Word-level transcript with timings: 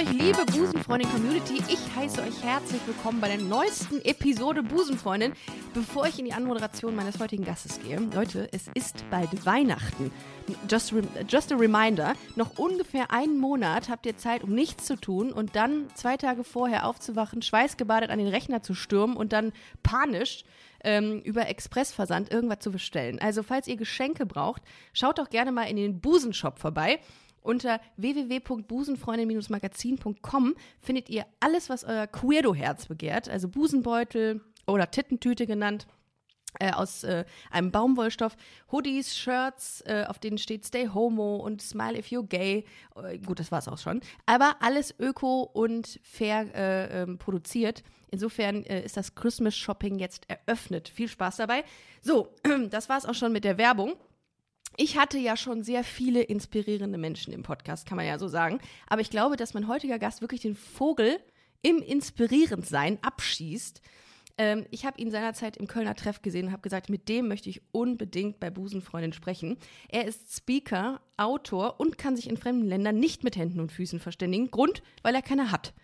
Euch, 0.00 0.12
liebe 0.12 0.46
Busenfreundin-Community. 0.46 1.62
Ich 1.68 1.94
heiße 1.94 2.22
euch 2.22 2.42
herzlich 2.42 2.80
willkommen 2.86 3.20
bei 3.20 3.28
der 3.28 3.38
neuesten 3.38 4.00
Episode 4.02 4.62
Busenfreundin. 4.62 5.34
Bevor 5.74 6.06
ich 6.06 6.18
in 6.18 6.24
die 6.24 6.32
Anmoderation 6.32 6.94
meines 6.94 7.18
heutigen 7.18 7.44
Gastes 7.44 7.80
gehe, 7.82 7.98
Leute, 8.14 8.48
es 8.52 8.68
ist 8.72 9.04
bald 9.10 9.44
Weihnachten. 9.44 10.10
Just, 10.70 10.94
just 11.28 11.52
a 11.52 11.56
reminder, 11.56 12.14
noch 12.34 12.56
ungefähr 12.58 13.10
einen 13.10 13.38
Monat 13.38 13.90
habt 13.90 14.06
ihr 14.06 14.16
Zeit, 14.16 14.42
um 14.42 14.54
nichts 14.54 14.86
zu 14.86 14.96
tun 14.96 15.32
und 15.32 15.54
dann 15.54 15.88
zwei 15.94 16.16
Tage 16.16 16.44
vorher 16.44 16.86
aufzuwachen, 16.86 17.42
schweißgebadet 17.42 18.08
an 18.08 18.18
den 18.18 18.28
Rechner 18.28 18.62
zu 18.62 18.74
stürmen 18.74 19.16
und 19.16 19.34
dann 19.34 19.52
panisch 19.82 20.44
ähm, 20.82 21.20
über 21.20 21.46
Expressversand 21.48 22.32
irgendwas 22.32 22.60
zu 22.60 22.70
bestellen. 22.70 23.18
Also 23.18 23.42
falls 23.42 23.68
ihr 23.68 23.76
Geschenke 23.76 24.24
braucht, 24.24 24.62
schaut 24.94 25.18
doch 25.18 25.28
gerne 25.28 25.52
mal 25.52 25.64
in 25.64 25.76
den 25.76 26.00
Busenshop 26.00 26.58
vorbei. 26.58 27.00
Unter 27.42 27.80
www.busenfreundin-magazin.com 27.96 30.54
findet 30.80 31.08
ihr 31.08 31.26
alles, 31.40 31.70
was 31.70 31.82
euer 31.84 32.06
Queerdo-Herz 32.06 32.86
begehrt, 32.86 33.28
also 33.28 33.48
Busenbeutel 33.48 34.40
oder 34.66 34.88
Tittentüte 34.90 35.46
genannt. 35.46 35.86
Äh, 36.58 36.72
aus 36.72 37.04
äh, 37.04 37.24
einem 37.52 37.70
Baumwollstoff, 37.70 38.36
Hoodies, 38.72 39.16
Shirts, 39.16 39.84
äh, 39.86 40.04
auf 40.08 40.18
denen 40.18 40.36
steht 40.36 40.66
Stay 40.66 40.88
Homo 40.88 41.36
und 41.36 41.62
Smile 41.62 41.96
if 41.96 42.06
you're 42.06 42.26
gay. 42.26 42.64
Äh, 43.00 43.18
gut, 43.18 43.38
das 43.38 43.52
war's 43.52 43.68
auch 43.68 43.78
schon. 43.78 44.00
Aber 44.26 44.56
alles 44.58 44.92
öko 44.98 45.42
und 45.42 46.00
fair 46.02 46.52
äh, 46.52 47.02
ähm, 47.02 47.18
produziert. 47.18 47.84
Insofern 48.10 48.64
äh, 48.64 48.84
ist 48.84 48.96
das 48.96 49.14
Christmas 49.14 49.56
Shopping 49.56 50.00
jetzt 50.00 50.28
eröffnet. 50.28 50.88
Viel 50.88 51.06
Spaß 51.06 51.36
dabei. 51.36 51.62
So, 52.02 52.34
das 52.70 52.88
war's 52.88 53.06
auch 53.06 53.14
schon 53.14 53.32
mit 53.32 53.44
der 53.44 53.56
Werbung. 53.56 53.94
Ich 54.76 54.96
hatte 54.96 55.18
ja 55.18 55.36
schon 55.36 55.62
sehr 55.62 55.84
viele 55.84 56.22
inspirierende 56.22 56.98
Menschen 56.98 57.32
im 57.32 57.42
Podcast, 57.42 57.86
kann 57.86 57.96
man 57.96 58.06
ja 58.06 58.18
so 58.18 58.28
sagen. 58.28 58.60
Aber 58.86 59.00
ich 59.00 59.10
glaube, 59.10 59.36
dass 59.36 59.54
mein 59.54 59.68
heutiger 59.68 59.98
Gast 59.98 60.20
wirklich 60.20 60.40
den 60.40 60.54
Vogel 60.54 61.20
im 61.62 61.82
Inspirierendsein 61.82 62.98
abschießt. 63.02 63.82
Ähm, 64.38 64.64
ich 64.70 64.86
habe 64.86 64.98
ihn 64.98 65.10
seinerzeit 65.10 65.58
im 65.58 65.66
Kölner 65.66 65.94
Treff 65.94 66.22
gesehen 66.22 66.46
und 66.46 66.52
habe 66.52 66.62
gesagt, 66.62 66.88
mit 66.88 67.08
dem 67.10 67.28
möchte 67.28 67.50
ich 67.50 67.60
unbedingt 67.72 68.40
bei 68.40 68.48
Busenfreundin 68.48 69.12
sprechen. 69.12 69.58
Er 69.88 70.06
ist 70.06 70.34
Speaker, 70.34 71.02
Autor 71.18 71.78
und 71.78 71.98
kann 71.98 72.16
sich 72.16 72.28
in 72.28 72.38
fremden 72.38 72.66
Ländern 72.66 72.98
nicht 72.98 73.22
mit 73.22 73.36
Händen 73.36 73.60
und 73.60 73.72
Füßen 73.72 74.00
verständigen. 74.00 74.50
Grund, 74.50 74.82
weil 75.02 75.14
er 75.14 75.22
keine 75.22 75.50
hat. 75.50 75.74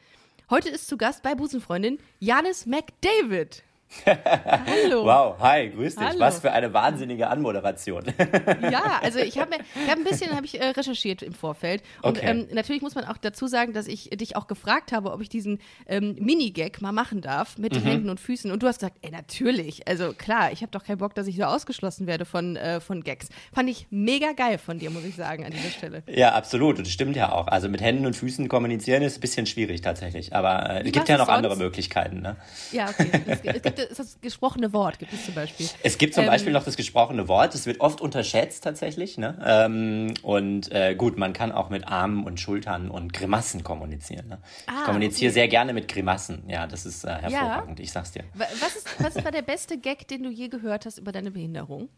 Heute 0.48 0.70
ist 0.70 0.86
zu 0.86 0.96
Gast 0.96 1.22
bei 1.22 1.34
Busenfreundin 1.34 1.98
Janis 2.20 2.66
McDavid. 2.66 3.62
Hallo. 4.04 5.04
Wow, 5.04 5.36
hi, 5.40 5.70
grüß 5.70 5.96
dich. 5.96 6.04
Hallo. 6.04 6.20
Was 6.20 6.40
für 6.40 6.52
eine 6.52 6.72
wahnsinnige 6.72 7.28
Anmoderation. 7.28 8.04
ja, 8.70 9.00
also 9.02 9.18
ich 9.18 9.38
habe 9.38 9.56
hab 9.88 9.96
ein 9.96 10.04
bisschen 10.04 10.34
hab 10.34 10.44
ich, 10.44 10.60
äh, 10.60 10.66
recherchiert 10.66 11.22
im 11.22 11.32
Vorfeld. 11.32 11.82
Und 12.02 12.18
okay. 12.18 12.26
ähm, 12.26 12.48
natürlich 12.52 12.82
muss 12.82 12.94
man 12.94 13.04
auch 13.04 13.16
dazu 13.16 13.46
sagen, 13.46 13.72
dass 13.72 13.86
ich 13.86 14.10
dich 14.10 14.36
auch 14.36 14.46
gefragt 14.46 14.92
habe, 14.92 15.12
ob 15.12 15.20
ich 15.20 15.28
diesen 15.28 15.60
ähm, 15.86 16.16
Mini-Gag 16.18 16.82
mal 16.82 16.92
machen 16.92 17.20
darf 17.20 17.58
mit 17.58 17.74
mhm. 17.74 17.86
Händen 17.86 18.10
und 18.10 18.20
Füßen. 18.20 18.50
Und 18.50 18.62
du 18.62 18.66
hast 18.66 18.80
gesagt, 18.80 18.98
ey, 19.02 19.10
natürlich. 19.10 19.86
Also 19.88 20.12
klar, 20.12 20.52
ich 20.52 20.62
habe 20.62 20.70
doch 20.72 20.84
keinen 20.84 20.98
Bock, 20.98 21.14
dass 21.14 21.26
ich 21.26 21.36
so 21.36 21.44
ausgeschlossen 21.44 22.06
werde 22.06 22.24
von, 22.24 22.56
äh, 22.56 22.80
von 22.80 23.02
Gags. 23.02 23.28
Fand 23.52 23.70
ich 23.70 23.86
mega 23.90 24.32
geil 24.32 24.58
von 24.58 24.78
dir, 24.78 24.90
muss 24.90 25.04
ich 25.04 25.16
sagen, 25.16 25.44
an 25.44 25.52
dieser 25.52 25.70
Stelle. 25.70 26.02
Ja, 26.16 26.32
absolut. 26.32 26.78
Und 26.78 26.86
das 26.86 26.92
stimmt 26.92 27.14
ja 27.14 27.32
auch. 27.32 27.46
Also 27.46 27.68
mit 27.68 27.82
Händen 27.82 28.06
und 28.06 28.14
Füßen 28.16 28.48
kommunizieren 28.48 29.02
ist 29.02 29.18
ein 29.18 29.20
bisschen 29.20 29.44
schwierig 29.44 29.82
tatsächlich. 29.82 30.34
Aber 30.34 30.70
äh, 30.70 30.86
es 30.86 30.92
gibt 30.92 31.08
ja 31.08 31.18
noch 31.18 31.26
sonst? 31.26 31.36
andere 31.36 31.56
Möglichkeiten. 31.56 32.20
Ne? 32.20 32.36
Ja, 32.72 32.88
okay. 32.88 33.10
Es, 33.26 33.40
es 33.42 33.62
gibt 33.62 33.75
ist 33.82 33.98
das 33.98 34.20
gesprochene 34.20 34.72
Wort, 34.72 34.98
gibt 34.98 35.12
es 35.12 35.24
zum 35.24 35.34
Beispiel. 35.34 35.66
Es 35.82 35.98
gibt 35.98 36.14
zum 36.14 36.24
ähm, 36.24 36.30
Beispiel 36.30 36.52
noch 36.52 36.64
das 36.64 36.76
gesprochene 36.76 37.28
Wort, 37.28 37.54
das 37.54 37.66
wird 37.66 37.80
oft 37.80 38.00
unterschätzt 38.00 38.64
tatsächlich. 38.64 39.18
Ne? 39.18 39.38
Ähm, 39.44 40.14
und 40.22 40.70
äh, 40.72 40.94
gut, 40.94 41.18
man 41.18 41.32
kann 41.32 41.52
auch 41.52 41.70
mit 41.70 41.86
Armen 41.86 42.24
und 42.24 42.40
Schultern 42.40 42.90
und 42.90 43.12
Grimassen 43.12 43.62
kommunizieren. 43.62 44.28
Ne? 44.28 44.38
Ah, 44.66 44.72
ich 44.78 44.84
kommuniziere 44.84 45.30
okay. 45.30 45.40
sehr 45.40 45.48
gerne 45.48 45.72
mit 45.72 45.88
Grimassen. 45.88 46.44
Ja, 46.48 46.66
das 46.66 46.86
ist 46.86 47.04
äh, 47.04 47.08
hervorragend, 47.08 47.78
ja. 47.78 47.82
ich 47.82 47.92
sag's 47.92 48.12
dir. 48.12 48.24
Was 48.34 48.76
ist, 48.76 48.88
was 48.98 49.16
ist 49.16 49.26
der 49.26 49.42
beste 49.42 49.78
Gag, 49.78 50.08
den 50.08 50.22
du 50.22 50.30
je 50.30 50.48
gehört 50.48 50.86
hast 50.86 50.98
über 50.98 51.12
deine 51.12 51.30
Behinderung? 51.30 51.88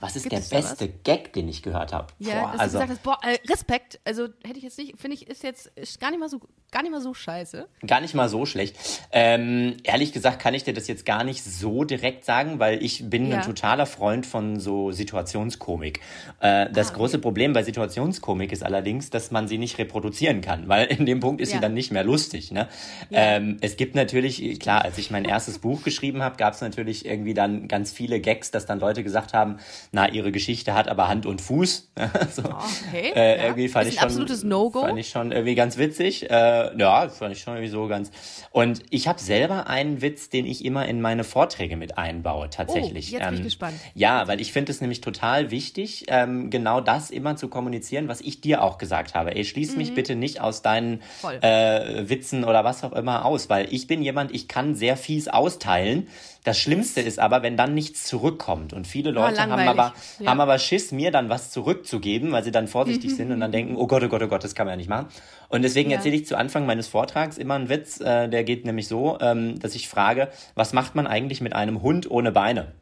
Was 0.00 0.14
ist 0.14 0.30
Gibt 0.30 0.34
der 0.34 0.56
beste 0.56 0.88
Gag, 0.88 1.32
den 1.32 1.48
ich 1.48 1.60
gehört 1.60 1.92
habe? 1.92 2.06
Ja, 2.20 2.42
boah, 2.42 2.52
dass 2.52 2.60
also, 2.60 2.78
du 2.78 2.86
gesagt 2.86 2.90
hast, 2.90 3.02
boah, 3.02 3.18
äh, 3.28 3.50
Respekt. 3.50 3.98
Also 4.04 4.28
hätte 4.44 4.58
ich 4.58 4.62
jetzt 4.62 4.78
nicht, 4.78 4.94
finde 4.96 5.16
ich, 5.16 5.26
ist 5.26 5.42
jetzt 5.42 5.72
ist 5.74 5.98
gar 5.98 6.10
nicht 6.10 6.20
mal 6.20 6.28
so, 6.28 6.38
gar 6.70 6.82
nicht 6.82 6.92
mal 6.92 7.00
so 7.00 7.14
scheiße. 7.14 7.66
Gar 7.84 8.00
nicht 8.00 8.14
mal 8.14 8.28
so 8.28 8.46
schlecht. 8.46 8.76
Ähm, 9.10 9.76
ehrlich 9.82 10.12
gesagt 10.12 10.40
kann 10.40 10.54
ich 10.54 10.62
dir 10.62 10.72
das 10.72 10.86
jetzt 10.86 11.04
gar 11.04 11.24
nicht 11.24 11.42
so 11.42 11.82
direkt 11.82 12.24
sagen, 12.24 12.60
weil 12.60 12.80
ich 12.80 13.10
bin 13.10 13.28
ja. 13.28 13.38
ein 13.38 13.42
totaler 13.42 13.86
Freund 13.86 14.24
von 14.24 14.60
so 14.60 14.92
Situationskomik. 14.92 16.00
Äh, 16.38 16.70
das 16.70 16.92
ah, 16.92 16.94
große 16.94 17.16
okay. 17.16 17.22
Problem 17.22 17.52
bei 17.52 17.64
Situationskomik 17.64 18.52
ist 18.52 18.62
allerdings, 18.62 19.10
dass 19.10 19.32
man 19.32 19.48
sie 19.48 19.58
nicht 19.58 19.78
reproduzieren 19.78 20.42
kann, 20.42 20.68
weil 20.68 20.86
in 20.86 21.06
dem 21.06 21.18
Punkt 21.18 21.40
ist 21.40 21.50
ja. 21.50 21.56
sie 21.56 21.60
dann 21.60 21.74
nicht 21.74 21.90
mehr 21.90 22.04
lustig. 22.04 22.52
Ne? 22.52 22.68
Ja. 23.10 23.36
Ähm, 23.36 23.56
es 23.62 23.76
gibt 23.76 23.96
natürlich, 23.96 24.60
klar, 24.60 24.82
als 24.82 24.96
ich 24.98 25.10
mein 25.10 25.24
erstes 25.24 25.58
Buch 25.58 25.82
geschrieben 25.82 26.22
habe, 26.22 26.36
gab 26.36 26.54
es 26.54 26.60
natürlich 26.60 27.04
irgendwie 27.04 27.34
dann 27.34 27.66
ganz 27.66 27.90
viele 27.90 28.20
Gags, 28.20 28.52
dass 28.52 28.64
dann 28.64 28.78
Leute 28.78 29.02
gesagt 29.02 29.34
haben, 29.34 29.58
na, 29.92 30.08
ihre 30.08 30.32
Geschichte 30.32 30.74
hat 30.74 30.88
aber 30.88 31.08
Hand 31.08 31.26
und 31.26 31.40
Fuß. 31.40 31.90
so. 32.32 32.42
okay. 32.42 33.12
Äh, 33.14 33.36
ja. 33.36 33.44
Irgendwie 33.44 33.68
fand 33.68 33.86
ist 33.86 33.94
ich 33.94 34.00
schon, 34.00 34.08
absolutes 34.08 34.44
No-Go. 34.44 34.80
Fand 34.82 34.98
ich 34.98 35.08
schon 35.08 35.32
irgendwie 35.32 35.54
ganz 35.54 35.78
witzig. 35.78 36.30
Äh, 36.30 36.78
ja, 36.78 37.08
fand 37.08 37.32
ich 37.32 37.40
schon 37.40 37.54
irgendwie 37.54 37.70
so 37.70 37.86
ganz. 37.88 38.10
Und 38.50 38.82
ich 38.90 39.08
habe 39.08 39.20
selber 39.20 39.66
einen 39.66 40.02
Witz, 40.02 40.28
den 40.28 40.46
ich 40.46 40.64
immer 40.64 40.86
in 40.86 41.00
meine 41.00 41.24
Vorträge 41.24 41.76
mit 41.76 41.96
einbaue, 41.98 42.50
tatsächlich. 42.50 43.12
Oh, 43.12 43.18
jetzt 43.18 43.24
bin 43.24 43.34
ich 43.34 43.38
ähm, 43.40 43.44
gespannt. 43.44 43.74
Ja, 43.94 44.28
weil 44.28 44.40
ich 44.40 44.52
finde 44.52 44.72
es 44.72 44.80
nämlich 44.80 45.00
total 45.00 45.50
wichtig, 45.50 46.04
ähm, 46.08 46.50
genau 46.50 46.80
das 46.80 47.10
immer 47.10 47.36
zu 47.36 47.48
kommunizieren, 47.48 48.08
was 48.08 48.20
ich 48.20 48.40
dir 48.40 48.62
auch 48.62 48.78
gesagt 48.78 49.14
habe. 49.14 49.34
Ey, 49.34 49.44
schließ 49.44 49.72
mhm. 49.72 49.78
mich 49.78 49.94
bitte 49.94 50.14
nicht 50.16 50.40
aus 50.40 50.62
deinen 50.62 51.02
äh, 51.40 52.08
Witzen 52.08 52.44
oder 52.44 52.64
was 52.64 52.84
auch 52.84 52.92
immer 52.92 53.24
aus, 53.24 53.48
weil 53.48 53.72
ich 53.72 53.86
bin 53.86 54.02
jemand, 54.02 54.34
ich 54.34 54.48
kann 54.48 54.74
sehr 54.74 54.96
fies 54.96 55.28
austeilen. 55.28 56.08
Das 56.48 56.58
Schlimmste 56.58 57.02
ist 57.02 57.18
aber, 57.18 57.42
wenn 57.42 57.58
dann 57.58 57.74
nichts 57.74 58.04
zurückkommt. 58.04 58.72
Und 58.72 58.86
viele 58.86 59.10
ah, 59.10 59.12
Leute 59.12 59.34
oh, 59.36 59.50
haben, 59.50 59.68
aber, 59.68 59.92
ja. 60.18 60.30
haben 60.30 60.40
aber 60.40 60.58
Schiss, 60.58 60.92
mir 60.92 61.10
dann 61.10 61.28
was 61.28 61.50
zurückzugeben, 61.50 62.32
weil 62.32 62.42
sie 62.42 62.52
dann 62.52 62.68
vorsichtig 62.68 63.14
sind 63.14 63.30
und 63.32 63.40
dann 63.40 63.52
denken, 63.52 63.76
oh 63.76 63.86
Gott, 63.86 64.02
oh 64.02 64.08
Gott, 64.08 64.22
oh 64.22 64.28
Gott, 64.28 64.44
das 64.44 64.54
kann 64.54 64.64
man 64.64 64.72
ja 64.72 64.76
nicht 64.78 64.88
machen. 64.88 65.08
Und 65.50 65.60
deswegen 65.60 65.90
ja. 65.90 65.98
erzähle 65.98 66.16
ich 66.16 66.24
zu 66.24 66.38
Anfang 66.38 66.64
meines 66.64 66.88
Vortrags 66.88 67.36
immer 67.36 67.52
einen 67.52 67.68
Witz, 67.68 68.00
äh, 68.00 68.28
der 68.28 68.44
geht 68.44 68.64
nämlich 68.64 68.88
so, 68.88 69.18
ähm, 69.20 69.58
dass 69.58 69.74
ich 69.74 69.90
frage, 69.90 70.30
was 70.54 70.72
macht 70.72 70.94
man 70.94 71.06
eigentlich 71.06 71.42
mit 71.42 71.52
einem 71.52 71.82
Hund 71.82 72.10
ohne 72.10 72.32
Beine? 72.32 72.72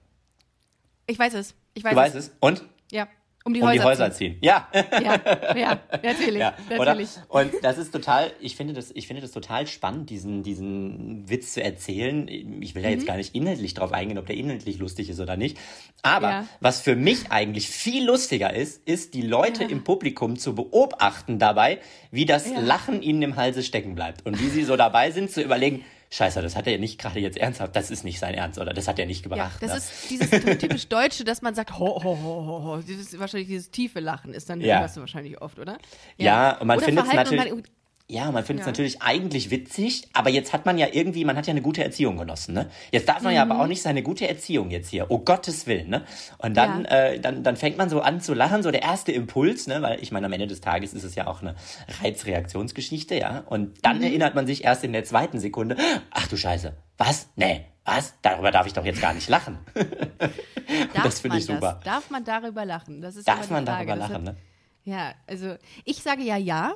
Ich 1.09 1.19
weiß 1.19 1.35
es. 1.35 1.57
Ich 1.75 1.83
weiß 1.83 1.91
du 1.91 1.97
weißt 1.97 2.15
es. 2.15 2.37
Und? 2.39 2.63
Ja. 2.93 3.09
Um 3.47 3.55
die, 3.55 3.61
um 3.61 3.69
Häuser, 3.69 3.81
die 3.81 3.89
Häuser 3.89 4.11
ziehen. 4.11 4.33
ziehen. 4.33 4.39
Ja. 4.43 4.69
ja. 4.75 5.21
Ja, 5.57 5.81
natürlich. 6.03 6.41
Ja, 6.41 6.55
natürlich. 6.69 7.11
Und 7.29 7.53
das 7.63 7.79
ist 7.79 7.93
total, 7.93 8.33
ich 8.41 8.57
finde 8.57 8.73
das, 8.75 8.91
ich 8.93 9.07
finde 9.07 9.23
das 9.23 9.31
total 9.31 9.69
spannend, 9.69 10.11
diesen, 10.11 10.43
diesen 10.43 11.31
Witz 11.31 11.53
zu 11.53 11.63
erzählen. 11.63 12.27
Ich 12.61 12.75
will 12.75 12.83
ja 12.83 12.91
jetzt 12.91 13.03
mhm. 13.03 13.07
gar 13.07 13.17
nicht 13.17 13.37
inhaltlich 13.37 13.75
drauf 13.75 13.93
eingehen, 13.93 14.19
ob 14.19 14.27
der 14.27 14.37
inhaltlich 14.37 14.79
lustig 14.79 15.09
ist 15.11 15.21
oder 15.21 15.37
nicht. 15.37 15.59
Aber 16.03 16.29
ja. 16.29 16.49
was 16.59 16.81
für 16.81 16.97
mich 16.97 17.31
eigentlich 17.31 17.69
viel 17.69 18.05
lustiger 18.05 18.53
ist, 18.53 18.83
ist 18.85 19.15
die 19.15 19.23
Leute 19.23 19.63
ja. 19.63 19.69
im 19.69 19.85
Publikum 19.85 20.37
zu 20.37 20.57
beobachten 20.57 21.39
dabei, 21.39 21.79
wie 22.11 22.27
das 22.27 22.51
Lachen 22.61 23.01
ihnen 23.01 23.23
im 23.23 23.37
Halse 23.37 23.63
stecken 23.63 23.95
bleibt 23.95 24.27
und 24.27 24.41
wie 24.41 24.49
sie 24.49 24.65
so 24.65 24.77
dabei 24.77 25.13
sind 25.13 25.31
zu 25.31 25.41
überlegen, 25.41 25.85
Scheiße, 26.11 26.41
das 26.41 26.57
hat 26.57 26.67
er 26.67 26.75
ja 26.75 26.79
nicht 26.79 27.01
gerade 27.01 27.19
jetzt 27.19 27.37
ernsthaft, 27.37 27.75
das 27.75 27.91
ist 27.91 28.05
nicht 28.05 28.19
sein 28.19 28.35
Ernst, 28.35 28.59
oder 28.59 28.73
das 28.73 28.87
hat 28.87 28.99
er 28.99 29.07
nicht 29.07 29.23
gebracht. 29.23 29.61
Ja, 29.61 29.69
das 29.69 29.71
ne? 29.71 29.77
ist 29.79 30.11
dieses 30.11 30.59
typisch 30.59 30.87
Deutsche, 30.89 31.25
dass 31.25 31.43
man 31.43 31.55
sagt, 31.55 31.79
ho, 31.79 32.03
ho, 32.03 32.05
ho, 32.05 32.47
ho, 32.47 32.65
ho. 32.65 32.77
Dieses, 32.79 33.19
wahrscheinlich 33.19 33.49
dieses 33.49 33.71
tiefe 33.71 34.01
Lachen 34.01 34.33
ist 34.33 34.49
dann, 34.49 34.61
ja. 34.61 34.81
hörst 34.81 34.97
du 34.97 35.01
wahrscheinlich 35.01 35.41
oft, 35.41 35.59
oder? 35.59 35.79
Ja, 36.17 36.53
ja 36.53 36.59
und 36.59 36.69
man 36.69 36.81
findet 36.81 37.07
es 37.07 37.13
natürlich. 37.13 37.65
Ja, 38.09 38.31
man 38.31 38.45
findet 38.45 38.63
es 38.63 38.67
ja. 38.67 38.71
natürlich 38.71 39.03
eigentlich 39.03 39.51
witzig, 39.51 40.09
aber 40.13 40.31
jetzt 40.31 40.53
hat 40.53 40.65
man 40.65 40.79
ja 40.79 40.87
irgendwie, 40.93 41.25
man 41.25 41.37
hat 41.37 41.49
ja 41.49 41.51
eine 41.51 41.61
gute 41.61 41.83
Erziehung 41.83 42.17
genossen, 42.17 42.55
ne? 42.55 42.71
Jetzt 42.93 43.09
darf 43.09 43.23
man 43.23 43.33
mhm. 43.33 43.37
ja 43.37 43.43
aber 43.43 43.55
mhm. 43.55 43.61
auch 43.63 43.67
nicht 43.67 43.83
seine 43.83 44.05
gute 44.05 44.29
Erziehung 44.29 44.71
jetzt 44.71 44.91
hier, 44.91 45.11
oh 45.11 45.19
Gottes 45.19 45.67
Willen, 45.67 45.91
ne? 45.91 46.05
Und 46.39 46.57
dann, 46.57 46.85
ja. 46.85 46.91
äh, 46.91 47.21
dann, 47.21 47.43
dann 47.43 47.57
fängt 47.57 47.79
man 47.79 47.91
so 47.91 48.01
an 48.01 48.21
zu 48.21 48.33
lachen, 48.33 48.63
so 48.63 48.71
der 48.71 48.83
erste 48.83 49.11
Impuls, 49.11 49.67
ne? 49.67 49.83
Weil 49.83 50.01
ich 50.01 50.13
meine, 50.13 50.27
am 50.27 50.33
Ende 50.33 50.47
des 50.47 50.61
Tages 50.61 50.95
ist 50.95 51.03
es 51.03 51.17
ja 51.17 51.27
auch 51.27 51.43
eine 51.43 51.57
Reizreaktionsgeschichte, 52.01 53.17
ja? 53.17 53.43
Und 53.47 53.85
dann 53.85 53.99
mhm. 53.99 54.05
erinnert 54.05 54.37
man 54.37 54.47
sich 54.47 54.63
erst 54.63 54.85
in 54.85 54.93
der 54.93 55.03
zweiten 55.03 55.41
Sekunde, 55.41 55.77
ach 56.13 56.29
du 56.29 56.37
Scheiße, 56.37 56.75
was? 56.99 57.29
Nee, 57.35 57.65
was? 57.85 58.15
Darüber 58.23 58.53
darf 58.53 58.69
ich 58.69 58.73
doch 58.73 58.85
jetzt 58.85 59.01
gar 59.01 59.15
nicht 59.15 59.29
lachen. 59.29 59.59
das 60.95 61.19
finde 61.19 61.39
ich 61.39 61.47
super. 61.47 61.81
Das? 61.83 61.85
Darf 61.85 62.11
man 62.11 62.25
darüber 62.25 62.65
lachen? 62.65 63.01
Das 63.01 63.17
ist 63.17 63.27
darf 63.27 63.51
man 63.51 63.67
darüber 63.67 63.97
lachen, 63.97 64.23
ne? 64.23 64.37
Ja, 64.85 65.15
also 65.27 65.57
ich 65.85 66.05
sage 66.05 66.23
ja 66.23 66.37
ja, 66.37 66.75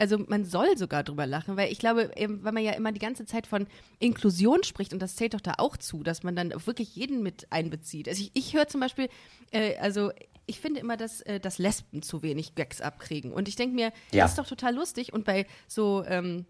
also 0.00 0.18
man 0.18 0.46
soll 0.46 0.78
sogar 0.78 1.04
drüber 1.04 1.26
lachen, 1.26 1.56
weil 1.58 1.70
ich 1.70 1.78
glaube, 1.78 2.10
weil 2.16 2.52
man 2.52 2.64
ja 2.64 2.72
immer 2.72 2.90
die 2.90 3.00
ganze 3.00 3.26
Zeit 3.26 3.46
von 3.46 3.66
Inklusion 3.98 4.64
spricht 4.64 4.94
und 4.94 5.00
das 5.00 5.14
zählt 5.14 5.34
doch 5.34 5.42
da 5.42 5.54
auch 5.58 5.76
zu, 5.76 6.02
dass 6.02 6.22
man 6.22 6.34
dann 6.34 6.52
wirklich 6.66 6.96
jeden 6.96 7.22
mit 7.22 7.46
einbezieht. 7.50 8.08
Also 8.08 8.22
ich, 8.22 8.30
ich 8.32 8.54
höre 8.54 8.66
zum 8.66 8.80
Beispiel, 8.80 9.08
äh, 9.50 9.76
also 9.76 10.10
ich 10.46 10.58
finde 10.58 10.80
immer, 10.80 10.96
dass, 10.96 11.20
äh, 11.20 11.38
dass 11.38 11.58
Lesben 11.58 12.00
zu 12.00 12.22
wenig 12.22 12.54
Gags 12.54 12.80
abkriegen 12.80 13.30
und 13.32 13.46
ich 13.46 13.56
denke 13.56 13.74
mir, 13.74 13.92
ja. 14.10 14.24
das 14.24 14.32
ist 14.32 14.38
doch 14.38 14.46
total 14.46 14.74
lustig 14.74 15.12
und 15.12 15.26
bei 15.26 15.46
so 15.68 16.02
ähm, 16.06 16.46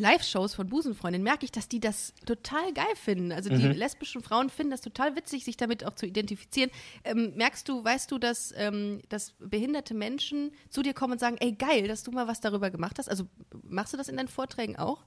Live-Shows 0.00 0.54
von 0.54 0.68
Busenfreundinnen 0.68 1.22
merke 1.22 1.44
ich, 1.44 1.52
dass 1.52 1.68
die 1.68 1.80
das 1.80 2.14
total 2.26 2.72
geil 2.72 2.94
finden. 2.94 3.32
Also 3.32 3.50
die 3.50 3.62
mhm. 3.62 3.72
lesbischen 3.72 4.22
Frauen 4.22 4.50
finden 4.50 4.72
das 4.72 4.80
total 4.80 5.14
witzig, 5.16 5.44
sich 5.44 5.56
damit 5.56 5.84
auch 5.84 5.94
zu 5.94 6.06
identifizieren. 6.06 6.70
Ähm, 7.04 7.34
merkst 7.36 7.68
du, 7.68 7.84
weißt 7.84 8.10
du, 8.10 8.18
dass, 8.18 8.52
ähm, 8.56 9.00
dass 9.08 9.34
behinderte 9.38 9.94
Menschen 9.94 10.52
zu 10.68 10.82
dir 10.82 10.94
kommen 10.94 11.12
und 11.12 11.18
sagen, 11.18 11.36
ey 11.38 11.52
geil, 11.52 11.86
dass 11.86 12.02
du 12.02 12.10
mal 12.10 12.26
was 12.26 12.40
darüber 12.40 12.70
gemacht 12.70 12.98
hast? 12.98 13.08
Also 13.08 13.24
machst 13.62 13.92
du 13.92 13.96
das 13.96 14.08
in 14.08 14.16
deinen 14.16 14.28
Vorträgen 14.28 14.76
auch? 14.76 15.04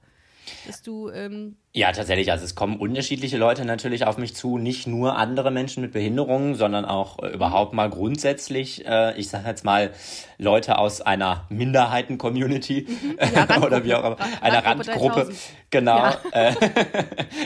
Dass 0.66 0.82
du 0.82 1.10
ähm, 1.10 1.56
ja, 1.76 1.90
tatsächlich. 1.90 2.30
Also 2.30 2.44
es 2.44 2.54
kommen 2.54 2.78
unterschiedliche 2.78 3.36
Leute 3.36 3.64
natürlich 3.64 4.06
auf 4.06 4.16
mich 4.16 4.36
zu, 4.36 4.58
nicht 4.58 4.86
nur 4.86 5.16
andere 5.16 5.50
Menschen 5.50 5.80
mit 5.80 5.90
Behinderungen, 5.90 6.54
sondern 6.54 6.84
auch 6.84 7.18
äh, 7.20 7.30
überhaupt 7.30 7.72
mal 7.72 7.90
grundsätzlich, 7.90 8.86
äh, 8.86 9.18
ich 9.18 9.28
sage 9.28 9.48
jetzt 9.48 9.64
mal, 9.64 9.90
Leute 10.38 10.78
aus 10.78 11.00
einer 11.00 11.46
Minderheiten-Community 11.48 12.86
mhm. 12.88 13.18
ja, 13.34 13.62
oder 13.62 13.82
wie 13.82 13.92
auch 13.92 14.04
immer, 14.04 14.16
einer 14.40 14.64
Randgruppe. 14.64 15.22
3000. 15.24 15.38
Genau. 15.70 15.96
Ja. 15.96 16.20
Äh, 16.34 16.54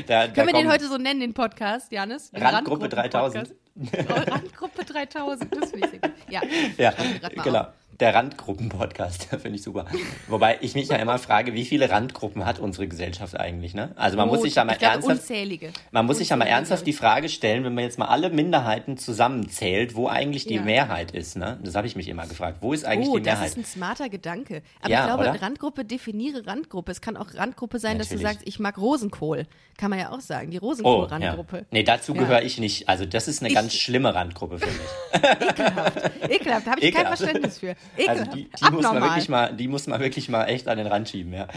da, 0.06 0.28
Können 0.28 0.46
wir 0.46 0.54
den 0.54 0.70
heute 0.70 0.88
so 0.88 0.96
nennen, 0.96 1.20
den 1.20 1.34
Podcast, 1.34 1.92
Janis? 1.92 2.30
Randgruppe 2.34 2.88
3000. 2.88 3.54
Randgruppe 4.28 4.84
3000, 4.84 5.54
das 5.54 5.70
finde 5.70 5.86
ich 5.86 5.90
sehr 5.90 6.00
gut. 6.00 6.12
Ja, 6.28 6.42
ja 6.78 6.94
genau. 7.42 7.60
Auf 7.60 7.77
der 8.00 8.14
Randgruppen-Podcast, 8.14 9.24
finde 9.30 9.56
ich 9.56 9.62
super. 9.62 9.86
Wobei 10.28 10.58
ich 10.60 10.74
mich 10.74 10.88
ja 10.88 10.96
immer 10.96 11.18
frage, 11.18 11.54
wie 11.54 11.64
viele 11.64 11.90
Randgruppen 11.90 12.46
hat 12.46 12.60
unsere 12.60 12.86
Gesellschaft 12.86 13.38
eigentlich, 13.38 13.74
ne? 13.74 13.92
Also 13.96 14.16
man 14.16 14.28
oh, 14.28 14.32
muss 14.32 14.42
sich 14.42 14.54
ja 14.54 14.64
mal 14.64 14.76
ernsthaft, 14.80 15.04
unzählige. 15.04 15.72
man 15.90 16.06
muss 16.06 16.18
sich 16.18 16.28
ja 16.28 16.36
mal 16.36 16.46
ernsthaft 16.46 16.86
die 16.86 16.92
Frage 16.92 17.28
stellen, 17.28 17.64
wenn 17.64 17.74
man 17.74 17.84
jetzt 17.84 17.98
mal 17.98 18.06
alle 18.06 18.30
Minderheiten 18.30 18.98
zusammenzählt, 18.98 19.96
wo 19.96 20.08
eigentlich 20.08 20.46
die 20.46 20.56
ja. 20.56 20.62
Mehrheit 20.62 21.10
ist, 21.10 21.36
ne? 21.36 21.58
Das 21.62 21.74
habe 21.74 21.86
ich 21.86 21.96
mich 21.96 22.08
immer 22.08 22.26
gefragt. 22.26 22.58
Wo 22.60 22.72
ist 22.72 22.84
eigentlich 22.84 23.08
oh, 23.08 23.18
die 23.18 23.24
Mehrheit? 23.24 23.46
das 23.46 23.50
ist 23.50 23.58
ein 23.58 23.64
smarter 23.64 24.08
Gedanke. 24.08 24.62
Aber 24.80 24.90
ja, 24.90 25.00
ich 25.00 25.06
glaube, 25.06 25.30
oder? 25.30 25.42
Randgruppe 25.42 25.84
definiere 25.84 26.46
Randgruppe. 26.46 26.92
Es 26.92 27.00
kann 27.00 27.16
auch 27.16 27.34
Randgruppe 27.34 27.78
sein, 27.78 27.98
Natürlich. 27.98 28.22
dass 28.22 28.32
du 28.32 28.38
sagst, 28.38 28.48
ich 28.48 28.58
mag 28.60 28.78
Rosenkohl. 28.78 29.46
Kann 29.76 29.90
man 29.90 29.98
ja 30.00 30.10
auch 30.10 30.20
sagen, 30.20 30.50
die 30.50 30.56
Rosenkohl-Randgruppe. 30.56 31.56
Oh, 31.56 31.60
ja. 31.60 31.66
Nee, 31.70 31.84
dazu 31.84 32.12
gehöre 32.12 32.42
ich 32.42 32.58
nicht. 32.58 32.88
Also 32.88 33.06
das 33.06 33.28
ist 33.28 33.42
eine 33.42 33.48
ich, 33.48 33.54
ganz 33.54 33.74
schlimme 33.74 34.12
Randgruppe 34.14 34.58
für 34.58 34.66
mich. 34.66 35.20
Ekelhaft. 35.48 36.10
Ekelhaft, 36.28 36.66
da 36.66 36.70
habe 36.72 36.80
ich 36.80 36.86
Ekelhaft. 36.88 36.94
kein 36.94 37.16
Verständnis 37.16 37.58
für. 37.58 37.76
Ekelhaft. 37.96 38.20
Also 38.20 38.32
die, 38.32 38.50
die 38.50 38.70
muss 38.70 38.82
man 38.82 39.02
wirklich 39.02 39.29
mal, 39.29 39.52
die 39.52 39.69
muss 39.69 39.87
man 39.87 40.00
wirklich 40.00 40.29
mal 40.29 40.44
echt 40.44 40.69
an 40.69 40.79
den 40.79 40.87
Rand 40.87 41.08
schieben, 41.08 41.32
ja. 41.32 41.49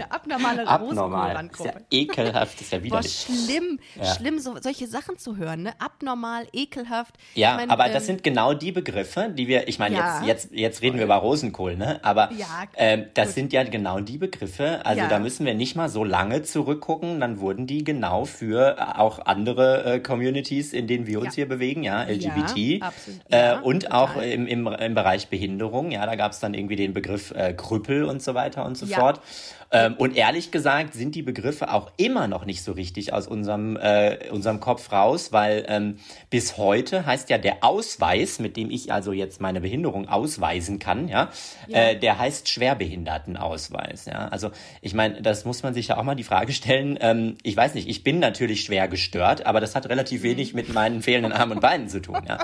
Eine 0.00 0.12
abnormale 0.12 0.66
Abnormal. 0.66 1.50
Ist 1.52 1.64
ja 1.64 1.72
ekelhaft, 1.90 2.60
ist 2.60 2.72
ja 2.72 2.82
widerlich. 2.82 3.26
Boah, 3.26 3.34
schlimm, 3.34 3.80
ja. 3.96 4.14
schlimm, 4.14 4.38
so, 4.38 4.56
solche 4.60 4.86
Sachen 4.86 5.18
zu 5.18 5.36
hören, 5.36 5.62
ne? 5.62 5.72
Abnormal, 5.78 6.46
ekelhaft. 6.52 7.16
Ja, 7.34 7.52
ich 7.52 7.56
mein, 7.56 7.70
aber 7.70 7.86
ähm, 7.86 7.92
das 7.92 8.06
sind 8.06 8.22
genau 8.22 8.54
die 8.54 8.72
Begriffe, 8.72 9.30
die 9.36 9.48
wir, 9.48 9.68
ich 9.68 9.78
meine, 9.78 9.96
ja. 9.96 10.22
jetzt, 10.24 10.26
jetzt, 10.26 10.54
jetzt 10.54 10.82
reden 10.82 10.98
wir 10.98 11.04
über 11.04 11.16
Rosenkohl, 11.16 11.76
ne? 11.76 11.98
Aber 12.02 12.30
ja, 12.32 12.46
ähm, 12.76 13.06
das 13.14 13.28
gut. 13.28 13.34
sind 13.34 13.52
ja 13.52 13.64
genau 13.64 14.00
die 14.00 14.16
Begriffe, 14.16 14.80
also 14.86 15.02
da 15.08 15.18
müssen 15.18 15.44
wir 15.44 15.54
nicht 15.54 15.76
mal 15.76 15.88
so 15.88 16.04
lange 16.04 16.42
zurückgucken, 16.42 17.20
dann 17.20 17.40
wurden 17.40 17.66
die 17.66 17.84
genau 17.84 18.24
für 18.24 18.78
äh, 18.78 18.98
auch 18.98 19.26
andere 19.26 19.84
äh, 19.84 20.00
Communities, 20.00 20.72
in 20.72 20.86
denen 20.86 21.06
wir 21.06 21.20
uns 21.20 21.34
hier 21.34 21.48
bewegen, 21.48 21.82
ja, 21.82 22.04
LGBT 22.04 22.82
äh, 23.28 23.56
und 23.62 23.82
total. 23.82 23.98
auch 23.98 24.22
im, 24.22 24.46
im, 24.46 24.66
im 24.80 24.94
Bereich 24.94 25.28
Behinderung, 25.28 25.90
ja, 25.90 26.04
da 26.06 26.14
gab 26.16 26.32
es 26.32 26.40
dann 26.40 26.54
irgendwie 26.54 26.76
den 26.76 26.92
Begriff 26.92 27.30
äh, 27.32 27.52
Krüppel 27.52 28.04
und 28.04 28.22
so 28.22 28.34
weiter 28.34 28.64
und 28.64 28.76
so 28.76 28.86
fort. 28.86 29.20
Ähm, 29.72 29.94
und 29.98 30.16
ehrlich 30.16 30.50
gesagt 30.50 30.94
sind 30.94 31.14
die 31.14 31.22
Begriffe 31.22 31.72
auch 31.72 31.92
immer 31.96 32.26
noch 32.26 32.44
nicht 32.44 32.64
so 32.64 32.72
richtig 32.72 33.12
aus 33.12 33.28
unserem, 33.28 33.76
äh, 33.76 34.28
unserem 34.30 34.58
Kopf 34.58 34.90
raus, 34.90 35.32
weil 35.32 35.64
ähm, 35.68 35.98
bis 36.28 36.56
heute 36.56 37.06
heißt 37.06 37.30
ja 37.30 37.38
der 37.38 37.62
Ausweis, 37.62 38.40
mit 38.40 38.56
dem 38.56 38.70
ich 38.70 38.92
also 38.92 39.12
jetzt 39.12 39.40
meine 39.40 39.60
Behinderung 39.60 40.08
ausweisen 40.08 40.80
kann, 40.80 41.06
ja, 41.06 41.30
ja. 41.68 41.78
Äh, 41.78 41.96
der 41.96 42.18
heißt 42.18 42.48
Schwerbehindertenausweis. 42.48 44.06
Ja? 44.06 44.26
Also 44.28 44.50
ich 44.80 44.94
meine, 44.94 45.22
das 45.22 45.44
muss 45.44 45.62
man 45.62 45.72
sich 45.72 45.88
ja 45.88 45.98
auch 45.98 46.02
mal 46.02 46.16
die 46.16 46.24
Frage 46.24 46.52
stellen. 46.52 46.98
Ähm, 47.00 47.36
ich 47.44 47.56
weiß 47.56 47.74
nicht, 47.74 47.88
ich 47.88 48.02
bin 48.02 48.18
natürlich 48.18 48.64
schwer 48.64 48.88
gestört, 48.88 49.46
aber 49.46 49.60
das 49.60 49.76
hat 49.76 49.88
relativ 49.88 50.22
mhm. 50.22 50.28
wenig 50.28 50.54
mit 50.54 50.74
meinen 50.74 51.00
fehlenden 51.00 51.32
Armen 51.32 51.52
und 51.52 51.60
Beinen 51.60 51.88
zu 51.88 52.02
tun. 52.02 52.18
Ja? 52.26 52.38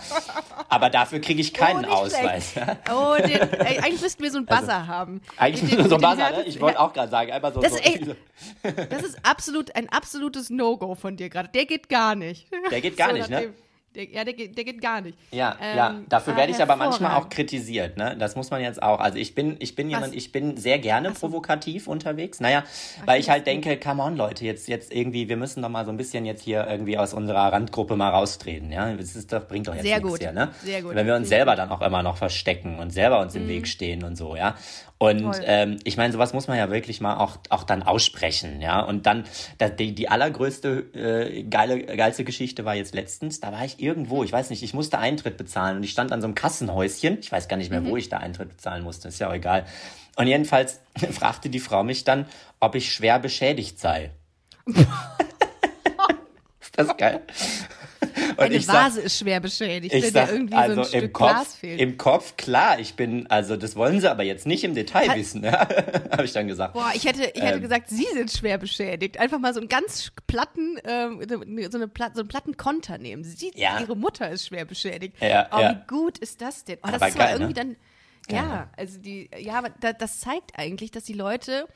Aber 0.69 0.91
dafür 0.91 1.21
kriege 1.21 1.41
ich 1.41 1.53
keinen 1.53 1.87
oh, 1.87 1.93
Ausweis. 1.93 2.26
Ja? 2.55 2.77
Oh, 2.93 3.17
den, 3.17 3.41
ey, 3.41 3.79
eigentlich 3.79 4.01
müssten 4.03 4.23
wir 4.23 4.31
so 4.31 4.39
einen 4.39 4.49
also, 4.49 4.63
Buzzer 4.63 4.79
also, 4.79 4.87
haben. 4.89 5.21
Eigentlich 5.37 5.63
müssten 5.63 5.79
wir 5.79 5.89
so 5.89 5.97
einen 5.97 6.17
Buzzer, 6.17 6.31
ne? 6.31 6.45
Ich 6.45 6.61
wollte 6.61 6.81
auch 6.81 6.93
gerade 6.93 7.11
sagen. 7.11 7.33
Einfach 7.33 7.55
so. 7.55 7.61
Das, 7.61 7.73
so 7.73 7.79
ey, 7.79 8.17
das 8.63 9.03
ist 9.03 9.19
absolut 9.23 9.75
ein 9.75 9.89
absolutes 9.89 10.51
No-Go 10.51 10.95
von 10.95 11.17
dir 11.17 11.29
gerade. 11.29 11.49
Der 11.49 11.67
geht 11.67 11.89
gar 11.89 12.15
nicht. 12.15 12.49
Der 12.71 12.81
geht 12.81 12.97
gar 12.97 13.11
so, 13.11 13.17
nicht, 13.17 13.31
ne? 13.31 13.53
Der, 13.97 14.05
ja, 14.11 14.25
der, 14.25 14.35
der 14.35 14.65
geht 14.65 14.83
gar 14.83 15.01
nicht. 15.01 15.17
Ja, 15.31 15.57
ähm, 15.61 15.77
ja. 15.77 15.95
Dafür 16.11 16.35
ah, 16.35 16.37
werde 16.37 16.53
ich 16.53 16.61
aber 16.61 16.77
manchmal 16.77 17.17
auch 17.17 17.31
kritisiert, 17.31 17.97
ne? 17.97 18.15
Das 18.19 18.37
muss 18.37 18.51
man 18.51 18.61
jetzt 18.61 18.83
auch. 18.83 19.01
Also 19.01 19.17
ich 19.17 19.35
bin, 19.35 19.57
ich 19.59 19.75
bin 19.75 19.89
jemand, 19.89 20.15
ich 20.15 20.33
bin 20.33 20.59
sehr 20.59 20.79
gerne 20.79 21.09
so. 21.15 21.21
provokativ 21.21 21.89
unterwegs. 21.89 22.39
Naja, 22.39 22.63
Ach, 22.67 23.07
weil 23.07 23.21
ich 23.21 23.31
halt 23.31 23.47
denke, 23.47 23.79
come 23.79 24.03
on, 24.03 24.17
Leute, 24.17 24.45
jetzt, 24.45 24.69
jetzt 24.69 24.93
irgendwie, 24.93 25.31
wir 25.31 25.39
müssen 25.39 25.63
doch 25.63 25.71
mal 25.71 25.87
so 25.87 25.91
ein 25.91 25.97
bisschen 25.97 26.27
jetzt 26.27 26.43
hier 26.43 26.67
irgendwie 26.69 26.99
aus 26.99 27.15
unserer 27.15 27.53
Randgruppe 27.53 27.97
mal 27.97 28.11
raustreten, 28.11 28.71
ja? 28.71 28.93
Das 28.93 29.17
ist 29.17 29.33
doch, 29.33 29.49
bringt 29.49 29.67
doch 29.67 29.75
jetzt 29.75 29.85
sehr 29.85 29.97
nichts 29.97 30.11
gut. 30.11 30.21
hier, 30.21 30.33
ne? 30.33 30.51
Sehr 30.63 30.83
gut. 30.83 30.95
Wenn 30.95 31.07
wir 31.07 31.17
uns 31.17 31.31
selber 31.31 31.57
dann 31.57 31.71
auch 31.71 31.81
immer 31.81 32.03
noch 32.03 32.19
verstecken 32.19 32.79
und 32.79 32.91
selber 32.91 33.21
uns 33.21 33.35
im 33.35 33.45
mhm. 33.45 33.49
Weg 33.49 33.67
stehen 33.67 34.05
und 34.05 34.17
so, 34.17 34.37
ja? 34.37 34.57
Und 34.99 35.31
ähm, 35.45 35.77
ich 35.85 35.99
meine, 35.99 36.11
sowas 36.13 36.33
muss 36.33 36.49
man 36.49 36.57
ja 36.57 36.71
wirklich 36.71 37.03
mal 37.03 37.17
auch, 37.19 37.37
auch 37.51 37.65
dann 37.65 37.83
aussprechen, 37.83 38.63
ja. 38.63 38.81
Und 38.81 39.05
dann, 39.05 39.25
da, 39.59 39.69
die, 39.69 39.95
die 39.95 40.09
allergrößte 40.09 40.79
äh, 40.95 41.43
geile, 41.43 41.85
geilste 41.85 42.25
Geschichte 42.25 42.65
war 42.65 42.75
jetzt 42.75 42.95
letztens, 42.95 43.41
da 43.41 43.53
war 43.53 43.63
ich 43.65 43.79
irgendwo, 43.79 44.25
ich 44.25 44.33
weiß 44.33 44.49
nicht, 44.49 44.63
ich 44.63 44.73
musste 44.73 44.99
Eintritt 44.99 45.37
bezahlen 45.37 45.77
und 45.77 45.83
ich 45.83 45.91
stand 45.91 46.13
an 46.13 46.23
so 46.23 46.27
einem 46.27 46.35
Kassenhäuschen, 46.35 47.19
ich 47.21 47.31
weiß 47.31 47.49
gar 47.49 47.59
nicht 47.59 47.71
mehr, 47.71 47.83
mhm. 47.83 47.91
wo 47.91 47.99
ich 47.99 48.09
da 48.09 48.19
Eintritt 48.19 48.49
bezahlen 48.49 48.85
musste, 48.85 49.09
ist 49.09 49.19
ja 49.19 49.29
auch 49.29 49.35
egal. 49.35 49.67
Und 50.17 50.29
jedenfalls 50.29 50.81
fragte 51.13 51.51
die 51.51 51.61
Frau 51.61 51.85
mich 51.85 52.05
dann, 52.05 52.25
ob 52.59 52.75
ich 52.75 52.91
schwer 52.91 53.19
beschädigt 53.19 53.79
sei. 53.79 54.13
ist 54.67 54.87
das 56.75 56.97
geil? 56.97 57.21
Eine 58.39 58.67
Vase 58.67 58.97
sag, 58.97 59.05
ist 59.05 59.19
schwer 59.19 59.41
beschädigt, 59.41 59.95
ich 59.95 60.03
wenn 60.03 60.13
sag, 60.13 60.31
irgendwie 60.31 60.55
also 60.55 60.75
so 60.75 60.81
ein 60.83 60.87
Stück 60.87 61.13
Kopf, 61.13 61.31
Glas 61.31 61.55
fehlt. 61.55 61.81
Im 61.81 61.99
Kopf, 61.99 62.37
klar, 62.37 62.79
ich 62.79 62.95
bin, 62.95 63.27
also 63.29 63.57
das 63.57 63.77
wollen 63.77 64.01
sie 64.01 64.11
aber 64.11 64.23
jetzt 64.23 64.47
nicht 64.47 64.65
im 64.65 64.75
Detail 64.75 65.09
Hat, 65.09 65.17
wissen, 65.17 65.45
ja? 65.45 65.69
habe 66.11 66.25
ich 66.25 66.33
dann 66.33 66.47
gesagt. 66.47 66.75
Boah, 66.75 66.91
ich 66.95 67.05
hätte, 67.05 67.31
ich 67.35 67.43
hätte 67.43 67.57
ähm, 67.57 67.63
gesagt, 67.63 67.89
sie 67.89 68.07
sind 68.13 68.31
schwer 68.31 68.59
beschädigt. 68.59 69.19
Einfach 69.19 69.39
mal 69.39 69.55
so 69.55 69.61
einen 69.61 69.69
ganz 69.69 70.13
platten, 70.27 70.79
ähm, 70.85 71.21
so, 71.29 71.79
eine 71.79 71.89
Plat, 71.89 72.15
so 72.15 72.21
einen 72.21 72.29
platten 72.29 72.57
Konter 72.57 72.99
nehmen. 72.99 73.25
Sie, 73.25 73.53
ja. 73.55 73.81
Ihre 73.81 73.97
Mutter 73.97 74.31
ist 74.31 74.47
schwer 74.47 74.65
beschädigt. 74.65 75.17
Ja, 75.21 75.49
oh, 75.53 75.61
ja. 75.61 75.71
wie 75.71 75.87
gut 75.87 76.19
ist 76.19 76.41
das 76.41 76.65
denn? 76.65 76.79
Oh, 76.83 76.87
das 76.87 76.95
aber 76.97 77.09
ist 77.09 77.19
geil, 77.19 77.33
irgendwie 77.35 77.61
ne? 77.61 77.77
dann, 78.29 78.35
ja, 78.35 78.71
also 78.77 78.99
die, 78.99 79.31
ja, 79.39 79.59
aber 79.59 79.71
das 79.71 80.21
zeigt 80.21 80.59
eigentlich, 80.59 80.91
dass 80.91 81.05
die 81.05 81.13
Leute 81.13 81.67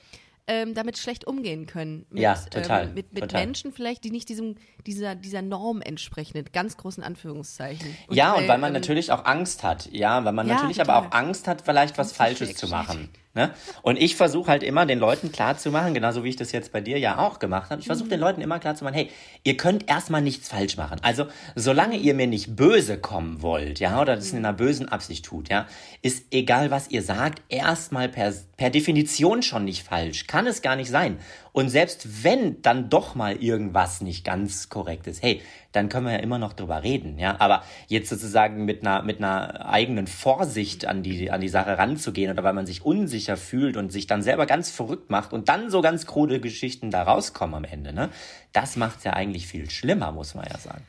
ähm, 0.51 0.75
damit 0.75 0.99
schlecht 0.99 1.27
umgehen 1.29 1.67
können. 1.67 2.07
Mit, 2.11 2.23
ja, 2.23 2.35
total. 2.35 2.89
Ähm, 2.89 2.95
mit, 2.95 3.13
mit 3.13 3.23
total. 3.23 3.41
Menschen 3.47 3.73
vielleicht, 3.73 4.03
die 4.03 4.11
nicht 4.11 4.29
diesem, 4.29 4.57
dieser, 4.85 5.15
dieser 5.15 5.43
Norm 5.43 5.81
entsprechen, 5.81 6.37
in 6.39 6.45
ganz 6.53 6.77
großen 6.77 7.05
Anführungszeichen. 7.05 7.97
Und 8.09 8.17
ja, 8.17 8.33
weil, 8.33 8.43
und 8.43 8.49
weil 8.49 8.59
man 8.59 8.71
ähm, 8.71 8.75
natürlich 8.75 9.13
auch 9.13 9.25
Angst 9.27 9.63
hat. 9.63 9.89
Ja, 9.93 10.25
weil 10.25 10.33
man 10.33 10.49
ja, 10.49 10.55
natürlich 10.55 10.79
total. 10.79 10.97
aber 10.97 11.07
auch 11.07 11.13
Angst 11.13 11.47
hat, 11.47 11.63
vielleicht 11.63 11.99
was 11.99 12.11
Falsches 12.11 12.57
zu 12.57 12.67
machen. 12.67 13.11
Ne? 13.33 13.53
Und 13.83 13.97
ich 13.97 14.17
versuche 14.17 14.51
halt 14.51 14.65
immer 14.65 14.87
den 14.87 14.99
Leuten 14.99 15.31
klarzumachen, 15.31 15.95
genauso 15.95 16.25
wie 16.25 16.31
ich 16.31 16.37
das 16.37 16.51
jetzt 16.51 16.73
bei 16.73 16.81
dir 16.81 16.99
ja 16.99 17.19
auch 17.19 17.39
gemacht 17.39 17.71
habe, 17.71 17.81
ich 17.81 17.87
versuche 17.87 18.07
mhm. 18.07 18.11
den 18.11 18.21
Leuten 18.21 18.41
immer 18.41 18.59
klarzumachen, 18.59 18.97
hey, 18.97 19.11
ihr 19.45 19.57
könnt 19.57 19.89
erstmal 19.89 20.21
nichts 20.21 20.49
falsch 20.49 20.77
machen. 20.77 20.99
Also, 21.03 21.27
solange 21.55 21.97
ihr 21.97 22.15
mir 22.15 22.27
nicht 22.27 22.57
böse 22.57 22.99
kommen 22.99 23.41
wollt, 23.41 23.79
ja, 23.79 24.01
oder 24.01 24.17
das 24.17 24.33
in 24.33 24.39
einer 24.39 24.53
bösen 24.53 24.89
Absicht 24.89 25.25
tut, 25.25 25.49
ja, 25.49 25.69
ist 26.03 26.25
egal, 26.33 26.73
was 26.73 26.91
ihr 26.91 27.05
sagt, 27.05 27.41
erstmal 27.49 28.09
per, 28.09 28.35
per 28.57 28.71
Definition 28.71 29.43
schon 29.45 29.65
nicht 29.65 29.85
falsch. 29.85 30.27
Kann 30.27 30.49
es 30.49 30.61
gar 30.61 30.75
nicht 30.75 30.91
sein. 30.91 31.19
Und 31.53 31.69
selbst 31.69 32.25
wenn 32.25 32.63
dann 32.63 32.89
doch 32.91 33.15
mal 33.15 33.37
irgendwas 33.37 34.01
nicht 34.01 34.25
ganz 34.25 34.69
korrekt 34.69 35.07
ist, 35.07 35.23
hey, 35.23 35.41
dann 35.73 35.89
können 35.89 36.07
wir 36.07 36.13
ja 36.13 36.19
immer 36.19 36.39
noch 36.39 36.53
drüber 36.53 36.83
reden, 36.83 37.19
ja. 37.19 37.37
Aber 37.41 37.63
jetzt 37.89 38.09
sozusagen 38.09 38.65
mit 38.65 38.83
einer, 38.83 39.03
mit 39.03 39.19
einer 39.19 39.69
eigenen 39.69 40.07
Vorsicht 40.07 40.87
an 40.87 41.03
die, 41.03 41.31
an 41.31 41.41
die 41.41 41.49
Sache 41.49 41.79
ranzugehen 41.79 42.33
oder 42.33 42.45
weil 42.45 42.55
man 42.55 42.67
sich 42.67 42.85
unsicher 42.85 43.37
fühlt 43.37 43.77
und 43.77 43.91
sich 43.91 44.07
dann 44.07 44.23
selber 44.23 44.47
ganz 44.47 44.71
verrückt 44.71 45.11
macht 45.11 45.33
und 45.33 45.49
dann 45.49 45.71
so 45.71 45.81
ganz 45.81 46.07
krude 46.07 46.41
Geschichten 46.41 46.91
da 46.91 47.03
rauskommen 47.03 47.55
am 47.55 47.65
Ende, 47.65 47.93
ne? 47.93 48.11
Das 48.53 48.77
macht's 48.77 49.05
ja 49.05 49.13
eigentlich 49.13 49.47
viel 49.47 49.71
schlimmer, 49.71 50.11
muss 50.13 50.35
man 50.35 50.47
ja 50.51 50.59
sagen. 50.59 50.85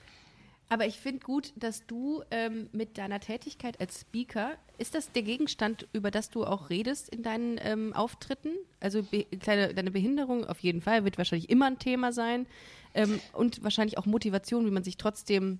Aber 0.71 0.85
ich 0.87 1.01
finde 1.01 1.19
gut, 1.19 1.51
dass 1.57 1.85
du 1.85 2.23
ähm, 2.31 2.69
mit 2.71 2.97
deiner 2.97 3.19
Tätigkeit 3.19 3.81
als 3.81 3.99
Speaker, 3.99 4.53
ist 4.77 4.95
das 4.95 5.11
der 5.11 5.21
Gegenstand, 5.21 5.85
über 5.91 6.11
das 6.11 6.29
du 6.29 6.45
auch 6.45 6.69
redest 6.69 7.09
in 7.09 7.23
deinen 7.23 7.59
ähm, 7.61 7.91
Auftritten? 7.91 8.51
Also 8.79 9.03
be 9.03 9.25
kleine, 9.25 9.73
deine 9.73 9.91
Behinderung 9.91 10.45
auf 10.45 10.59
jeden 10.59 10.79
Fall 10.79 11.03
wird 11.03 11.17
wahrscheinlich 11.17 11.49
immer 11.49 11.65
ein 11.65 11.77
Thema 11.77 12.13
sein 12.13 12.47
ähm, 12.93 13.19
und 13.33 13.61
wahrscheinlich 13.65 13.97
auch 13.97 14.05
Motivation, 14.05 14.65
wie 14.65 14.71
man 14.71 14.85
sich 14.85 14.95
trotzdem 14.95 15.59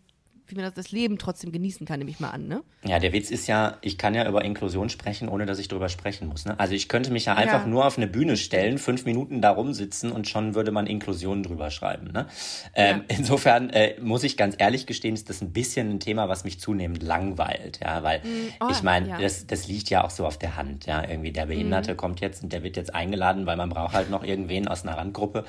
wie 0.52 0.56
man 0.56 0.72
das 0.74 0.92
Leben 0.92 1.18
trotzdem 1.18 1.52
genießen 1.52 1.86
kann, 1.86 2.00
nehme 2.00 2.12
ich 2.12 2.20
mal 2.20 2.30
an, 2.30 2.48
ne? 2.48 2.64
Ja, 2.84 3.00
der 3.00 3.14
Witz 3.14 3.30
ist 3.30 3.48
ja, 3.48 3.78
ich 3.82 3.98
kann 3.98 4.16
ja 4.16 4.28
über 4.28 4.44
Inklusion 4.44 4.90
sprechen, 4.90 5.30
ohne 5.30 5.46
dass 5.46 5.60
ich 5.60 5.68
drüber 5.68 5.88
sprechen 5.88 6.28
muss. 6.28 6.46
Ne? 6.46 6.60
Also 6.60 6.74
ich 6.74 6.90
könnte 6.90 7.12
mich 7.12 7.26
ja 7.26 7.36
einfach 7.36 7.62
ja. 7.62 7.68
nur 7.68 7.86
auf 7.86 7.98
eine 7.98 8.08
Bühne 8.08 8.38
stellen, 8.38 8.80
fünf 8.80 9.06
Minuten 9.06 9.42
da 9.42 9.52
rumsitzen 9.52 10.12
und 10.12 10.28
schon 10.28 10.56
würde 10.56 10.72
man 10.72 10.88
Inklusion 10.88 11.44
drüber 11.44 11.70
schreiben. 11.70 12.12
Ne? 12.12 12.26
Ähm, 12.74 13.04
ja. 13.08 13.18
Insofern 13.18 13.70
äh, 13.70 14.00
muss 14.02 14.24
ich 14.24 14.36
ganz 14.36 14.56
ehrlich 14.58 14.88
gestehen, 14.88 15.14
ist 15.14 15.30
das 15.30 15.42
ein 15.42 15.54
bisschen 15.54 15.92
ein 15.92 16.00
Thema, 16.00 16.28
was 16.28 16.44
mich 16.44 16.60
zunehmend 16.60 17.04
langweilt. 17.04 17.80
Ja, 17.84 18.02
weil 18.02 18.20
mm, 18.20 18.54
oh, 18.62 18.68
ich 18.72 18.82
meine, 18.82 19.10
ja. 19.10 19.18
das, 19.20 19.46
das 19.46 19.68
liegt 19.68 19.90
ja 19.92 20.04
auch 20.04 20.10
so 20.10 20.26
auf 20.26 20.40
der 20.40 20.56
Hand. 20.56 20.88
Ja, 20.88 21.08
irgendwie 21.08 21.32
der 21.32 21.46
Behinderte 21.46 21.94
mm. 21.94 21.98
kommt 21.98 22.20
jetzt 22.20 22.42
und 22.44 22.52
der 22.52 22.64
wird 22.64 22.78
jetzt 22.78 22.96
eingeladen, 22.96 23.46
weil 23.46 23.58
man 23.58 23.70
braucht 23.70 23.94
halt 23.94 24.10
noch 24.10 24.24
irgendwen 24.24 24.68
aus 24.68 24.84
einer 24.84 24.98
Randgruppe, 24.98 25.46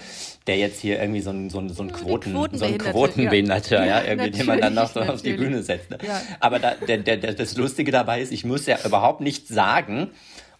der 0.47 0.59
jetzt 0.59 0.81
hier 0.81 1.01
irgendwie 1.01 1.23
so 1.23 1.31
ein, 1.31 1.49
so 1.49 1.61
ein, 1.61 1.71
so 1.71 1.83
ein 1.83 1.93
Quoten, 1.93 2.35
so 2.53 2.65
ein 2.65 2.77
Quotenbehinderter, 2.77 3.87
ja, 3.87 4.03
irgendwie, 4.05 4.33
den 4.33 4.47
man 4.47 4.61
dann 4.61 4.75
noch 4.75 4.92
so 4.93 5.01
auf 5.01 5.23
die 5.23 5.35
Bühne 5.35 5.63
setzt. 5.63 5.91
Ne? 5.91 5.99
Ja. 6.07 6.21
Aber 6.41 6.59
da, 6.59 6.75
der, 6.75 6.99
der, 6.99 7.17
das 7.17 7.57
Lustige 7.57 7.91
dabei 7.93 8.21
ist, 8.21 8.33
ich 8.33 8.45
muss 8.45 8.67
ja 8.67 8.79
überhaupt 8.85 9.21
nichts 9.21 9.49
sagen. 9.49 10.11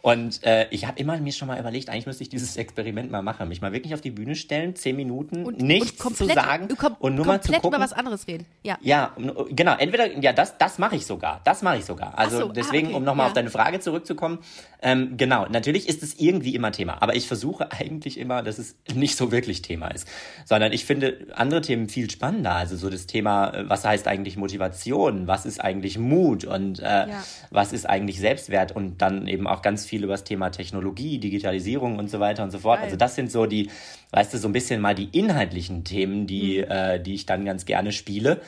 Und 0.03 0.43
äh, 0.45 0.67
ich 0.71 0.87
habe 0.89 0.99
immer 0.99 1.17
mir 1.19 1.33
schon 1.33 1.47
mal 1.47 1.61
überlegt, 1.61 1.89
eigentlich 1.89 2.07
müsste 2.07 2.25
ich 2.25 2.29
dieses 2.29 2.57
Experiment 2.57 3.13
mal 3.13 3.23
machen, 3.23 3.49
mich 3.49 3.61
mal 3.61 3.73
wirklich 3.73 3.95
auf 3.95 4.01
die 4.01 4.11
Bühne 4.11 4.35
stellen, 4.35 4.75
zehn 4.75 4.97
Minuten, 4.97 5.45
und, 5.45 5.61
nichts 5.61 5.93
und 5.93 5.99
komplett, 5.99 6.29
zu 6.31 6.35
sagen 6.35 6.69
und 6.99 7.15
nur 7.15 7.25
mal 7.25 7.41
zu 7.41 7.53
gucken. 7.53 7.69
über 7.69 7.79
was 7.79 7.93
anderes 7.93 8.27
reden. 8.27 8.45
Ja, 8.65 8.79
ja 8.81 9.17
genau. 9.51 9.77
Entweder, 9.77 10.19
ja, 10.19 10.33
das, 10.33 10.59
das 10.59 10.81
mache 10.81 10.97
ich 10.97 11.07
sogar. 11.07 11.41
Das 11.45 11.63
mache 11.63 11.79
ich 11.79 11.85
sogar. 11.85 12.19
Also 12.19 12.41
so, 12.41 12.49
ah, 12.49 12.53
deswegen, 12.53 12.89
ah, 12.89 12.91
okay. 12.91 12.97
um 12.97 13.05
nochmal 13.05 13.27
ja. 13.27 13.29
auf 13.29 13.33
deine 13.33 13.51
Frage 13.51 13.79
zurückzukommen, 13.79 14.41
ähm, 14.83 15.17
genau, 15.17 15.47
natürlich 15.49 15.89
ist 15.89 16.03
es 16.03 16.19
irgendwie 16.19 16.57
immer 16.57 16.73
Thema, 16.73 17.01
aber 17.01 17.15
ich 17.15 17.29
versuche 17.29 17.71
eigentlich 17.79 18.19
immer, 18.19 18.43
dass 18.43 18.59
es 18.59 18.75
nicht 18.93 19.17
so 19.17 19.31
wirklich 19.31 19.63
Thema 19.63 19.87
ist, 19.87 20.09
sondern 20.45 20.73
ich 20.73 20.85
finde 20.85 21.29
andere 21.35 21.61
Themen 21.61 21.89
viel 21.89 22.11
spannender. 22.11 22.57
Also 22.57 22.77
so 22.77 22.91
das 22.91 23.07
Thema, 23.07 23.55
äh, 23.55 23.71
was 23.71 23.85
heißt 23.85 24.09
eigentlich 24.09 24.37
Motivation, 24.37 25.29
was 25.29 25.47
ist 25.47 25.61
eigentlich 25.61 25.97
Mut 25.97 26.45
und 26.45 26.81
äh, 26.81 26.83
ja. 26.83 27.25
was 27.51 27.73
ist 27.73 27.89
eigentlich 27.89 28.19
Selbstwert 28.19 28.75
und 28.75 29.01
dann 29.01 29.29
eben 29.29 29.47
auch 29.47 29.63
ganz 29.63 29.87
viel 29.87 29.92
über 30.01 30.15
das 30.15 30.25
Thema 30.25 30.51
Technologie, 30.51 31.19
Digitalisierung 31.19 31.99
und 31.99 32.09
so 32.09 32.21
weiter 32.21 32.43
und 32.43 32.51
so 32.51 32.59
fort. 32.59 32.79
Geil. 32.79 32.85
Also 32.87 32.97
das 32.97 33.15
sind 33.15 33.31
so 33.31 33.47
die, 33.47 33.69
weißt 34.13 34.33
du, 34.33 34.39
so 34.39 34.49
ein 34.49 34.53
bisschen 34.53 34.81
mal 34.81 34.95
die 34.95 35.09
inhaltlichen 35.17 35.85
Themen, 35.85 36.27
die, 36.27 36.59
mhm. 36.59 36.71
äh, 36.71 36.99
die 37.01 37.15
ich 37.15 37.27
dann 37.27 37.45
ganz 37.45 37.67
gerne 37.67 37.93
spiele. 37.93 38.41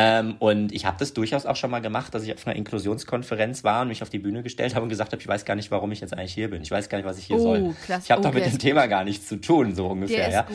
Ähm, 0.00 0.36
und 0.38 0.70
ich 0.70 0.86
habe 0.86 0.96
das 0.96 1.12
durchaus 1.12 1.44
auch 1.44 1.56
schon 1.56 1.72
mal 1.72 1.80
gemacht, 1.80 2.14
dass 2.14 2.22
ich 2.22 2.32
auf 2.32 2.46
einer 2.46 2.54
Inklusionskonferenz 2.54 3.64
war 3.64 3.82
und 3.82 3.88
mich 3.88 4.00
auf 4.00 4.10
die 4.10 4.20
Bühne 4.20 4.44
gestellt 4.44 4.76
habe 4.76 4.84
und 4.84 4.90
gesagt 4.90 5.10
habe, 5.10 5.20
ich 5.20 5.26
weiß 5.26 5.44
gar 5.44 5.56
nicht, 5.56 5.72
warum 5.72 5.90
ich 5.90 5.98
jetzt 5.98 6.12
eigentlich 6.16 6.34
hier 6.34 6.48
bin. 6.48 6.62
Ich 6.62 6.70
weiß 6.70 6.88
gar 6.88 6.98
nicht, 6.98 7.04
was 7.04 7.18
ich 7.18 7.24
hier 7.24 7.34
oh, 7.34 7.40
soll. 7.40 7.74
Klasse. 7.84 8.04
Ich 8.04 8.10
habe 8.12 8.20
oh, 8.20 8.24
doch 8.24 8.32
mit 8.32 8.46
dem 8.46 8.60
Thema 8.60 8.86
gar 8.86 9.02
nichts 9.02 9.26
zu 9.26 9.40
tun, 9.40 9.74
so 9.74 9.88
ungefähr. 9.88 10.30
ja. 10.30 10.46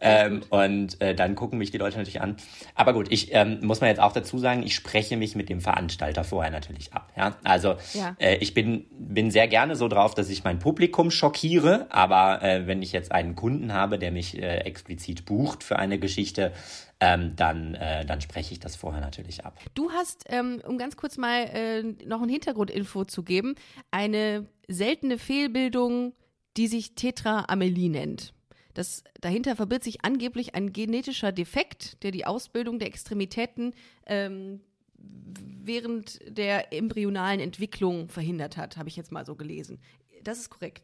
Ähm, 0.00 0.42
und 0.50 1.00
äh, 1.00 1.14
dann 1.14 1.36
gucken 1.36 1.58
mich 1.60 1.70
die 1.70 1.78
Leute 1.78 1.98
natürlich 1.98 2.20
an. 2.20 2.36
Aber 2.74 2.92
gut, 2.92 3.12
ich 3.12 3.32
ähm, 3.32 3.60
muss 3.62 3.80
man 3.80 3.90
jetzt 3.90 4.00
auch 4.00 4.12
dazu 4.12 4.38
sagen, 4.38 4.64
ich 4.64 4.74
spreche 4.74 5.16
mich 5.16 5.36
mit 5.36 5.50
dem 5.50 5.60
Veranstalter 5.60 6.24
vorher 6.24 6.50
natürlich 6.50 6.92
ab. 6.92 7.12
Ja? 7.16 7.36
Also 7.44 7.76
ja. 7.94 8.16
Äh, 8.18 8.38
ich 8.38 8.54
bin, 8.54 8.86
bin 8.98 9.30
sehr 9.30 9.46
gerne 9.46 9.76
so 9.76 9.86
drauf, 9.86 10.14
dass 10.14 10.30
ich 10.30 10.42
mein 10.42 10.58
Publikum 10.58 11.12
schockiere, 11.12 11.86
aber 11.90 12.42
äh, 12.42 12.66
wenn 12.66 12.82
ich 12.82 12.90
jetzt 12.90 13.12
einen 13.12 13.36
Kunden 13.36 13.72
habe, 13.72 14.00
der 14.00 14.10
mich 14.10 14.36
äh, 14.36 14.62
explizit 14.62 15.26
bucht 15.26 15.62
für 15.62 15.78
eine 15.78 16.00
Geschichte, 16.00 16.52
ähm, 17.00 17.34
dann, 17.36 17.74
äh, 17.74 18.04
dann 18.04 18.20
spreche 18.20 18.52
ich 18.52 18.60
das 18.60 18.76
vorher 18.76 19.00
natürlich 19.00 19.44
ab. 19.44 19.58
Du 19.74 19.90
hast, 19.90 20.24
ähm, 20.28 20.60
um 20.66 20.78
ganz 20.78 20.96
kurz 20.96 21.16
mal 21.16 21.44
äh, 21.44 21.82
noch 22.06 22.22
ein 22.22 22.28
Hintergrundinfo 22.28 23.04
zu 23.04 23.22
geben, 23.22 23.54
eine 23.90 24.46
seltene 24.68 25.18
Fehlbildung, 25.18 26.12
die 26.56 26.68
sich 26.68 26.94
Tetraamelie 26.94 27.88
nennt. 27.88 28.34
Das, 28.74 29.02
dahinter 29.20 29.56
verbirgt 29.56 29.84
sich 29.84 30.04
angeblich 30.04 30.54
ein 30.54 30.72
genetischer 30.72 31.32
Defekt, 31.32 32.02
der 32.02 32.12
die 32.12 32.26
Ausbildung 32.26 32.78
der 32.78 32.88
Extremitäten 32.88 33.74
ähm, 34.06 34.60
während 34.96 36.20
der 36.26 36.72
embryonalen 36.72 37.40
Entwicklung 37.40 38.08
verhindert 38.08 38.56
hat, 38.56 38.76
habe 38.76 38.88
ich 38.88 38.96
jetzt 38.96 39.12
mal 39.12 39.24
so 39.24 39.34
gelesen. 39.34 39.80
Das 40.22 40.38
ist 40.38 40.50
korrekt. 40.50 40.82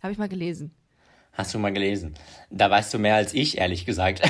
Habe 0.00 0.12
ich 0.12 0.18
mal 0.18 0.28
gelesen. 0.28 0.72
Hast 1.32 1.54
du 1.54 1.58
mal 1.58 1.72
gelesen? 1.72 2.14
Da 2.50 2.68
weißt 2.70 2.92
du 2.92 2.98
mehr 2.98 3.14
als 3.14 3.32
ich, 3.32 3.58
ehrlich 3.58 3.86
gesagt. 3.86 4.22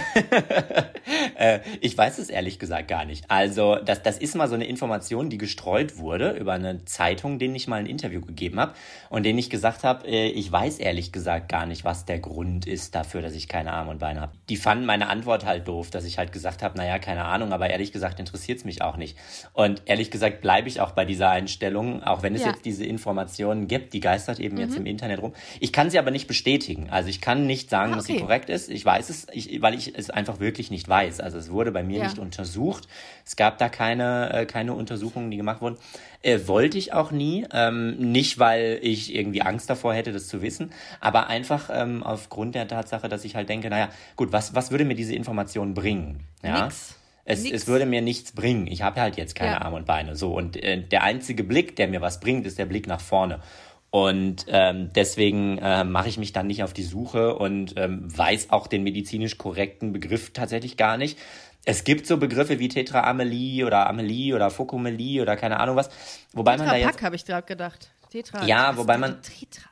äh, 1.39 1.61
ich 1.81 1.97
weiß 1.97 2.19
es 2.19 2.31
ehrlich 2.31 2.59
gesagt 2.59 2.89
gar 2.89 3.05
nicht. 3.05 3.25
Also, 3.29 3.77
das, 3.77 4.03
das 4.03 4.19
ist 4.19 4.35
mal 4.35 4.49
so 4.49 4.55
eine 4.55 4.67
Information, 4.67 5.31
die 5.31 5.39
gestreut 5.39 5.99
wurde 5.99 6.31
über 6.33 6.53
eine 6.53 6.85
Zeitung, 6.85 7.39
denen 7.39 7.55
ich 7.55 7.69
mal 7.69 7.77
ein 7.77 7.87
Interview 7.87 8.21
gegeben 8.21 8.61
habe 8.61 8.75
und 9.11 9.25
denen 9.25 9.39
ich 9.39 9.51
gesagt 9.51 9.85
habe, 9.85 10.07
äh, 10.07 10.29
ich 10.29 10.51
weiß 10.51 10.79
ehrlich 10.79 11.13
gesagt 11.13 11.49
gar 11.49 11.67
nicht, 11.67 11.85
was 11.85 12.05
der 12.05 12.19
Grund 12.19 12.67
ist 12.67 12.95
dafür, 12.95 13.23
dass 13.23 13.35
ich 13.35 13.49
keine 13.49 13.73
Arme 13.73 13.91
und 13.91 13.99
Beine 13.99 14.21
habe. 14.21 14.33
Die 14.49 14.57
fanden 14.57 14.87
meine 14.87 15.09
Antwort 15.09 15.45
halt 15.45 15.69
doof, 15.69 15.91
dass 15.91 16.05
ich 16.05 16.19
halt 16.19 16.33
gesagt 16.33 16.63
habe, 16.63 16.77
naja, 16.77 16.99
keine 16.99 17.25
Ahnung, 17.25 17.53
aber 17.53 17.71
ehrlich 17.71 17.93
gesagt 17.93 18.21
interessiert 18.21 18.59
es 18.59 18.65
mich 18.65 18.83
auch 18.83 18.97
nicht. 18.97 19.17
Und 19.53 19.83
ehrlich 19.87 20.11
gesagt 20.11 20.41
bleibe 20.41 20.69
ich 20.69 20.81
auch 20.81 20.93
bei 20.93 21.05
dieser 21.05 21.31
Einstellung, 21.31 22.03
auch 22.03 22.23
wenn 22.23 22.35
es 22.35 22.43
ja. 22.43 22.49
jetzt 22.49 22.65
diese 22.65 22.85
Informationen 22.85 23.69
gibt, 23.69 23.93
die 23.93 24.01
geistert 24.01 24.41
eben 24.41 24.57
mhm. 24.57 24.63
jetzt 24.63 24.77
im 24.77 24.87
Internet 24.87 25.21
rum. 25.21 25.35
Ich 25.61 25.73
kann 25.73 25.91
sie 25.91 25.99
aber 25.99 26.11
nicht 26.11 26.27
bestätigen. 26.27 26.89
Also 26.91 27.09
ich 27.09 27.21
kann 27.21 27.47
nicht 27.47 27.71
sagen, 27.71 27.93
ah, 27.93 27.97
okay. 27.97 27.99
dass 27.99 28.07
sie 28.07 28.17
korrekt 28.19 28.51
ist. 28.51 28.71
Ich 28.71 28.85
weiß 28.85 29.11
es, 29.11 29.27
ich, 29.33 29.61
weil 29.63 29.75
ich 29.75 29.97
es 29.97 30.11
einfach 30.11 30.41
wirklich 30.41 30.71
nicht 30.71 30.89
weiß. 30.89 31.18
Also 31.21 31.39
es 31.39 31.51
wurde 31.51 31.73
bei 31.73 31.83
mir 31.83 31.99
ja. 31.99 32.05
nicht 32.05 32.19
untersucht. 32.19 32.89
Es 33.25 33.37
gab 33.37 33.59
da 33.59 33.69
keine, 33.69 34.33
äh, 34.33 34.47
keine 34.47 34.75
Untersuchungen, 34.75 35.31
die 35.31 35.37
gemacht 35.37 35.61
wurden. 35.61 35.77
Äh, 36.23 36.41
wollte 36.47 36.79
ich 36.79 36.93
auch 36.93 37.11
nie. 37.11 37.47
Ähm, 37.53 37.97
nicht, 37.99 38.39
weil 38.39 38.79
ich 38.83 39.15
irgendwie 39.15 39.43
Angst 39.43 39.71
davor 39.71 39.95
hätte, 39.95 40.13
das 40.13 40.27
zu 40.29 40.43
wissen, 40.43 40.73
aber 41.01 41.29
einfach 41.29 41.71
ähm, 41.73 42.03
aufgrund 42.03 42.55
der 42.55 42.69
Tatsache, 42.69 43.09
dass 43.09 43.25
ich 43.25 43.37
halt 43.37 43.49
denke, 43.49 43.71
naja, 43.71 43.89
gut, 44.17 44.33
was, 44.33 44.55
was 44.55 44.71
würde 44.71 44.85
mir 44.85 44.95
diese 44.95 45.15
Information 45.15 45.75
bringen? 45.75 46.25
Ja? 46.43 46.65
Nix. 46.65 46.95
Es, 47.31 47.45
es, 47.45 47.67
würde 47.67 47.85
mir 47.85 48.01
nichts 48.01 48.33
bringen. 48.33 48.67
Ich 48.69 48.81
habe 48.81 49.03
halt 49.03 49.19
jetzt 49.19 49.35
keine 49.35 49.53
ja. 49.53 49.61
Arme 49.61 49.77
und 49.77 49.85
Beine. 49.85 50.17
So 50.17 50.35
und 50.35 50.57
äh, 50.57 50.81
der 50.83 51.03
einzige 51.03 51.45
Blick, 51.45 51.77
der 51.77 51.87
mir 51.87 52.01
was 52.01 52.21
bringt, 52.21 52.47
ist 52.47 52.59
der 52.59 52.65
Blick 52.65 52.87
nach 52.87 53.03
vorne. 53.03 53.41
Und 53.91 54.45
ähm, 54.49 54.91
deswegen 54.95 55.59
äh, 55.59 55.83
mache 55.85 56.09
ich 56.09 56.19
mich 56.19 56.33
dann 56.33 56.47
nicht 56.47 56.63
auf 56.63 56.75
die 56.75 56.83
Suche 56.83 57.35
und 57.37 57.75
ähm, 57.77 58.05
weiß 58.05 58.51
auch 58.51 58.67
den 58.67 58.83
medizinisch 58.83 59.39
korrekten 59.39 59.93
Begriff 59.93 60.33
tatsächlich 60.33 60.77
gar 60.77 60.99
nicht. 60.99 61.19
Es 61.65 61.85
gibt 61.85 62.07
so 62.07 62.19
Begriffe 62.19 62.59
wie 62.59 62.69
Tetraamelie 62.69 63.65
oder 63.65 63.89
Amelie 63.89 64.35
oder 64.35 64.51
Fokomelie 64.51 65.23
oder 65.23 65.37
keine 65.37 65.61
Ahnung 65.61 65.77
was, 65.77 65.91
wobei 66.33 66.53
Tetra 66.53 66.65
man 66.65 66.75
da 66.75 66.87
jetzt 66.87 67.03
habe 67.03 67.17
ich 67.17 67.25
gerade 67.25 67.47
gedacht. 67.47 67.91
Tetra. 68.11 68.45
Ja, 68.47 68.77
wobei 68.77 68.99
man 68.99 69.23
Tetra. 69.23 69.69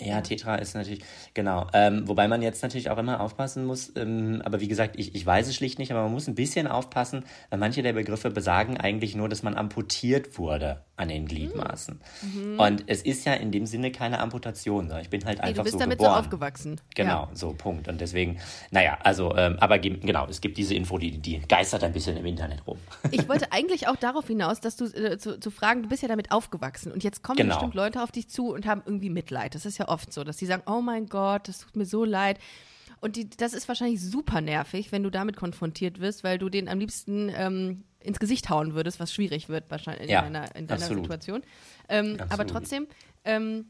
Ja, 0.00 0.22
Tetra 0.22 0.54
ist 0.56 0.74
natürlich, 0.74 1.04
genau. 1.34 1.66
Ähm, 1.74 2.08
wobei 2.08 2.26
man 2.26 2.40
jetzt 2.40 2.62
natürlich 2.62 2.88
auch 2.88 2.96
immer 2.96 3.20
aufpassen 3.20 3.66
muss, 3.66 3.92
ähm, 3.96 4.40
aber 4.44 4.60
wie 4.60 4.68
gesagt, 4.68 4.98
ich, 4.98 5.14
ich 5.14 5.26
weiß 5.26 5.46
es 5.48 5.54
schlicht 5.54 5.78
nicht, 5.78 5.92
aber 5.92 6.04
man 6.04 6.12
muss 6.12 6.26
ein 6.26 6.34
bisschen 6.34 6.66
aufpassen, 6.66 7.24
weil 7.50 7.58
manche 7.58 7.82
der 7.82 7.92
Begriffe 7.92 8.30
besagen 8.30 8.78
eigentlich 8.78 9.14
nur, 9.14 9.28
dass 9.28 9.42
man 9.42 9.56
amputiert 9.56 10.38
wurde 10.38 10.82
an 11.00 11.08
den 11.08 11.26
Gliedmaßen. 11.26 11.98
Mhm. 12.22 12.60
Und 12.60 12.84
es 12.86 13.02
ist 13.02 13.24
ja 13.24 13.32
in 13.34 13.50
dem 13.50 13.66
Sinne 13.66 13.90
keine 13.90 14.20
Amputation, 14.20 14.86
sondern 14.86 15.00
ich 15.00 15.10
bin 15.10 15.24
halt 15.24 15.40
einfach 15.40 15.48
so 15.48 15.52
geboren. 15.52 15.64
Du 15.64 15.70
bist 15.70 15.80
damit 15.80 15.98
geboren. 15.98 16.14
so 16.14 16.20
aufgewachsen. 16.20 16.80
Genau, 16.94 17.22
ja. 17.22 17.30
so, 17.32 17.54
Punkt. 17.54 17.88
Und 17.88 18.00
deswegen, 18.00 18.38
naja, 18.70 18.98
also, 19.02 19.34
ähm, 19.36 19.56
aber 19.60 19.78
genau, 19.78 20.26
es 20.28 20.40
gibt 20.40 20.58
diese 20.58 20.74
Info, 20.74 20.98
die, 20.98 21.18
die 21.18 21.40
geistert 21.40 21.82
ein 21.84 21.92
bisschen 21.92 22.16
im 22.16 22.26
Internet 22.26 22.66
rum. 22.66 22.78
Ich 23.10 23.28
wollte 23.28 23.50
eigentlich 23.52 23.88
auch 23.88 23.96
darauf 23.96 24.26
hinaus, 24.26 24.60
dass 24.60 24.76
du 24.76 24.84
äh, 24.84 25.18
zu, 25.18 25.40
zu 25.40 25.50
fragen, 25.50 25.82
du 25.82 25.88
bist 25.88 26.02
ja 26.02 26.08
damit 26.08 26.30
aufgewachsen 26.30 26.92
und 26.92 27.02
jetzt 27.02 27.22
kommen 27.22 27.38
genau. 27.38 27.54
bestimmt 27.54 27.74
Leute 27.74 28.02
auf 28.02 28.12
dich 28.12 28.28
zu 28.28 28.52
und 28.52 28.66
haben 28.66 28.82
irgendwie 28.84 29.10
Mitleid. 29.10 29.54
Das 29.54 29.64
ist 29.64 29.78
ja 29.78 29.88
oft 29.88 30.12
so, 30.12 30.22
dass 30.22 30.38
sie 30.38 30.46
sagen, 30.46 30.62
oh 30.66 30.80
mein 30.82 31.06
Gott, 31.06 31.48
das 31.48 31.60
tut 31.60 31.76
mir 31.76 31.86
so 31.86 32.04
leid. 32.04 32.38
Und 33.00 33.16
die, 33.16 33.28
das 33.30 33.54
ist 33.54 33.66
wahrscheinlich 33.68 34.00
super 34.00 34.40
nervig, 34.40 34.92
wenn 34.92 35.02
du 35.02 35.10
damit 35.10 35.36
konfrontiert 35.36 36.00
wirst, 36.00 36.22
weil 36.22 36.38
du 36.38 36.48
den 36.48 36.68
am 36.68 36.78
liebsten 36.78 37.30
ähm, 37.34 37.84
ins 38.00 38.18
Gesicht 38.18 38.50
hauen 38.50 38.74
würdest, 38.74 39.00
was 39.00 39.12
schwierig 39.12 39.48
wird 39.48 39.70
wahrscheinlich 39.70 40.04
in 40.04 40.10
ja, 40.10 40.22
deiner, 40.22 40.54
in 40.54 40.66
deiner 40.66 40.86
Situation. 40.86 41.42
Ähm, 41.88 42.18
aber 42.28 42.46
trotzdem 42.46 42.86
ähm, 43.24 43.66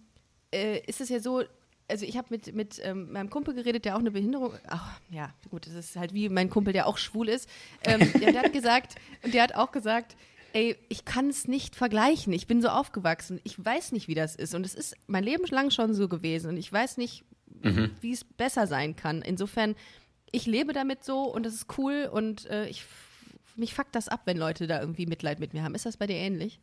äh, 0.52 0.80
ist 0.86 1.00
es 1.00 1.08
ja 1.08 1.20
so, 1.20 1.42
also 1.88 2.04
ich 2.04 2.16
habe 2.16 2.28
mit, 2.30 2.54
mit 2.54 2.80
ähm, 2.82 3.12
meinem 3.12 3.30
Kumpel 3.30 3.54
geredet, 3.54 3.84
der 3.84 3.96
auch 3.96 4.00
eine 4.00 4.10
Behinderung, 4.10 4.54
ach 4.68 5.00
ja, 5.10 5.32
gut, 5.50 5.66
das 5.66 5.74
ist 5.74 5.96
halt 5.96 6.14
wie 6.14 6.28
mein 6.28 6.50
Kumpel, 6.50 6.72
der 6.72 6.86
auch 6.86 6.98
schwul 6.98 7.28
ist. 7.28 7.48
Ähm, 7.84 8.00
der, 8.20 8.32
der 8.32 8.42
hat 8.42 8.52
gesagt, 8.52 8.96
und 9.22 9.34
der 9.34 9.42
hat 9.42 9.54
auch 9.54 9.72
gesagt, 9.72 10.16
ey, 10.52 10.76
ich 10.88 11.04
kann 11.04 11.28
es 11.28 11.46
nicht 11.46 11.76
vergleichen. 11.76 12.32
Ich 12.32 12.46
bin 12.46 12.62
so 12.62 12.68
aufgewachsen. 12.68 13.40
Ich 13.44 13.64
weiß 13.64 13.92
nicht, 13.92 14.08
wie 14.08 14.14
das 14.14 14.34
ist. 14.34 14.54
Und 14.54 14.66
es 14.66 14.74
ist 14.74 14.96
mein 15.06 15.24
Leben 15.24 15.44
lang 15.46 15.70
schon 15.70 15.94
so 15.94 16.08
gewesen. 16.08 16.50
Und 16.50 16.56
ich 16.56 16.72
weiß 16.72 16.96
nicht, 16.96 17.24
mhm. 17.62 17.90
wie 18.00 18.12
es 18.12 18.24
besser 18.24 18.66
sein 18.66 18.96
kann. 18.96 19.22
Insofern, 19.22 19.74
ich 20.32 20.46
lebe 20.46 20.72
damit 20.72 21.04
so 21.04 21.22
und 21.22 21.44
das 21.44 21.54
ist 21.54 21.78
cool 21.78 22.08
und 22.12 22.48
äh, 22.50 22.66
ich 22.66 22.84
mich 23.56 23.74
fuckt 23.74 23.94
das 23.94 24.08
ab, 24.08 24.22
wenn 24.24 24.38
Leute 24.38 24.66
da 24.66 24.80
irgendwie 24.80 25.06
Mitleid 25.06 25.38
mit 25.38 25.54
mir 25.54 25.62
haben. 25.62 25.74
Ist 25.74 25.86
das 25.86 25.96
bei 25.96 26.06
dir 26.06 26.16
ähnlich? 26.16 26.58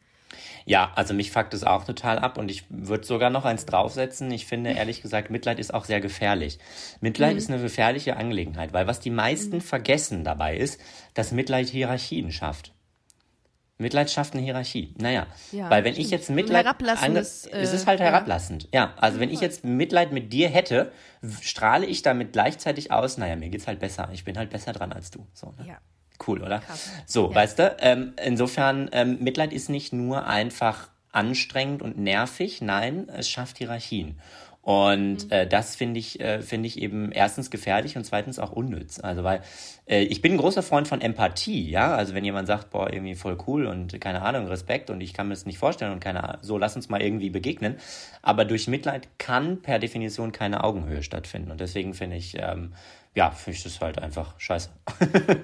Ja, 0.65 0.91
also 0.96 1.13
mich 1.13 1.32
fuckt 1.32 1.53
es 1.53 1.63
auch 1.63 1.86
total 1.86 2.20
ab 2.20 2.38
und 2.38 2.51
ich 2.51 2.65
würde 2.70 3.06
sogar 3.06 3.29
noch 3.29 3.46
eins 3.46 3.65
draufsetzen. 3.65 4.29
Ich 4.32 4.46
finde 4.46 4.72
ehrlich 4.72 5.01
gesagt, 5.01 5.29
Mitleid 5.29 5.60
ist 5.60 5.74
auch 5.74 5.86
sehr 5.86 6.01
gefährlich. 6.01 6.60
Mitleid 7.00 7.34
mhm. 7.34 7.38
ist 7.38 7.50
eine 7.50 7.62
gefährliche 7.62 8.17
Angelegenheit, 8.17 8.74
weil 8.74 8.88
was 8.88 9.00
die 9.00 9.10
meisten 9.10 9.58
mhm. 9.58 9.62
vergessen 9.62 10.24
dabei 10.25 10.58
ist, 10.58 10.82
dass 11.13 11.32
Mitleid 11.32 11.67
Hierarchien 11.67 12.32
schafft. 12.32 12.74
Mitleid 13.79 14.10
schafft 14.10 14.34
eine 14.34 14.41
Hierarchie. 14.41 14.96
Naja, 14.98 15.27
ja, 15.51 15.69
weil 15.69 15.84
wenn 15.84 15.93
stimmt. 15.93 16.05
ich 16.05 16.12
jetzt 16.12 16.29
Mitleid, 16.29 16.65
herablassendes, 16.65 17.46
äh, 17.46 17.60
es 17.60 17.74
ist 17.74 17.86
halt 17.86 18.00
herablassend. 18.00 18.67
Ja, 18.74 18.81
ja 18.81 18.93
also 18.98 19.19
wenn 19.19 19.29
ich 19.29 19.39
jetzt 19.39 19.63
Mitleid 19.63 20.12
mit 20.12 20.34
dir 20.34 20.50
hätte, 20.50 20.91
strahle 21.41 21.86
ich 21.86 22.01
damit 22.01 22.34
gleichzeitig 22.34 22.91
aus, 22.91 23.17
naja, 23.17 23.36
mir 23.36 23.50
geht's 23.50 23.67
halt 23.67 23.79
besser. 23.79 24.10
Ich 24.13 24.24
bin 24.24 24.38
halt 24.38 24.50
besser 24.50 24.74
dran 24.74 24.91
als 24.91 25.12
du. 25.12 25.27
So, 25.34 25.53
ne? 25.57 25.67
Ja, 25.67 25.77
Cool, 26.25 26.41
oder? 26.41 26.60
Krass. 26.60 26.89
So, 27.05 27.29
ja. 27.29 27.36
weißt 27.36 27.60
du, 27.60 27.75
ähm, 27.79 28.13
insofern, 28.24 28.89
ähm, 28.91 29.17
Mitleid 29.22 29.53
ist 29.53 29.69
nicht 29.69 29.93
nur 29.93 30.25
einfach 30.25 30.89
anstrengend 31.12 31.81
und 31.81 31.98
nervig, 31.98 32.62
nein, 32.62 33.10
es 33.10 33.29
schafft 33.29 33.57
Hierarchien. 33.57 34.19
Und 34.68 35.28
mhm. 35.28 35.32
äh, 35.32 35.48
das 35.48 35.78
finde 35.78 35.98
ich, 35.98 36.20
äh, 36.20 36.42
finde 36.42 36.68
ich 36.68 36.82
eben 36.82 37.14
erstens 37.14 37.50
gefährlich 37.50 37.96
und 37.96 38.04
zweitens 38.04 38.38
auch 38.38 38.52
unnütz. 38.52 39.00
Also 39.00 39.24
weil 39.24 39.42
äh, 39.86 40.02
ich 40.02 40.22
bin 40.22 40.34
ein 40.34 40.38
großer 40.38 40.62
Freund 40.62 40.90
von 40.90 41.00
Empathie, 41.00 41.70
ja. 41.70 41.96
Also 41.96 42.14
wenn 42.14 42.26
jemand 42.26 42.50
sagt, 42.50 42.72
boah, 42.72 42.92
irgendwie 42.92 43.16
voll 43.16 43.38
cool 43.48 43.66
und 43.66 44.02
keine 44.02 44.24
Ahnung, 44.24 44.48
Respekt 44.48 44.90
und 44.90 45.00
ich 45.00 45.14
kann 45.14 45.30
mir 45.30 45.36
das 45.36 45.46
nicht 45.46 45.58
vorstellen 45.58 45.94
und 45.94 46.02
keine 46.02 46.22
Ahnung, 46.22 46.40
so 46.42 46.58
lass 46.58 46.76
uns 46.76 46.90
mal 46.90 47.02
irgendwie 47.02 47.30
begegnen. 47.30 47.78
Aber 48.22 48.44
durch 48.44 48.68
Mitleid 48.68 49.08
kann 49.20 49.62
per 49.62 49.80
Definition 49.80 50.34
keine 50.34 50.66
Augenhöhe 50.66 51.02
stattfinden. 51.02 51.50
Und 51.50 51.62
deswegen 51.62 51.94
finde 51.94 52.18
ich, 52.18 52.36
ähm, 52.38 52.74
ja, 53.16 53.32
finde 53.32 53.56
ich 53.56 53.64
das 53.64 53.80
halt 53.80 54.00
einfach 54.00 54.38
scheiße. 54.38 54.70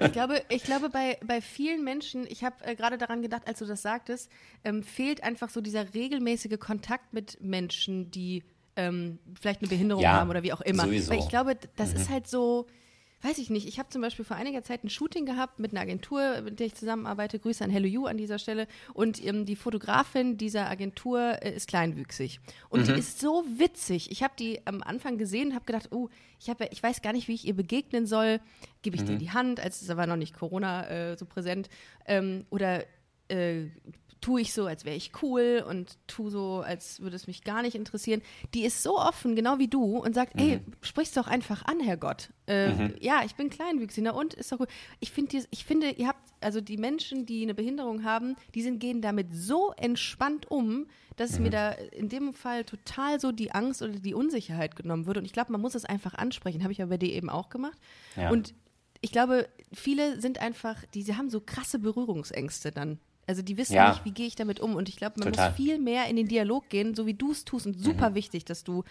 ich 0.00 0.12
glaube, 0.12 0.42
ich 0.50 0.64
glaube 0.64 0.90
bei, 0.90 1.16
bei 1.26 1.40
vielen 1.40 1.82
Menschen, 1.82 2.26
ich 2.28 2.44
habe 2.44 2.56
äh, 2.62 2.74
gerade 2.74 2.98
daran 2.98 3.22
gedacht, 3.22 3.44
als 3.46 3.60
du 3.60 3.64
das 3.64 3.80
sagtest, 3.80 4.30
ähm, 4.64 4.82
fehlt 4.82 5.24
einfach 5.24 5.48
so 5.48 5.62
dieser 5.62 5.94
regelmäßige 5.94 6.58
Kontakt 6.58 7.14
mit 7.14 7.40
Menschen, 7.40 8.10
die 8.10 8.44
ähm, 8.76 9.18
vielleicht 9.40 9.60
eine 9.60 9.68
Behinderung 9.68 10.02
ja, 10.02 10.12
haben 10.12 10.30
oder 10.30 10.42
wie 10.42 10.52
auch 10.52 10.60
immer. 10.60 10.84
Sowieso. 10.84 11.12
Weil 11.12 11.18
ich 11.18 11.28
glaube, 11.28 11.56
das 11.76 11.92
mhm. 11.92 12.00
ist 12.00 12.10
halt 12.10 12.26
so, 12.26 12.66
weiß 13.22 13.38
ich 13.38 13.50
nicht. 13.50 13.66
Ich 13.66 13.78
habe 13.78 13.88
zum 13.88 14.02
Beispiel 14.02 14.24
vor 14.24 14.36
einiger 14.36 14.62
Zeit 14.62 14.84
ein 14.84 14.90
Shooting 14.90 15.26
gehabt 15.26 15.58
mit 15.58 15.72
einer 15.72 15.80
Agentur, 15.80 16.42
mit 16.42 16.60
der 16.60 16.66
ich 16.66 16.74
zusammenarbeite. 16.74 17.38
Grüße 17.38 17.64
an 17.64 17.70
Hello 17.70 17.86
You 17.86 18.06
an 18.06 18.16
dieser 18.16 18.38
Stelle. 18.38 18.66
Und 18.92 19.24
ähm, 19.24 19.46
die 19.46 19.56
Fotografin 19.56 20.36
dieser 20.36 20.68
Agentur 20.68 21.42
äh, 21.42 21.54
ist 21.54 21.68
kleinwüchsig. 21.68 22.40
Und 22.68 22.82
mhm. 22.82 22.94
die 22.94 23.00
ist 23.00 23.20
so 23.20 23.44
witzig. 23.56 24.10
Ich 24.10 24.22
habe 24.22 24.34
die 24.38 24.66
am 24.66 24.82
Anfang 24.82 25.18
gesehen 25.18 25.48
und 25.48 25.54
habe 25.54 25.64
gedacht, 25.64 25.88
oh, 25.90 26.08
ich, 26.40 26.50
hab, 26.50 26.60
ich 26.60 26.82
weiß 26.82 27.00
gar 27.02 27.12
nicht, 27.12 27.28
wie 27.28 27.34
ich 27.34 27.46
ihr 27.46 27.54
begegnen 27.54 28.06
soll. 28.06 28.40
Gebe 28.82 28.96
ich 28.96 29.02
mhm. 29.02 29.06
dir 29.06 29.18
die 29.18 29.30
Hand, 29.30 29.60
als 29.60 29.82
es 29.82 29.90
aber 29.90 30.06
noch 30.06 30.16
nicht 30.16 30.34
Corona 30.34 30.86
äh, 30.88 31.16
so 31.16 31.24
präsent. 31.24 31.68
Ähm, 32.06 32.44
oder 32.50 32.84
äh, 33.28 33.66
tue 34.24 34.40
ich 34.40 34.54
so, 34.54 34.64
als 34.64 34.86
wäre 34.86 34.96
ich 34.96 35.12
cool 35.20 35.62
und 35.68 35.98
tue 36.06 36.30
so, 36.30 36.62
als 36.66 37.00
würde 37.00 37.14
es 37.14 37.26
mich 37.26 37.44
gar 37.44 37.60
nicht 37.60 37.74
interessieren. 37.74 38.22
Die 38.54 38.64
ist 38.64 38.82
so 38.82 38.98
offen, 38.98 39.36
genau 39.36 39.58
wie 39.58 39.68
du, 39.68 39.98
und 39.98 40.14
sagt, 40.14 40.34
mhm. 40.36 40.40
ey, 40.40 40.60
sprich's 40.80 41.12
doch 41.12 41.26
einfach 41.26 41.66
an, 41.66 41.78
Herr 41.78 41.98
Gott. 41.98 42.30
Äh, 42.46 42.72
mhm. 42.72 42.94
Ja, 43.00 43.20
ich 43.26 43.34
bin 43.34 43.50
kleinwüchsig, 43.50 44.02
na 44.02 44.12
und 44.12 44.32
ist 44.32 44.50
doch 44.50 44.56
gut. 44.56 44.68
Ich, 44.98 45.10
find, 45.10 45.34
ich 45.34 45.64
finde, 45.66 45.90
ihr 45.90 46.08
habt, 46.08 46.32
also 46.40 46.62
die 46.62 46.78
Menschen, 46.78 47.26
die 47.26 47.42
eine 47.42 47.52
Behinderung 47.52 48.02
haben, 48.02 48.36
die 48.54 48.62
sind, 48.62 48.78
gehen 48.78 49.02
damit 49.02 49.26
so 49.30 49.72
entspannt 49.76 50.50
um, 50.50 50.86
dass 51.16 51.36
mhm. 51.36 51.42
mir 51.42 51.50
da 51.50 51.72
in 51.72 52.08
dem 52.08 52.32
Fall 52.32 52.64
total 52.64 53.20
so 53.20 53.30
die 53.30 53.52
Angst 53.52 53.82
oder 53.82 53.92
die 53.92 54.14
Unsicherheit 54.14 54.74
genommen 54.74 55.04
wird. 55.04 55.18
Und 55.18 55.26
ich 55.26 55.34
glaube, 55.34 55.52
man 55.52 55.60
muss 55.60 55.74
es 55.74 55.84
einfach 55.84 56.14
ansprechen. 56.14 56.62
Habe 56.62 56.72
ich 56.72 56.78
ja 56.78 56.86
bei 56.86 56.96
dir 56.96 57.12
eben 57.12 57.28
auch 57.28 57.50
gemacht. 57.50 57.76
Ja. 58.16 58.30
Und 58.30 58.54
ich 59.02 59.12
glaube, 59.12 59.50
viele 59.70 60.18
sind 60.22 60.40
einfach, 60.40 60.82
die, 60.94 61.02
sie 61.02 61.14
haben 61.14 61.28
so 61.28 61.42
krasse 61.42 61.78
Berührungsängste 61.78 62.72
dann 62.72 63.00
also 63.26 63.42
die 63.42 63.56
wissen 63.56 63.74
ja. 63.74 63.90
nicht, 63.90 64.04
wie 64.04 64.12
gehe 64.12 64.26
ich 64.26 64.36
damit 64.36 64.60
um. 64.60 64.74
Und 64.76 64.88
ich 64.88 64.96
glaube, 64.96 65.14
man 65.18 65.32
Total. 65.32 65.50
muss 65.50 65.56
viel 65.56 65.78
mehr 65.78 66.06
in 66.08 66.16
den 66.16 66.28
Dialog 66.28 66.68
gehen, 66.68 66.94
so 66.94 67.06
wie 67.06 67.14
du 67.14 67.32
es 67.32 67.44
tust. 67.44 67.66
Und 67.66 67.78
super 67.78 68.10
mhm. 68.10 68.14
wichtig, 68.14 68.44
dass 68.44 68.64
du 68.64 68.84